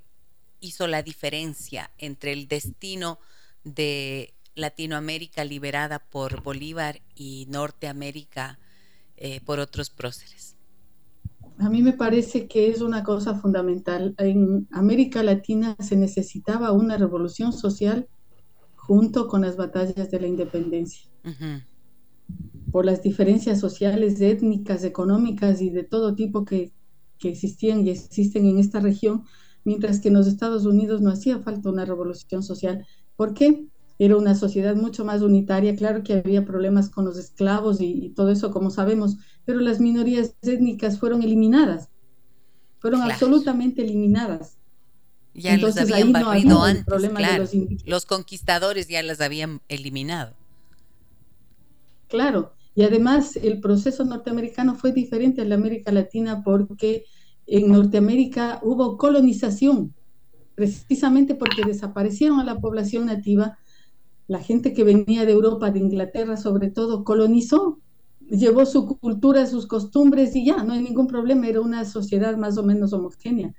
hizo 0.60 0.88
la 0.88 1.02
diferencia 1.02 1.92
entre 1.98 2.34
el 2.34 2.48
destino 2.48 3.20
de 3.64 4.34
Latinoamérica 4.56 5.44
liberada 5.44 6.00
por 6.00 6.42
Bolívar 6.42 7.02
y 7.16 7.48
Norteamérica 7.50 8.60
eh, 9.18 9.42
por 9.42 9.60
otros 9.60 9.90
próceres? 9.90 10.56
a 11.60 11.70
mí 11.70 11.82
me 11.82 11.94
parece 11.94 12.48
que 12.48 12.70
es 12.70 12.82
una 12.82 13.04
cosa 13.04 13.36
fundamental. 13.36 14.16
En 14.18 14.68
América 14.72 15.22
Latina 15.24 15.76
se 15.80 15.98
necesitaba 15.98 16.72
una 16.72 16.98
revolución 16.98 17.52
social 17.52 18.08
junto 18.76 19.28
con 19.28 19.42
las 19.42 19.58
batallas 19.58 20.10
de 20.10 20.20
la 20.22 20.28
independencia. 20.28 21.10
Por 22.72 22.86
las 22.86 23.04
diferencias 23.04 23.60
sociales, 23.60 24.22
étnicas, 24.22 24.86
económicas 24.86 25.62
y 25.62 25.70
de 25.70 25.84
todo 25.84 26.16
tipo 26.16 26.46
que, 26.46 26.72
que 27.18 27.30
existían 27.30 27.86
y 27.86 27.90
existen 27.90 28.46
en 28.46 28.58
esta 28.58 28.80
región, 28.80 29.26
mientras 29.66 30.00
que 30.00 30.08
en 30.08 30.14
los 30.14 30.28
Estados 30.28 30.66
Unidos 30.66 31.02
no 31.02 31.12
hacía 31.12 31.40
falta 31.40 31.70
una 31.70 31.84
revolución 31.84 32.42
social. 32.42 32.86
¿Por 33.20 33.34
qué? 33.34 33.66
era 34.02 34.16
una 34.16 34.34
sociedad 34.34 34.76
mucho 34.78 35.04
más 35.04 35.22
unitaria. 35.22 35.76
Claro 35.76 36.04
que 36.04 36.14
había 36.14 36.46
problemas 36.46 36.90
con 36.90 37.04
los 37.04 37.18
esclavos 37.18 37.82
y, 37.82 38.14
todo 38.16 38.32
eso, 38.32 38.50
como 38.50 38.72
sabemos, 38.72 39.18
pero 39.44 39.60
las 39.60 39.82
minorías 39.82 40.36
étnicas 40.42 40.98
fueron 40.98 41.22
eliminadas, 41.22 41.90
fueron 42.80 43.02
absolutamente 43.02 43.82
eliminadas. 43.82 44.56
Ya 45.34 45.54
Entonces, 45.54 45.92
habían 45.92 46.14
barrido 46.14 46.64
antes, 46.64 46.86
claro. 47.10 47.44
los, 47.44 47.52
los 47.86 48.06
conquistadores 48.06 48.88
ya 48.88 49.04
las 49.04 49.20
habían 49.20 49.60
eliminado. 49.68 50.34
Claro, 52.08 52.54
y 52.76 52.84
además 52.84 53.36
el 53.36 53.60
proceso 53.60 54.06
norteamericano 54.06 54.76
fue 54.76 54.94
diferente 54.94 55.42
al 55.42 55.50
de 55.50 55.56
América 55.56 55.92
Latina 55.92 56.42
porque 56.42 57.04
en 57.48 57.70
Norteamérica 57.70 58.62
hubo 58.64 58.98
colonización, 58.98 59.94
precisamente 60.60 61.36
porque 61.36 61.64
desaparecieron 61.66 62.42
a 62.42 62.44
la 62.44 62.60
población 62.60 63.06
nativa 63.06 63.58
la 64.28 64.40
gente 64.40 64.74
que 64.74 64.84
venía 64.84 65.26
de 65.26 65.32
Europa, 65.32 65.72
de 65.72 65.80
Inglaterra 65.80 66.36
sobre 66.36 66.70
todo, 66.70 67.06
colonizó, 67.06 67.80
llevó 68.30 68.66
su 68.66 68.86
cultura, 68.86 69.46
sus 69.46 69.68
costumbres 69.68 70.36
y 70.36 70.46
ya, 70.46 70.64
no 70.64 70.74
hay 70.74 70.84
ningún 70.84 71.08
problema, 71.08 71.48
era 71.48 71.62
una 71.62 71.86
sociedad 71.86 72.36
más 72.36 72.58
o 72.58 72.64
menos 72.64 72.92
homogénea. 72.92 73.54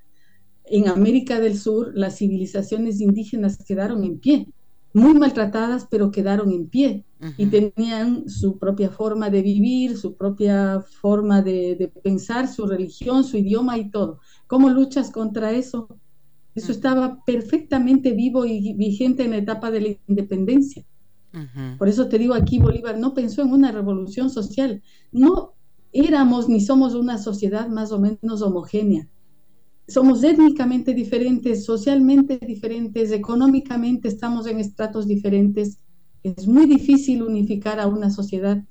En 0.65 0.87
América 0.87 1.39
del 1.39 1.57
Sur 1.57 1.91
las 1.95 2.17
civilizaciones 2.19 3.01
indígenas 3.01 3.57
quedaron 3.65 4.03
en 4.03 4.19
pie, 4.19 4.47
muy 4.93 5.15
maltratadas, 5.15 5.87
pero 5.89 6.11
quedaron 6.11 6.51
en 6.51 6.67
pie 6.67 7.03
y 7.35 7.47
tenían 7.47 8.29
su 8.29 8.59
propia 8.59 8.91
forma 8.91 9.31
de 9.31 9.41
vivir, 9.41 9.97
su 9.97 10.15
propia 10.15 10.81
forma 11.01 11.41
de, 11.41 11.75
de 11.75 11.87
pensar, 11.87 12.47
su 12.47 12.67
religión, 12.67 13.23
su 13.23 13.37
idioma 13.37 13.79
y 13.79 13.89
todo. 13.89 14.19
¿Cómo 14.45 14.69
luchas 14.69 15.09
contra 15.09 15.51
eso? 15.51 15.87
Eso 16.53 16.71
estaba 16.71 17.23
perfectamente 17.25 18.11
vivo 18.11 18.45
y 18.45 18.73
vigente 18.73 19.23
en 19.23 19.31
la 19.31 19.37
etapa 19.37 19.71
de 19.71 19.81
la 19.81 19.87
independencia. 20.07 20.85
Por 21.77 21.87
eso 21.87 22.09
te 22.09 22.17
digo 22.17 22.33
aquí, 22.33 22.59
Bolívar 22.59 22.97
no 22.97 23.13
pensó 23.13 23.41
en 23.41 23.53
una 23.53 23.71
revolución 23.71 24.29
social. 24.29 24.81
No 25.11 25.53
éramos 25.93 26.49
ni 26.49 26.59
somos 26.59 26.93
una 26.93 27.17
sociedad 27.17 27.69
más 27.69 27.91
o 27.91 27.99
menos 27.99 28.41
homogénea. 28.41 29.07
Somos 29.87 30.23
étnicamente 30.23 30.93
diferentes, 30.93 31.65
socialmente 31.65 32.37
diferentes, 32.37 33.11
económicamente 33.11 34.07
estamos 34.07 34.45
en 34.47 34.59
estratos 34.59 35.07
diferentes. 35.07 35.79
Es 36.23 36.47
muy 36.47 36.65
difícil 36.65 37.23
unificar 37.23 37.79
a 37.79 37.87
una 37.87 38.09
sociedad 38.09 38.63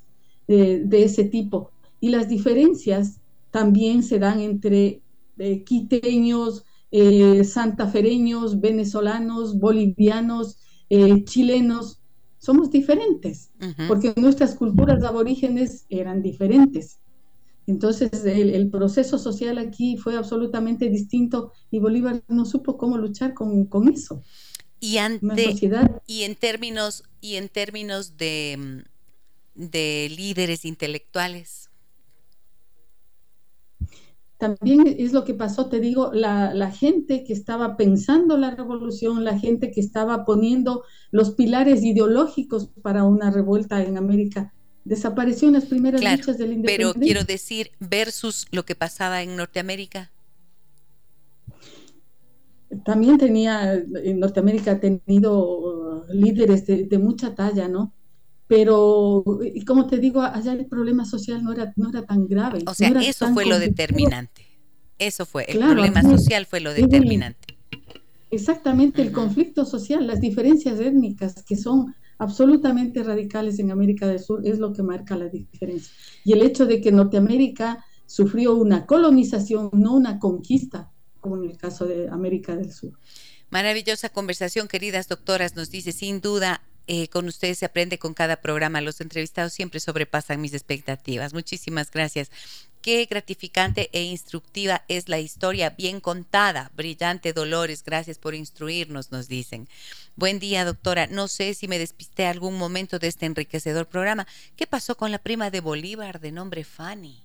de, 0.46 1.02
ese 1.04 1.24
tipo. 1.24 1.70
Y 2.00 2.10
las 2.10 2.28
diferencias 2.28 3.20
también 3.50 4.02
se 4.02 4.18
dan 4.18 4.40
entre 4.40 5.02
eh, 5.38 5.62
quiteños, 5.64 6.64
eh, 6.90 7.44
santafereños, 7.44 8.60
venezolanos, 8.60 9.58
bolivianos, 9.58 10.58
eh, 10.88 11.24
chilenos, 11.24 12.00
somos 12.38 12.70
diferentes, 12.70 13.50
porque 13.86 14.14
nuestras 14.16 14.54
culturas 14.54 15.04
aborígenes 15.04 15.84
eran 15.90 16.22
diferentes. 16.22 16.98
Entonces 17.66 18.24
el, 18.24 18.70
proceso 18.70 19.18
social 19.18 19.58
aquí 19.58 19.96
fue 19.98 20.16
absolutamente 20.16 20.88
distinto 20.88 21.52
y 21.70 21.78
Bolívar 21.78 22.22
no 22.28 22.46
supo 22.46 22.78
cómo 22.78 22.96
luchar 22.96 23.34
con, 23.34 23.68
eso. 23.94 24.22
Y, 24.80 24.96
y 26.06 26.22
en 26.22 26.34
términos, 26.34 27.04
y 27.20 27.34
en 27.36 27.48
términos 27.50 28.16
de, 28.16 28.84
de 29.54 30.10
líderes 30.16 30.64
intelectuales, 30.64 31.69
también 34.40 34.96
es 34.98 35.12
lo 35.12 35.26
que 35.26 35.34
pasó, 35.34 35.66
te 35.66 35.80
digo, 35.80 36.12
la, 36.14 36.70
gente 36.70 37.24
que 37.24 37.34
estaba 37.34 37.76
pensando 37.76 38.38
la 38.38 38.50
revolución, 38.50 39.22
la 39.22 39.38
gente 39.38 39.70
que 39.70 39.80
estaba 39.80 40.24
poniendo 40.24 40.82
los 41.10 41.32
pilares 41.32 41.84
ideológicos 41.84 42.70
para 42.80 43.04
una 43.04 43.30
revuelta 43.30 43.84
en 43.84 43.98
América, 43.98 44.54
desapareció 44.84 45.48
en 45.48 45.54
las 45.54 45.66
primeras 45.66 46.00
luchas 46.00 46.38
del 46.38 46.54
independencia. 46.54 46.94
Pero 46.94 47.04
quiero 47.04 47.24
decir, 47.24 47.72
versus 47.80 48.46
lo 48.50 48.64
que 48.64 48.74
pasaba 48.74 49.22
en 49.22 49.36
Norteamérica. 49.36 50.10
También 52.86 53.18
tenía, 53.18 53.74
en 53.74 54.20
Norteamérica 54.20 54.72
ha 54.72 54.80
tenido 54.80 56.06
líderes 56.10 56.66
de, 56.66 56.98
mucha 56.98 57.34
talla, 57.34 57.68
¿no? 57.68 57.92
Pero 58.50 59.22
como 59.64 59.86
te 59.86 59.98
digo, 59.98 60.22
allá 60.22 60.54
el 60.54 60.66
problema 60.66 61.04
social 61.04 61.44
no 61.44 61.52
era, 61.52 61.72
no 61.76 61.88
era 61.88 62.04
tan 62.04 62.26
grave. 62.26 62.64
O 62.66 62.74
sea, 62.74 62.88
eso 63.00 63.32
fue 63.32 63.46
lo 63.46 63.60
determinante. 63.60 64.44
Eso 64.98 65.24
fue, 65.24 65.44
el 65.44 65.60
problema 65.60 66.02
social 66.02 66.46
fue 66.46 66.58
lo 66.58 66.74
determinante. 66.74 67.56
Exactamente, 68.28 69.02
el 69.02 69.12
conflicto 69.12 69.64
social, 69.64 70.04
las 70.04 70.20
diferencias 70.20 70.80
étnicas 70.80 71.44
que 71.44 71.54
son 71.54 71.94
absolutamente 72.18 73.04
radicales 73.04 73.60
en 73.60 73.70
América 73.70 74.08
del 74.08 74.18
Sur 74.18 74.44
es 74.44 74.58
lo 74.58 74.72
que 74.72 74.82
marca 74.82 75.14
la 75.14 75.28
diferencia. 75.28 75.94
Y 76.24 76.32
el 76.32 76.42
hecho 76.42 76.66
de 76.66 76.80
que 76.80 76.90
Norteamérica 76.90 77.84
sufrió 78.06 78.56
una 78.56 78.84
colonización, 78.84 79.70
no 79.74 79.94
una 79.94 80.18
conquista, 80.18 80.90
como 81.20 81.36
en 81.36 81.48
el 81.50 81.56
caso 81.56 81.86
de 81.86 82.08
América 82.08 82.56
del 82.56 82.72
Sur. 82.72 82.98
Maravillosa 83.48 84.08
conversación, 84.08 84.66
queridas 84.66 85.06
doctoras, 85.06 85.54
nos 85.54 85.70
dice 85.70 85.92
sin 85.92 86.20
duda 86.20 86.62
eh, 86.92 87.06
con 87.06 87.28
ustedes 87.28 87.58
se 87.58 87.66
aprende 87.66 88.00
con 88.00 88.14
cada 88.14 88.40
programa. 88.40 88.80
Los 88.80 89.00
entrevistados 89.00 89.52
siempre 89.52 89.78
sobrepasan 89.78 90.40
mis 90.40 90.54
expectativas. 90.54 91.32
Muchísimas 91.32 91.88
gracias. 91.88 92.32
Qué 92.82 93.06
gratificante 93.08 93.90
e 93.92 94.02
instructiva 94.02 94.82
es 94.88 95.08
la 95.08 95.20
historia, 95.20 95.70
bien 95.70 96.00
contada. 96.00 96.72
Brillante 96.74 97.32
Dolores, 97.32 97.84
gracias 97.84 98.18
por 98.18 98.34
instruirnos, 98.34 99.12
nos 99.12 99.28
dicen. 99.28 99.68
Buen 100.16 100.40
día, 100.40 100.64
doctora. 100.64 101.06
No 101.06 101.28
sé 101.28 101.54
si 101.54 101.68
me 101.68 101.78
despisté 101.78 102.26
algún 102.26 102.58
momento 102.58 102.98
de 102.98 103.06
este 103.06 103.26
enriquecedor 103.26 103.86
programa. 103.86 104.26
¿Qué 104.56 104.66
pasó 104.66 104.96
con 104.96 105.12
la 105.12 105.20
prima 105.20 105.52
de 105.52 105.60
Bolívar 105.60 106.18
de 106.18 106.32
nombre 106.32 106.64
Fanny? 106.64 107.22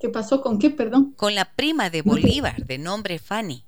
¿Qué 0.00 0.08
pasó 0.08 0.42
con 0.42 0.58
qué, 0.58 0.70
perdón? 0.70 1.12
Con 1.12 1.36
la 1.36 1.54
prima 1.54 1.88
de 1.88 2.02
Bolívar 2.02 2.66
de 2.66 2.78
nombre 2.78 3.20
Fanny. 3.20 3.64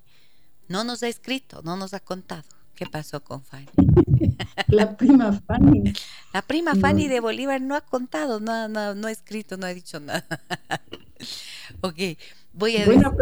No 0.67 0.83
nos 0.83 1.05
ha 1.05 1.09
escrito, 1.09 1.63
no 1.63 1.77
nos 1.77 1.95
ha 1.95 2.01
contado. 2.01 2.60
¿Qué 2.81 2.87
pasó 2.87 3.23
con 3.23 3.45
Fanny? 3.45 3.69
La 4.69 4.97
prima 4.97 5.39
Fanny. 5.47 5.93
La 6.33 6.41
prima 6.41 6.75
Fanny 6.75 7.09
de 7.09 7.21
Bolívar 7.21 7.61
no 7.61 7.77
ha 7.77 7.83
contado, 7.83 8.41
no, 8.41 8.69
no, 8.69 8.95
no 8.95 9.07
ha 9.07 9.11
escrito, 9.11 9.59
no 9.59 9.67
ha 9.67 9.75
dicho 9.75 10.01
nada. 10.01 10.25
ok, 11.83 11.99
voy 12.55 12.79
a 12.79 12.87
buena, 12.87 13.13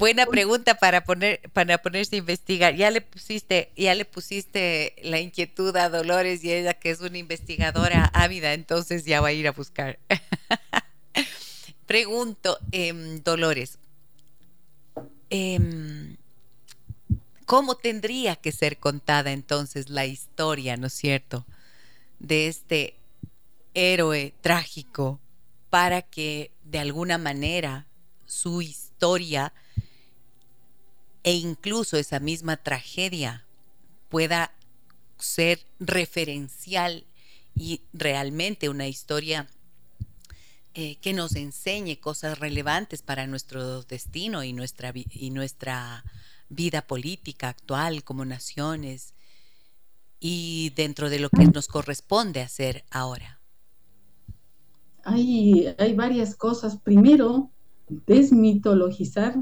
buena, 0.00 0.26
pregunta 0.26 0.74
para 0.74 1.04
poner 1.04 1.40
para 1.52 1.78
ponerse 1.78 2.16
a 2.16 2.18
investigar. 2.18 2.74
Ya 2.74 2.90
le 2.90 3.00
pusiste, 3.00 3.70
ya 3.76 3.94
le 3.94 4.04
pusiste 4.04 4.96
la 5.04 5.20
inquietud 5.20 5.76
a 5.76 5.90
Dolores 5.90 6.42
y 6.42 6.52
ella 6.52 6.74
que 6.74 6.90
es 6.90 7.00
una 7.00 7.18
investigadora 7.18 8.06
ávida, 8.06 8.52
entonces 8.52 9.04
ya 9.04 9.20
va 9.20 9.28
a 9.28 9.32
ir 9.32 9.46
a 9.46 9.52
buscar. 9.52 10.00
Pregunto, 11.86 12.58
em, 12.72 13.22
Dolores, 13.22 13.78
em, 15.30 16.17
¿cómo 17.48 17.76
tendría 17.76 18.36
que 18.36 18.52
ser 18.52 18.76
contada 18.76 19.32
entonces 19.32 19.88
la 19.88 20.04
historia, 20.04 20.76
¿no 20.76 20.88
es 20.88 20.92
cierto?, 20.92 21.46
de 22.18 22.46
este 22.46 22.94
héroe 23.72 24.34
trágico 24.42 25.18
para 25.70 26.02
que 26.02 26.52
de 26.64 26.78
alguna 26.78 27.16
manera 27.16 27.86
su 28.26 28.60
historia 28.60 29.54
e 31.22 31.32
incluso 31.32 31.96
esa 31.96 32.20
misma 32.20 32.58
tragedia 32.58 33.46
pueda 34.10 34.52
ser 35.18 35.64
referencial 35.80 37.06
y 37.56 37.80
realmente 37.94 38.68
una 38.68 38.88
historia 38.88 39.48
eh, 40.74 40.96
que 40.96 41.14
nos 41.14 41.34
enseñe 41.34 41.96
cosas 41.98 42.38
relevantes 42.38 43.00
para 43.00 43.26
nuestro 43.26 43.84
destino 43.84 44.44
y 44.44 44.52
nuestra, 44.52 44.92
y 44.94 45.30
nuestra 45.30 46.04
vida 46.48 46.82
política 46.82 47.48
actual 47.48 48.04
como 48.04 48.24
naciones 48.24 49.14
y 50.20 50.72
dentro 50.76 51.10
de 51.10 51.20
lo 51.20 51.30
que 51.30 51.46
nos 51.46 51.68
corresponde 51.68 52.40
hacer 52.40 52.84
ahora? 52.90 53.40
Hay, 55.04 55.74
hay 55.78 55.94
varias 55.94 56.34
cosas. 56.34 56.76
Primero, 56.76 57.50
desmitologizar 57.88 59.36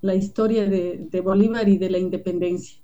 la 0.00 0.14
historia 0.14 0.66
de, 0.66 1.20
Bolívar 1.22 1.68
y 1.68 1.78
de 1.78 1.90
la 1.90 1.98
independencia. 1.98 2.78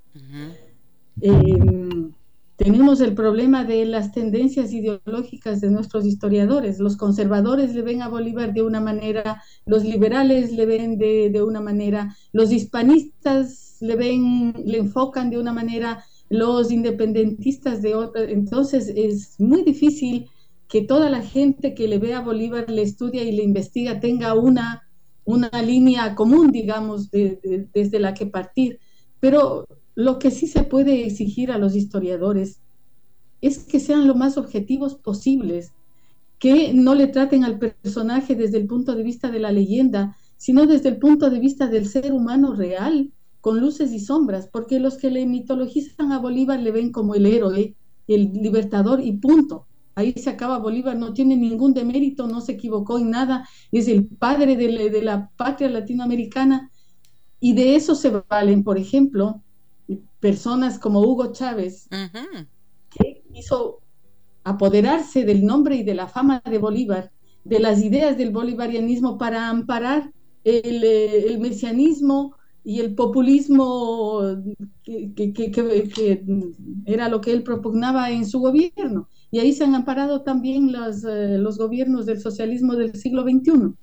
Tenemos 2.57 3.01
el 3.01 3.15
problema 3.15 3.65
de 3.65 3.85
las 3.85 4.13
tendencias 4.13 4.73
ideológicas 4.73 5.61
de 5.61 5.71
nuestros 5.71 6.07
historiadores. 6.07 6.79
Los 6.79 6.97
conservadores 6.97 7.75
le 7.75 7.83
ven 7.83 8.01
a 8.01 8.09
Bolívar 8.09 8.53
de 8.53 8.63
una 8.63 8.81
manera, 8.81 9.43
los 9.67 9.83
liberales 9.83 10.53
le 10.53 10.65
ven 10.65 10.97
de, 10.97 11.43
una 11.43 11.61
manera, 11.61 12.17
los 12.33 12.53
hispanistas 12.53 13.79
le 13.81 13.97
ven, 13.97 14.55
le 14.65 14.79
enfocan 14.79 15.31
de 15.31 15.39
una 15.39 15.53
manera, 15.53 16.05
los 16.29 16.71
independentistas 16.71 17.83
de 17.83 17.97
otra. 17.97 18.23
Entonces 18.23 18.89
es 18.95 19.35
muy 19.41 19.65
difícil 19.65 20.31
que 20.69 20.83
toda 20.83 21.11
la 21.11 21.23
gente 21.23 21.75
que 21.75 21.89
le 21.89 21.99
ve 21.99 22.15
a 22.15 22.21
Bolívar, 22.21 22.71
le 22.71 22.83
estudia 22.83 23.25
y 23.25 23.33
le 23.33 23.43
investiga 23.43 23.99
tenga 23.99 24.33
una, 24.35 24.89
una 25.25 25.51
línea 25.61 26.15
común, 26.15 26.53
digamos, 26.53 27.11
desde 27.11 27.99
la 27.99 28.15
que 28.15 28.27
partir. 28.27 28.79
Pero 29.19 29.67
lo 29.95 30.19
que 30.19 30.31
sí 30.31 30.47
se 30.47 30.65
puede 30.65 31.07
exigir 31.07 31.51
a 31.51 31.59
los 31.59 31.77
historiadores 31.77 32.61
es 33.41 33.59
que 33.59 33.81
sean 33.81 34.07
lo 34.07 34.15
más 34.15 34.39
objetivos 34.39 34.95
posibles, 34.97 35.73
que 36.39 36.73
no 36.75 36.95
le 36.95 37.07
traten 37.07 37.45
al 37.45 37.59
personaje 37.59 38.35
desde 38.35 38.59
el 38.59 38.67
punto 38.67 38.95
de 38.95 39.03
vista 39.03 39.31
de 39.31 39.41
la 39.41 39.53
leyenda, 39.53 40.17
sino 40.37 40.67
desde 40.67 40.91
el 40.91 40.99
punto 40.99 41.31
de 41.31 41.39
vista 41.39 41.67
del 41.69 41.87
ser 41.87 42.13
humano 42.13 42.55
real, 42.55 43.13
con 43.41 43.61
luces 43.61 43.93
y 43.93 44.01
sombras, 44.01 44.49
porque 44.51 44.81
los 44.81 44.97
que 44.97 45.11
le 45.11 45.27
mitologizan 45.27 46.13
a 46.13 46.19
Bolívar 46.19 46.61
le 46.61 46.71
ven 46.71 46.93
como 46.93 47.15
el 47.15 47.27
héroe, 47.27 47.75
el 48.09 48.33
libertador 48.33 49.03
y 49.03 49.13
punto. 49.13 49.67
Ahí 49.95 50.13
se 50.13 50.31
acaba 50.31 50.59
Bolívar, 50.59 50.97
no 50.97 51.13
tiene 51.13 51.37
ningún 51.37 51.73
demérito, 51.73 52.27
no 52.27 52.41
se 52.41 52.53
equivocó 52.53 52.99
en 52.99 53.11
nada, 53.11 53.49
es 53.71 53.87
el 53.87 54.07
padre 54.07 54.57
de 54.57 55.03
la, 55.03 55.31
patria 55.37 55.69
latinoamericana. 55.69 56.71
Y 57.39 57.53
de 57.53 57.77
eso 57.77 57.95
se 57.95 58.11
valen, 58.29 58.65
por 58.65 58.79
ejemplo, 58.79 59.43
personas 60.21 60.79
como 60.79 61.01
Hugo 61.01 61.33
Chávez, 61.33 61.89
que 62.91 63.23
hizo 63.35 63.81
apoderarse 64.45 65.25
del 65.25 65.45
nombre 65.45 65.77
y 65.77 65.83
de 65.83 65.95
la 65.95 66.07
fama 66.07 66.43
de 66.49 66.59
Bolívar, 66.59 67.11
de 67.45 67.59
las 67.59 67.83
ideas 67.83 68.17
del 68.17 68.31
bolivarianismo 68.31 69.19
para 69.19 69.49
amparar 69.49 70.13
el, 70.45 70.83
eh, 70.85 71.37
mesianismo 71.41 72.37
y 72.63 72.81
el 72.81 72.95
populismo 72.95 74.23
que, 74.83 75.53
era 76.87 77.09
lo 77.09 77.21
que 77.21 77.33
él 77.33 77.43
propugnaba 77.43 78.11
en 78.11 78.27
su 78.27 78.41
gobierno. 78.41 79.09
Y 79.31 79.41
ahí 79.41 79.53
se 79.53 79.65
han 79.65 79.75
amparado 79.75 80.23
también 80.23 80.73
los, 80.73 81.05
eh, 81.05 81.37
los 81.39 81.59
gobiernos 81.59 82.07
del 82.07 82.21
socialismo 82.21 82.77
del 82.77 82.95
siglo 82.95 83.23
XXI. 83.23 83.75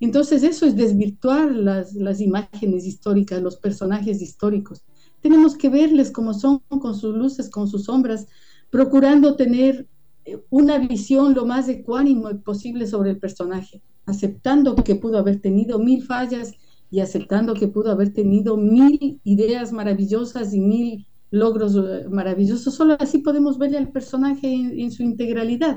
Entonces 0.00 0.42
eso 0.42 0.66
es 0.66 0.74
desvirtuar 0.74 1.52
las, 1.52 1.94
las 1.94 2.20
imágenes 2.20 2.84
históricas, 2.84 3.42
los 3.42 3.56
personajes 3.56 4.20
históricos 4.20 4.82
tenemos 5.26 5.56
que 5.56 5.68
verles 5.68 6.12
como 6.12 6.34
son, 6.34 6.60
con 6.68 6.94
sus 6.94 7.12
luces, 7.12 7.50
con 7.50 7.66
sus 7.66 7.86
sombras, 7.86 8.28
procurando 8.70 9.34
tener 9.34 9.88
eh, 10.24 10.38
una 10.50 10.78
visión 10.78 11.34
lo 11.34 11.44
más 11.44 11.68
ecuánimo 11.68 12.28
posible 12.44 12.86
sobre 12.86 13.10
el 13.10 13.18
personaje, 13.18 13.82
aceptando 14.04 14.76
que 14.76 14.94
pudo 14.94 15.18
haber 15.18 15.40
tenido 15.40 15.80
mil 15.80 16.04
fallas 16.04 16.52
y 16.92 17.00
aceptando 17.00 17.54
que 17.54 17.66
pudo 17.66 17.90
haber 17.90 18.12
tenido 18.12 18.56
mil 18.56 19.20
ideas 19.24 19.72
maravillosas 19.72 20.54
y 20.54 20.60
mil 20.60 21.06
logros 21.32 21.74
eh, 21.74 22.08
maravillosos. 22.08 22.72
Solo 22.72 22.96
así 23.00 23.18
podemos 23.18 23.58
verle 23.58 23.78
al 23.78 23.90
personaje 23.90 24.54
en, 24.54 24.92
su 24.92 25.02
integralidad. 25.02 25.74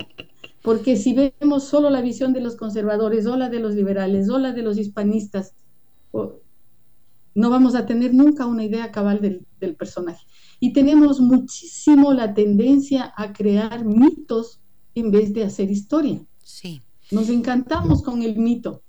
Porque 0.61 0.95
si 0.95 1.15
vemos 1.15 1.63
solo 1.63 1.89
la 1.89 2.01
visión 2.01 2.33
de 2.33 2.41
los 2.41 2.55
conservadores 2.55 3.25
o 3.25 3.35
la 3.35 3.49
de 3.49 3.61
los 3.61 3.73
liberales 3.73 4.29
o 4.29 4.37
la 4.37 4.51
de 4.51 4.61
los 4.61 4.77
hispanistas, 4.77 5.55
no 7.35 7.49
vamos 7.49 7.75
a 7.75 7.85
tener 7.85 8.13
nunca 8.13 8.45
una 8.45 8.63
idea 8.63 8.91
cabal 8.91 9.21
del, 9.21 9.75
personaje. 9.75 10.25
Y 10.59 10.73
tenemos 10.73 11.19
muchísimo 11.19 12.13
la 12.13 12.33
tendencia 12.33 13.13
a 13.15 13.33
crear 13.33 13.85
mitos 13.85 14.59
en 14.95 15.11
vez 15.11 15.33
de 15.33 15.43
hacer 15.43 15.71
historia. 15.71 16.21
Sí. 16.43 16.81
Nos 17.11 17.29
encantamos 17.29 18.01
con 18.01 18.21
el 18.23 18.37
mito. 18.37 18.83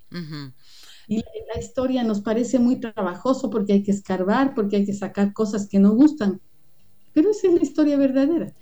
Y 1.07 1.17
la, 1.17 1.59
historia 1.59 2.03
nos 2.03 2.21
parece 2.21 2.59
muy 2.59 2.79
trabajoso 2.79 3.49
porque 3.49 3.73
hay 3.73 3.83
que 3.83 3.91
escarbar, 3.91 4.53
porque 4.53 4.77
hay 4.77 4.85
que 4.85 4.93
sacar 4.93 5.33
cosas 5.33 5.67
que 5.67 5.79
no 5.79 5.91
gustan. 5.91 6.41
Pero 7.13 7.31
esa 7.31 7.47
es 7.47 7.53
la 7.53 7.63
historia 7.63 7.97
verdadera. 7.97 8.53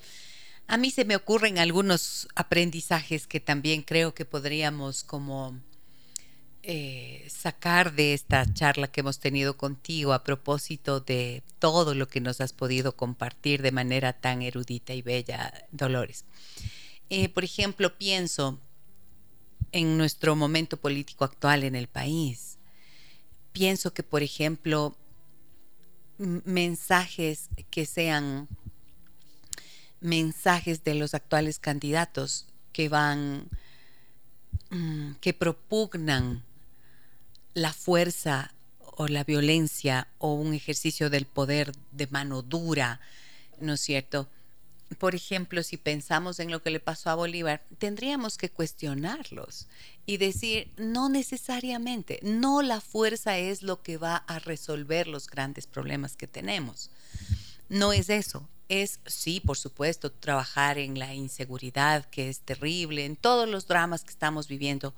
A 0.68 0.78
mí 0.78 0.92
se 0.92 1.06
me 1.06 1.16
ocurren 1.16 1.58
algunos 1.58 2.28
aprendizajes 2.36 3.28
que 3.28 3.40
también 3.40 3.82
creo 3.82 4.14
que 4.14 4.26
podríamos 4.26 5.04
como 5.04 5.60
eh, 6.72 7.26
sacar 7.32 7.94
de 7.96 8.14
esta 8.14 8.46
charla 8.54 8.92
que 8.92 9.00
hemos 9.00 9.18
tenido 9.18 9.58
contigo 9.58 10.14
a 10.14 10.24
propósito 10.24 11.00
de 11.00 11.42
todo 11.58 11.96
lo 11.96 12.08
que 12.08 12.22
nos 12.22 12.42
has 12.42 12.54
podido 12.54 12.96
compartir 12.96 13.64
de 13.64 13.72
manera 13.72 14.14
tan 14.14 14.44
erudita 14.44 14.94
y 14.94 15.02
bella, 15.02 15.66
Dolores. 15.72 16.26
Eh, 17.10 17.28
por 17.30 17.44
ejemplo, 17.44 17.98
pienso 17.98 18.60
en 19.72 19.98
nuestro 19.98 20.36
momento 20.36 20.78
político 20.78 21.26
actual 21.26 21.64
en 21.64 21.76
el 21.76 21.88
país. 21.88 22.60
Pienso 23.52 23.92
que, 23.92 24.04
por 24.04 24.22
ejemplo, 24.22 24.96
mensajes 26.20 27.50
que 27.72 27.88
sean 27.88 28.48
mensajes 30.02 30.84
de 30.84 30.94
los 30.94 31.16
actuales 31.16 31.58
candidatos 31.58 32.46
que 32.74 32.90
van, 32.90 33.50
mm, 34.70 35.14
que 35.20 35.34
propugnan 35.34 36.44
la 37.54 37.74
fuerza 37.74 38.54
o 38.80 39.08
la 39.08 39.24
violencia 39.24 40.08
o 40.18 40.34
un 40.34 40.54
ejercicio 40.54 41.10
del 41.10 41.26
poder 41.26 41.72
de 41.92 42.08
mano 42.08 42.42
dura, 42.42 43.00
¿no 43.60 43.74
es 43.74 43.82
cierto? 43.82 44.28
Por 44.98 45.16
ejemplo, 45.16 45.64
si 45.64 45.78
pensamos 45.78 46.40
en 46.40 46.52
lo 46.52 46.62
que 46.62 46.72
le 46.72 46.80
pasó 46.80 47.10
a 47.10 47.16
Bolívar, 47.16 47.62
tendríamos 47.78 48.38
que 48.38 48.50
cuestionarlos 48.50 49.68
y 50.06 50.18
decir, 50.18 50.72
no 50.78 51.08
necesariamente, 51.08 52.20
no 52.24 52.62
la 52.62 52.82
fuerza 52.82 53.38
es 53.38 53.62
lo 53.62 53.82
que 53.84 53.98
va 53.98 54.18
a 54.18 54.40
resolver 54.40 55.08
los 55.08 55.28
grandes 55.28 55.68
problemas 55.68 56.16
que 56.16 56.28
tenemos. 56.28 56.90
No 57.70 57.94
es 57.94 58.10
eso, 58.10 58.50
es 58.68 59.00
sí, 59.06 59.40
por 59.40 59.58
supuesto, 59.58 60.12
trabajar 60.12 60.78
en 60.78 60.98
la 60.98 61.14
inseguridad 61.14 62.06
que 62.06 62.30
es 62.30 62.40
terrible, 62.40 63.06
en 63.06 63.16
todos 63.16 63.48
los 63.48 63.68
dramas 63.68 64.04
que 64.04 64.12
estamos 64.12 64.48
viviendo, 64.48 64.94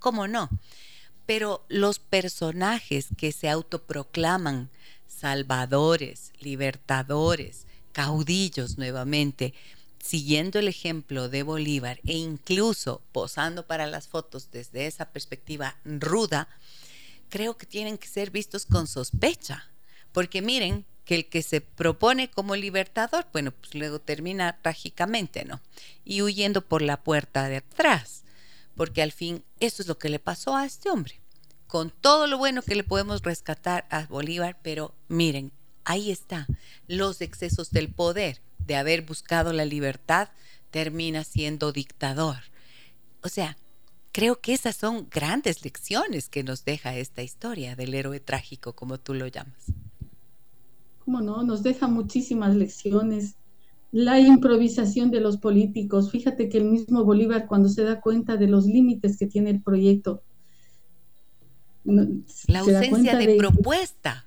¿cómo 0.00 0.26
no? 0.26 0.50
Pero 1.28 1.62
los 1.68 1.98
personajes 1.98 3.08
que 3.18 3.32
se 3.32 3.50
autoproclaman 3.50 4.70
salvadores, 5.06 6.32
libertadores, 6.40 7.66
caudillos 7.92 8.78
nuevamente, 8.78 9.52
siguiendo 10.02 10.58
el 10.58 10.68
ejemplo 10.68 11.28
de 11.28 11.42
Bolívar 11.42 12.00
e 12.06 12.14
incluso 12.14 13.02
posando 13.12 13.66
para 13.66 13.86
las 13.86 14.08
fotos 14.08 14.50
desde 14.52 14.86
esa 14.86 15.10
perspectiva 15.10 15.76
ruda, 15.84 16.48
creo 17.28 17.58
que 17.58 17.66
tienen 17.66 17.98
que 17.98 18.08
ser 18.08 18.30
vistos 18.30 18.64
con 18.64 18.86
sospecha, 18.86 19.68
Porque 20.12 20.40
miren 20.40 20.86
que 21.04 21.14
el 21.14 21.26
que 21.26 21.42
se 21.42 21.60
propone 21.60 22.30
como 22.30 22.56
libertador, 22.56 23.26
bueno, 23.34 23.52
pues 23.52 23.74
luego 23.74 23.98
termina 23.98 24.56
trágicamente, 24.62 25.44
¿no? 25.44 25.60
Y 26.06 26.22
huyendo 26.22 26.62
por 26.62 26.80
la 26.80 27.02
puerta 27.02 27.50
de 27.50 27.58
atrás, 27.58 28.22
porque 28.78 29.02
al 29.02 29.10
fin 29.10 29.42
eso 29.58 29.82
es 29.82 29.88
lo 29.88 29.98
que 29.98 30.08
le 30.08 30.20
pasó 30.20 30.56
a 30.56 30.64
este 30.64 30.88
hombre. 30.88 31.20
Con 31.66 31.90
todo 31.90 32.28
lo 32.28 32.38
bueno 32.38 32.62
que 32.62 32.76
le 32.76 32.84
podemos 32.84 33.22
rescatar 33.22 33.88
a 33.90 34.06
Bolívar, 34.06 34.60
pero 34.62 34.94
miren, 35.08 35.50
ahí 35.84 36.12
está, 36.12 36.46
los 36.86 37.20
excesos 37.20 37.72
del 37.72 37.92
poder, 37.92 38.40
de 38.60 38.76
haber 38.76 39.02
buscado 39.02 39.52
la 39.52 39.64
libertad, 39.64 40.28
termina 40.70 41.24
siendo 41.24 41.72
dictador. 41.72 42.36
O 43.24 43.28
sea, 43.28 43.58
creo 44.12 44.40
que 44.40 44.54
esas 44.54 44.76
son 44.76 45.08
grandes 45.10 45.64
lecciones 45.64 46.28
que 46.28 46.44
nos 46.44 46.64
deja 46.64 46.96
esta 46.96 47.22
historia 47.22 47.74
del 47.74 47.94
héroe 47.94 48.20
trágico, 48.20 48.74
como 48.74 48.98
tú 48.98 49.12
lo 49.12 49.26
llamas. 49.26 49.72
¿Cómo 51.04 51.20
no? 51.20 51.42
Nos 51.42 51.64
deja 51.64 51.88
muchísimas 51.88 52.54
lecciones. 52.54 53.34
La 53.90 54.20
improvisación 54.20 55.10
de 55.10 55.20
los 55.20 55.38
políticos. 55.38 56.10
Fíjate 56.10 56.48
que 56.48 56.58
el 56.58 56.64
mismo 56.64 57.04
Bolívar, 57.04 57.46
cuando 57.46 57.68
se 57.68 57.84
da 57.84 58.00
cuenta 58.00 58.36
de 58.36 58.46
los 58.46 58.66
límites 58.66 59.16
que 59.18 59.26
tiene 59.26 59.50
el 59.50 59.62
proyecto, 59.62 60.22
la 61.84 62.58
ausencia 62.60 63.16
de, 63.16 63.36
propuesta. 63.36 64.26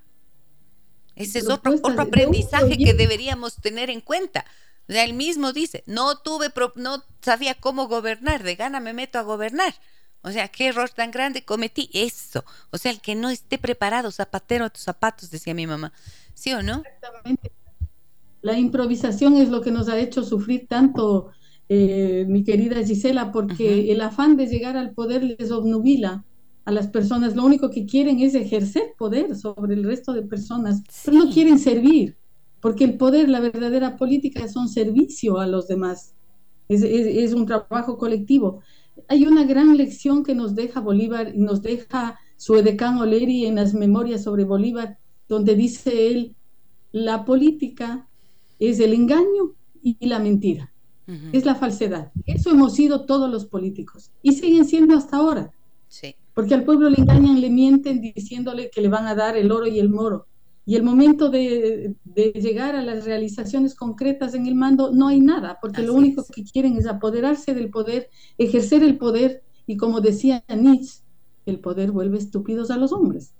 Ese 1.15 1.39
es 1.39 1.49
otro, 1.49 1.73
otro 1.73 2.01
aprendizaje 2.01 2.77
que 2.77 2.93
deberíamos 2.93 3.55
tener 3.57 3.89
en 3.91 4.01
cuenta. 4.01 4.45
O 4.89 4.93
él 4.93 5.13
mismo 5.13 5.53
dice, 5.53 5.83
no 5.85 6.17
tuve, 6.17 6.51
no 6.75 7.03
sabía 7.21 7.53
cómo 7.53 7.87
gobernar, 7.87 8.43
de 8.43 8.55
gana 8.55 8.79
me 8.79 8.93
meto 8.93 9.19
a 9.19 9.23
gobernar. 9.23 9.75
O 10.23 10.31
sea, 10.31 10.47
qué 10.47 10.67
error 10.67 10.89
tan 10.89 11.11
grande 11.11 11.43
cometí. 11.43 11.89
Eso. 11.93 12.43
O 12.71 12.77
sea, 12.77 12.91
el 12.91 13.01
que 13.01 13.15
no 13.15 13.29
esté 13.29 13.57
preparado, 13.57 14.11
zapatero 14.11 14.65
a 14.65 14.69
tus 14.69 14.83
zapatos, 14.83 15.31
decía 15.31 15.53
mi 15.53 15.67
mamá. 15.67 15.93
¿Sí 16.33 16.53
o 16.53 16.61
no? 16.61 16.83
Exactamente. 16.85 17.51
La 18.41 18.57
improvisación 18.57 19.37
es 19.37 19.49
lo 19.49 19.61
que 19.61 19.71
nos 19.71 19.87
ha 19.87 19.99
hecho 19.99 20.23
sufrir 20.23 20.67
tanto, 20.67 21.29
eh, 21.69 22.25
mi 22.27 22.43
querida 22.43 22.83
Gisela, 22.83 23.31
porque 23.31 23.91
el 23.91 24.01
afán 24.01 24.35
de 24.37 24.47
llegar 24.47 24.77
al 24.77 24.93
poder 24.93 25.23
les 25.23 25.51
obnubila 25.51 26.25
a 26.65 26.71
las 26.71 26.87
personas. 26.87 27.35
Lo 27.35 27.45
único 27.45 27.69
que 27.69 27.85
quieren 27.85 28.19
es 28.19 28.35
ejercer 28.35 28.93
poder 28.97 29.35
sobre 29.35 29.75
el 29.75 29.83
resto 29.83 30.13
de 30.13 30.23
personas, 30.23 30.81
pero 31.05 31.17
no 31.17 31.31
quieren 31.31 31.59
servir, 31.59 32.17
porque 32.61 32.83
el 32.83 32.97
poder, 32.97 33.29
la 33.29 33.39
verdadera 33.39 33.95
política, 33.95 34.47
son 34.47 34.67
servicio 34.69 35.39
a 35.39 35.47
los 35.47 35.67
demás. 35.67 36.15
Es, 36.67 36.83
es 36.83 37.33
un 37.33 37.45
trabajo 37.45 37.97
colectivo 37.97 38.61
hay 39.07 39.25
una 39.25 39.43
gran 39.43 39.75
lección 39.77 40.23
que 40.23 40.35
nos 40.35 40.55
deja 40.55 40.79
Bolívar 40.79 41.33
y 41.33 41.39
nos 41.39 41.61
deja 41.61 42.19
su 42.37 42.55
edecán 42.55 42.97
Oleri 42.97 43.45
en 43.45 43.55
las 43.55 43.73
memorias 43.73 44.23
sobre 44.23 44.43
Bolívar, 44.43 44.97
donde 45.27 45.55
dice 45.55 46.07
él, 46.07 46.35
la 46.91 47.25
política 47.25 48.09
es 48.69 48.79
el 48.79 48.93
engaño 48.93 49.53
y 49.81 49.97
la 50.05 50.19
mentira, 50.19 50.71
es 51.33 51.45
la 51.45 51.55
falsedad. 51.55 52.11
Eso 52.25 52.51
hemos 52.51 52.75
sido 52.75 53.05
todos 53.05 53.29
los 53.29 53.45
políticos. 53.45 54.11
Y 54.21 54.33
siguen 54.33 54.65
siendo 54.65 54.95
hasta 54.95 55.17
ahora. 55.17 55.51
Porque 56.33 56.53
al 56.53 56.63
pueblo 56.63 56.89
le 56.89 56.99
engañan, 56.99 57.41
le 57.41 57.49
mienten 57.49 57.99
diciéndole 57.99 58.69
que 58.69 58.81
le 58.81 58.87
van 58.87 59.07
a 59.07 59.15
dar 59.15 59.35
el 59.35 59.51
oro 59.51 59.67
y 59.67 59.79
el 59.79 59.89
moro. 59.89 60.27
Y 60.65 60.75
el 60.75 60.83
momento 60.83 61.29
de, 61.29 61.95
llegar 62.15 62.75
a 62.75 62.83
las 62.83 63.03
realizaciones 63.03 63.73
concretas 63.73 64.35
en 64.35 64.45
el 64.45 64.55
mando 64.55 64.91
no 64.91 65.07
hay 65.07 65.19
nada, 65.19 65.57
porque 65.59 65.81
lo 65.81 65.95
único 65.95 66.23
que 66.33 66.43
quieren 66.43 66.77
es 66.77 66.85
apoderarse 66.85 67.53
del 67.53 67.69
poder, 67.69 68.09
ejercer 68.37 68.83
el 68.83 68.97
poder 68.97 69.43
y 69.65 69.75
como 69.77 70.01
decía 70.01 70.43
Nietzsche, 70.55 71.01
el 71.45 71.59
poder 71.59 71.91
vuelve 71.91 72.19
estúpidos 72.19 72.69
a 72.69 72.77
los 72.77 72.93
hombres. 72.93 73.33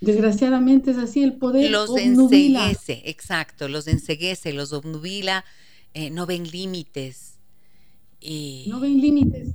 Desgraciadamente 0.00 0.92
es 0.92 0.98
así, 0.98 1.22
el 1.22 1.34
poder 1.34 1.70
los 1.70 1.96
enseguece, 1.96 3.02
exacto, 3.06 3.68
los 3.68 3.88
enseguece, 3.88 4.52
los 4.52 4.72
obnubila, 4.72 5.44
eh, 5.94 6.10
no 6.10 6.24
ven 6.26 6.44
límites. 6.44 7.38
Y... 8.20 8.66
No 8.68 8.80
ven 8.80 9.00
límites. 9.00 9.48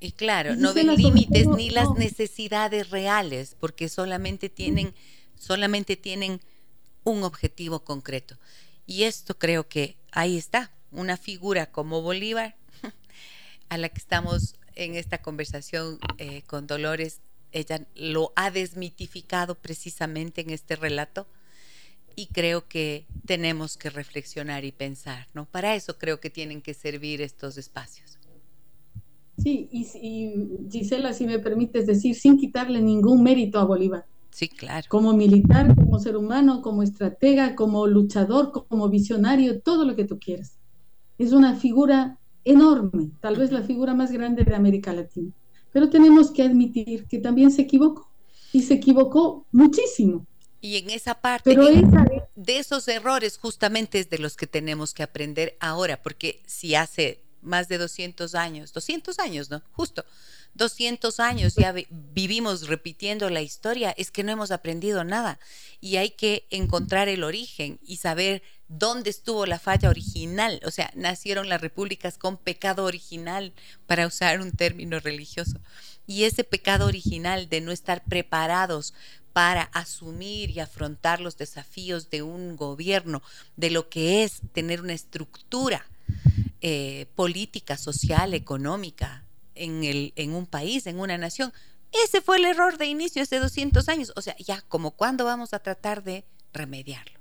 Y 0.00 0.12
claro, 0.12 0.56
no 0.56 0.72
ven 0.74 0.94
límites 0.96 1.46
ni 1.46 1.70
las 1.70 1.90
necesidades 1.94 2.90
reales, 2.90 3.56
porque 3.60 3.88
solamente 3.88 4.48
tienen 4.48 4.94
solamente 5.40 5.96
tienen 5.96 6.40
un 7.02 7.24
objetivo 7.24 7.80
concreto. 7.80 8.38
Y 8.86 9.04
esto 9.04 9.38
creo 9.38 9.68
que 9.68 9.96
ahí 10.12 10.36
está, 10.36 10.70
una 10.92 11.16
figura 11.16 11.70
como 11.72 12.02
Bolívar, 12.02 12.56
a 13.68 13.78
la 13.78 13.88
que 13.88 13.98
estamos 13.98 14.54
en 14.74 14.94
esta 14.94 15.22
conversación 15.22 15.98
eh, 16.18 16.42
con 16.42 16.66
Dolores, 16.66 17.20
ella 17.52 17.86
lo 17.94 18.32
ha 18.36 18.50
desmitificado 18.50 19.54
precisamente 19.54 20.40
en 20.40 20.50
este 20.50 20.76
relato 20.76 21.26
y 22.16 22.26
creo 22.26 22.68
que 22.68 23.06
tenemos 23.26 23.76
que 23.76 23.90
reflexionar 23.90 24.64
y 24.64 24.72
pensar, 24.72 25.26
¿no? 25.34 25.46
Para 25.46 25.74
eso 25.74 25.98
creo 25.98 26.20
que 26.20 26.30
tienen 26.30 26.60
que 26.62 26.74
servir 26.74 27.22
estos 27.22 27.56
espacios. 27.56 28.18
Sí, 29.38 29.68
y, 29.72 29.86
y 30.02 30.68
Gisela, 30.70 31.12
si 31.14 31.26
me 31.26 31.38
permites 31.38 31.86
decir, 31.86 32.14
sin 32.14 32.36
quitarle 32.36 32.80
ningún 32.82 33.22
mérito 33.22 33.58
a 33.58 33.64
Bolívar, 33.64 34.04
Sí, 34.30 34.48
claro. 34.48 34.86
Como 34.88 35.12
militar, 35.12 35.74
como 35.74 35.98
ser 35.98 36.16
humano, 36.16 36.62
como 36.62 36.82
estratega, 36.82 37.54
como 37.56 37.86
luchador, 37.86 38.52
como 38.52 38.88
visionario, 38.88 39.60
todo 39.60 39.84
lo 39.84 39.96
que 39.96 40.04
tú 40.04 40.18
quieras. 40.18 40.58
Es 41.18 41.32
una 41.32 41.56
figura 41.56 42.18
enorme, 42.44 43.10
tal 43.20 43.36
vez 43.36 43.52
la 43.52 43.62
figura 43.62 43.94
más 43.94 44.12
grande 44.12 44.44
de 44.44 44.54
América 44.54 44.92
Latina. 44.92 45.32
Pero 45.72 45.88
tenemos 45.88 46.30
que 46.30 46.42
admitir 46.42 47.06
que 47.06 47.18
también 47.18 47.50
se 47.50 47.62
equivocó 47.62 48.08
y 48.52 48.62
se 48.62 48.74
equivocó 48.74 49.46
muchísimo. 49.52 50.26
Y 50.60 50.76
en 50.76 50.90
esa 50.90 51.14
parte 51.14 51.56
de 52.36 52.58
esos 52.58 52.86
errores 52.88 53.38
justamente 53.38 53.98
es 53.98 54.10
de 54.10 54.18
los 54.18 54.36
que 54.36 54.46
tenemos 54.46 54.92
que 54.92 55.02
aprender 55.02 55.56
ahora, 55.60 56.02
porque 56.02 56.42
si 56.46 56.74
hace 56.74 57.22
más 57.40 57.68
de 57.68 57.78
200 57.78 58.34
años, 58.34 58.72
200 58.74 59.18
años, 59.18 59.50
¿no? 59.50 59.62
Justo, 59.72 60.04
200 60.54 61.20
años 61.20 61.54
ya 61.54 61.74
vivimos 61.90 62.68
repitiendo 62.68 63.30
la 63.30 63.40
historia, 63.40 63.92
es 63.96 64.10
que 64.10 64.24
no 64.24 64.32
hemos 64.32 64.50
aprendido 64.50 65.04
nada 65.04 65.38
y 65.80 65.96
hay 65.96 66.10
que 66.10 66.46
encontrar 66.50 67.08
el 67.08 67.24
origen 67.24 67.78
y 67.82 67.96
saber 67.96 68.42
dónde 68.70 69.10
estuvo 69.10 69.44
la 69.44 69.58
falla 69.58 69.90
original. 69.90 70.60
O 70.64 70.70
sea, 70.70 70.90
nacieron 70.94 71.48
las 71.48 71.60
repúblicas 71.60 72.16
con 72.16 72.38
pecado 72.38 72.84
original, 72.84 73.52
para 73.86 74.06
usar 74.06 74.40
un 74.40 74.52
término 74.52 74.98
religioso. 75.00 75.60
Y 76.06 76.24
ese 76.24 76.44
pecado 76.44 76.86
original 76.86 77.48
de 77.48 77.60
no 77.60 77.72
estar 77.72 78.02
preparados 78.04 78.94
para 79.32 79.64
asumir 79.64 80.50
y 80.50 80.60
afrontar 80.60 81.20
los 81.20 81.36
desafíos 81.36 82.10
de 82.10 82.22
un 82.22 82.56
gobierno, 82.56 83.22
de 83.56 83.70
lo 83.70 83.88
que 83.88 84.24
es 84.24 84.40
tener 84.52 84.80
una 84.80 84.94
estructura 84.94 85.86
eh, 86.60 87.06
política, 87.14 87.76
social, 87.76 88.34
económica, 88.34 89.24
en, 89.54 89.84
el, 89.84 90.12
en 90.16 90.32
un 90.32 90.46
país, 90.46 90.86
en 90.86 90.98
una 90.98 91.18
nación. 91.18 91.52
Ese 92.04 92.20
fue 92.20 92.38
el 92.38 92.44
error 92.44 92.78
de 92.78 92.86
inicio 92.86 93.22
hace 93.22 93.38
200 93.38 93.88
años. 93.88 94.12
O 94.16 94.22
sea, 94.22 94.36
ya, 94.38 94.62
como 94.62 94.92
cuándo 94.92 95.24
vamos 95.24 95.52
a 95.54 95.58
tratar 95.58 96.02
de 96.02 96.24
remediarlo? 96.52 97.19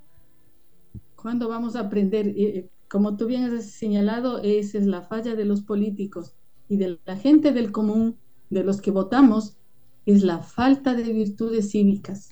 ¿Cuándo 1.22 1.50
vamos 1.50 1.76
a 1.76 1.82
aprender? 1.82 2.28
Eh, 2.38 2.70
como 2.88 3.18
tú 3.18 3.28
bien 3.28 3.44
has 3.44 3.72
señalado, 3.72 4.40
esa 4.40 4.78
es 4.78 4.86
la 4.86 5.02
falla 5.02 5.36
de 5.36 5.46
los 5.46 5.62
políticos 5.62 6.34
y 6.68 6.78
de 6.78 7.00
la 7.06 7.18
gente 7.18 7.52
del 7.52 7.72
común, 7.72 8.18
de 8.50 8.64
los 8.64 8.82
que 8.82 8.91
votamos, 8.91 9.58
es 10.06 10.24
la 10.24 10.40
falta 10.40 10.94
de 10.96 11.04
virtudes 11.14 11.72
cívicas. 11.72 12.30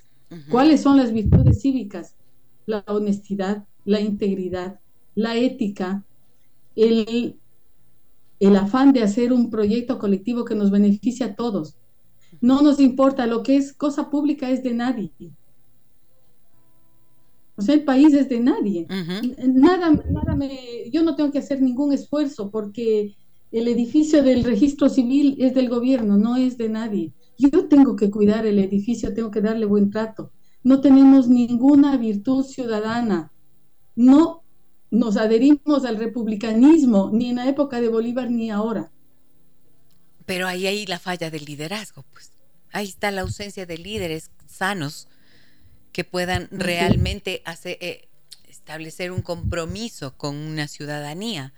¿Cuáles 0.49 0.81
son 0.81 0.97
las 0.97 1.13
virtudes 1.13 1.61
cívicas? 1.61 2.15
La 2.65 2.83
honestidad, 2.87 3.65
la 3.85 4.01
integridad, 4.01 4.79
la 5.15 5.37
ética, 5.37 6.03
el 6.75 7.39
el 8.39 8.55
afán 8.55 8.93
de 8.93 9.03
hacer 9.03 9.33
un 9.33 9.49
proyecto 9.49 9.97
colectivo 9.97 10.45
que 10.45 10.55
nos 10.55 10.69
beneficie 10.69 11.25
a 11.25 11.35
todos. 11.35 11.75
No 12.39 12.61
nos 12.61 12.79
importa, 12.79 13.25
lo 13.25 13.41
que 13.41 13.57
es 13.57 13.73
cosa 13.73 14.09
pública 14.09 14.49
es 14.49 14.63
de 14.63 14.73
nadie. 14.73 15.11
O 17.57 17.61
sea, 17.63 17.73
el 17.73 17.83
país 17.83 18.13
es 18.13 18.29
de 18.29 18.39
nadie. 18.39 18.85
Nada, 19.47 19.89
nada 19.89 20.35
me, 20.35 20.89
yo 20.91 21.01
no 21.01 21.15
tengo 21.15 21.31
que 21.31 21.39
hacer 21.39 21.59
ningún 21.59 21.91
esfuerzo 21.91 22.51
porque 22.51 23.15
el 23.51 23.67
edificio 23.67 24.21
del 24.21 24.43
registro 24.43 24.89
civil 24.89 25.35
es 25.39 25.55
del 25.55 25.67
gobierno, 25.67 26.17
no 26.17 26.35
es 26.35 26.57
de 26.57 26.69
nadie. 26.69 27.13
Yo 27.37 27.67
tengo 27.67 27.95
que 27.95 28.11
cuidar 28.11 28.45
el 28.45 28.59
edificio, 28.59 29.13
tengo 29.13 29.31
que 29.31 29.41
darle 29.41 29.65
buen 29.65 29.89
trato. 29.89 30.31
No 30.63 30.81
tenemos 30.81 31.27
ninguna 31.27 31.97
virtud 31.97 32.45
ciudadana. 32.45 33.31
No 33.95 34.43
nos 34.91 35.17
adherimos 35.17 35.83
al 35.83 35.97
republicanismo, 35.97 37.09
ni 37.11 37.29
en 37.29 37.37
la 37.37 37.49
época 37.49 37.81
de 37.81 37.89
Bolívar 37.89 38.29
ni 38.29 38.51
ahora. 38.51 38.91
Pero 40.27 40.45
ahí 40.45 40.67
hay 40.67 40.85
la 40.85 40.99
falla 40.99 41.31
del 41.31 41.45
liderazgo, 41.45 42.03
pues. 42.11 42.31
Ahí 42.71 42.85
está 42.85 43.09
la 43.09 43.21
ausencia 43.21 43.65
de 43.65 43.77
líderes 43.77 44.29
sanos 44.45 45.07
que 45.97 46.03
puedan 46.03 46.47
realmente 46.51 47.41
hacer, 47.43 47.79
eh, 47.81 48.07
establecer 48.47 49.11
un 49.11 49.23
compromiso 49.23 50.15
con 50.15 50.35
una 50.35 50.67
ciudadanía 50.67 51.53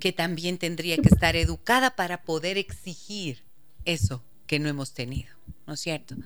que 0.00 0.14
también 0.14 0.56
tendría 0.56 0.96
que 0.96 1.10
estar 1.10 1.36
educada 1.36 1.94
para 1.94 2.22
poder 2.22 2.56
exigir 2.56 3.42
eso 3.84 4.24
que 4.46 4.58
no 4.58 4.70
hemos 4.70 4.94
tenido, 4.94 5.28
¿no 5.66 5.74
es 5.74 5.80
cierto? 5.80 6.16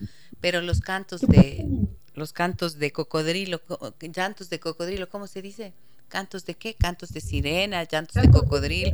Pero 0.40 0.60
los 0.60 0.78
cantos 0.78 1.22
de 1.22 1.66
los 2.14 2.32
cantos 2.32 2.78
de 2.78 2.92
cocodrilo, 2.92 3.62
llantos 4.00 4.48
de 4.48 4.60
cocodrilo, 4.60 5.08
¿cómo 5.08 5.26
se 5.26 5.42
dice? 5.42 5.72
¿Cantos 6.06 6.44
de 6.44 6.54
qué? 6.54 6.74
Cantos 6.74 7.08
de 7.10 7.20
sirena, 7.20 7.82
llantos 7.82 8.22
de 8.22 8.30
cocodrilo. 8.30 8.92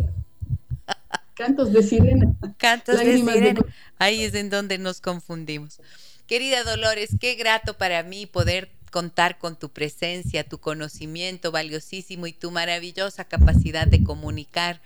Cantos 1.34 1.74
de 1.74 1.82
sirena. 1.82 2.34
Cantos 2.56 3.00
de 3.00 3.18
sirena. 3.18 3.60
Ahí 3.98 4.24
es 4.24 4.32
en 4.32 4.48
donde 4.48 4.78
nos 4.78 5.02
confundimos. 5.02 5.78
Querida 6.26 6.64
Dolores, 6.64 7.10
qué 7.20 7.34
grato 7.34 7.76
para 7.76 8.02
mí 8.02 8.26
poder 8.26 8.70
contar 8.90 9.38
con 9.38 9.56
tu 9.56 9.70
presencia, 9.70 10.48
tu 10.48 10.58
conocimiento 10.58 11.52
valiosísimo 11.52 12.26
y 12.26 12.32
tu 12.32 12.50
maravillosa 12.50 13.24
capacidad 13.24 13.86
de 13.86 14.02
comunicar 14.02 14.80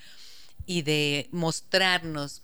y 0.67 0.83
de 0.83 1.29
mostrarnos 1.31 2.43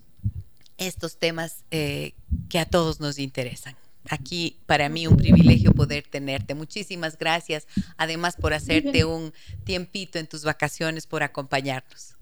estos 0.79 1.17
temas 1.17 1.65
eh, 1.71 2.13
que 2.49 2.59
a 2.59 2.67
todos 2.67 3.01
nos 3.01 3.19
interesan. 3.19 3.75
Aquí 4.11 4.59
para 4.67 4.89
mí 4.89 5.07
un 5.07 5.17
privilegio 5.17 5.73
poder 5.73 6.05
tenerte. 6.09 6.55
Muchísimas 6.55 7.19
gracias, 7.19 7.67
además 7.97 8.37
por 8.37 8.53
hacerte 8.53 9.05
un 9.05 9.33
tiempito 9.65 10.19
en 10.19 10.27
tus 10.27 10.45
vacaciones, 10.45 11.07
por 11.07 11.23
acompañarnos. 11.23 12.15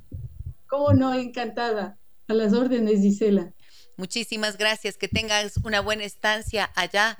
¿Cómo 0.69 0.93
no? 0.93 1.12
Encantada. 1.12 1.99
A 2.28 2.35
las 2.35 2.53
órdenes, 2.53 3.01
Gisela. 3.01 3.53
Muchísimas 3.97 4.56
gracias. 4.59 4.97
Que 4.97 5.09
tengas 5.09 5.56
una 5.64 5.81
buena 5.81 6.05
estancia 6.05 6.70
allá 6.74 7.16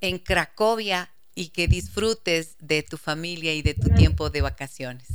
en 0.00 0.18
Cracovia 0.18 1.10
y 1.34 1.48
que 1.48 1.68
disfrutes 1.68 2.56
de 2.60 2.82
tu 2.82 2.96
familia 2.96 3.54
y 3.54 3.62
de 3.62 3.74
tu 3.74 3.88
tiempo 3.90 4.30
de 4.30 4.42
vacaciones. 4.42 5.08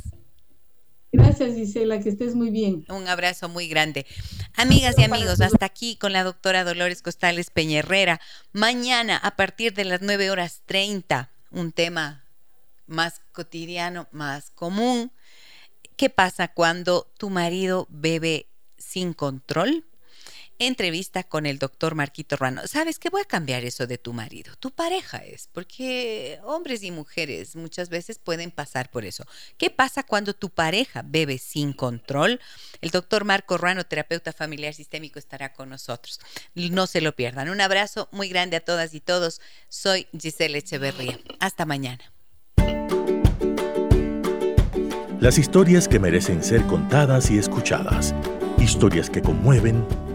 Gracias, 1.12 1.54
Gisela, 1.54 2.00
que 2.00 2.10
estés 2.10 2.34
muy 2.34 2.50
bien. 2.50 2.84
Un 2.88 3.08
abrazo 3.08 3.48
muy 3.48 3.68
grande. 3.68 4.06
Amigas 4.54 4.96
y 4.98 5.04
amigos, 5.04 5.40
hasta 5.40 5.64
aquí 5.64 5.96
con 5.96 6.12
la 6.12 6.24
doctora 6.24 6.64
Dolores 6.64 7.00
Costales 7.00 7.50
Peñerrera. 7.50 8.20
Mañana, 8.52 9.16
a 9.16 9.36
partir 9.36 9.72
de 9.72 9.84
las 9.84 10.02
9 10.02 10.30
horas 10.30 10.62
30, 10.66 11.30
un 11.50 11.72
tema 11.72 12.24
más 12.86 13.22
cotidiano, 13.32 14.08
más 14.10 14.50
común. 14.50 15.12
¿Qué 15.96 16.10
pasa 16.10 16.48
cuando 16.48 17.10
tu 17.18 17.30
marido 17.30 17.86
bebe 17.88 18.48
sin 18.76 19.14
control? 19.14 19.86
Entrevista 20.58 21.22
con 21.22 21.46
el 21.46 21.58
doctor 21.58 21.94
Marquito 21.94 22.36
Ruano. 22.36 22.66
¿Sabes 22.66 22.98
qué? 22.98 23.10
Voy 23.10 23.22
a 23.22 23.26
cambiar 23.26 23.64
eso 23.64 23.86
de 23.86 23.98
tu 23.98 24.12
marido. 24.12 24.54
Tu 24.56 24.70
pareja 24.70 25.18
es, 25.18 25.48
porque 25.52 26.38
hombres 26.44 26.82
y 26.82 26.90
mujeres 26.90 27.56
muchas 27.56 27.88
veces 27.88 28.18
pueden 28.18 28.50
pasar 28.50 28.90
por 28.90 29.04
eso. 29.04 29.24
¿Qué 29.58 29.70
pasa 29.70 30.02
cuando 30.02 30.34
tu 30.34 30.50
pareja 30.50 31.02
bebe 31.04 31.38
sin 31.38 31.72
control? 31.72 32.40
El 32.80 32.90
doctor 32.90 33.24
Marco 33.24 33.58
Ruano, 33.58 33.84
terapeuta 33.84 34.32
familiar 34.32 34.74
sistémico, 34.74 35.18
estará 35.18 35.52
con 35.52 35.68
nosotros. 35.68 36.20
No 36.54 36.86
se 36.86 37.00
lo 37.00 37.14
pierdan. 37.14 37.48
Un 37.48 37.60
abrazo 37.60 38.08
muy 38.12 38.28
grande 38.28 38.56
a 38.56 38.60
todas 38.60 38.94
y 38.94 39.00
todos. 39.00 39.40
Soy 39.68 40.06
Giselle 40.18 40.58
Echeverría. 40.58 41.18
Hasta 41.40 41.66
mañana. 41.66 42.12
Las 45.20 45.38
historias 45.38 45.88
que 45.88 45.98
merecen 45.98 46.44
ser 46.44 46.62
contadas 46.66 47.30
y 47.30 47.38
escuchadas. 47.38 48.14
Historias 48.58 49.08
que 49.08 49.22
conmueven, 49.22 49.86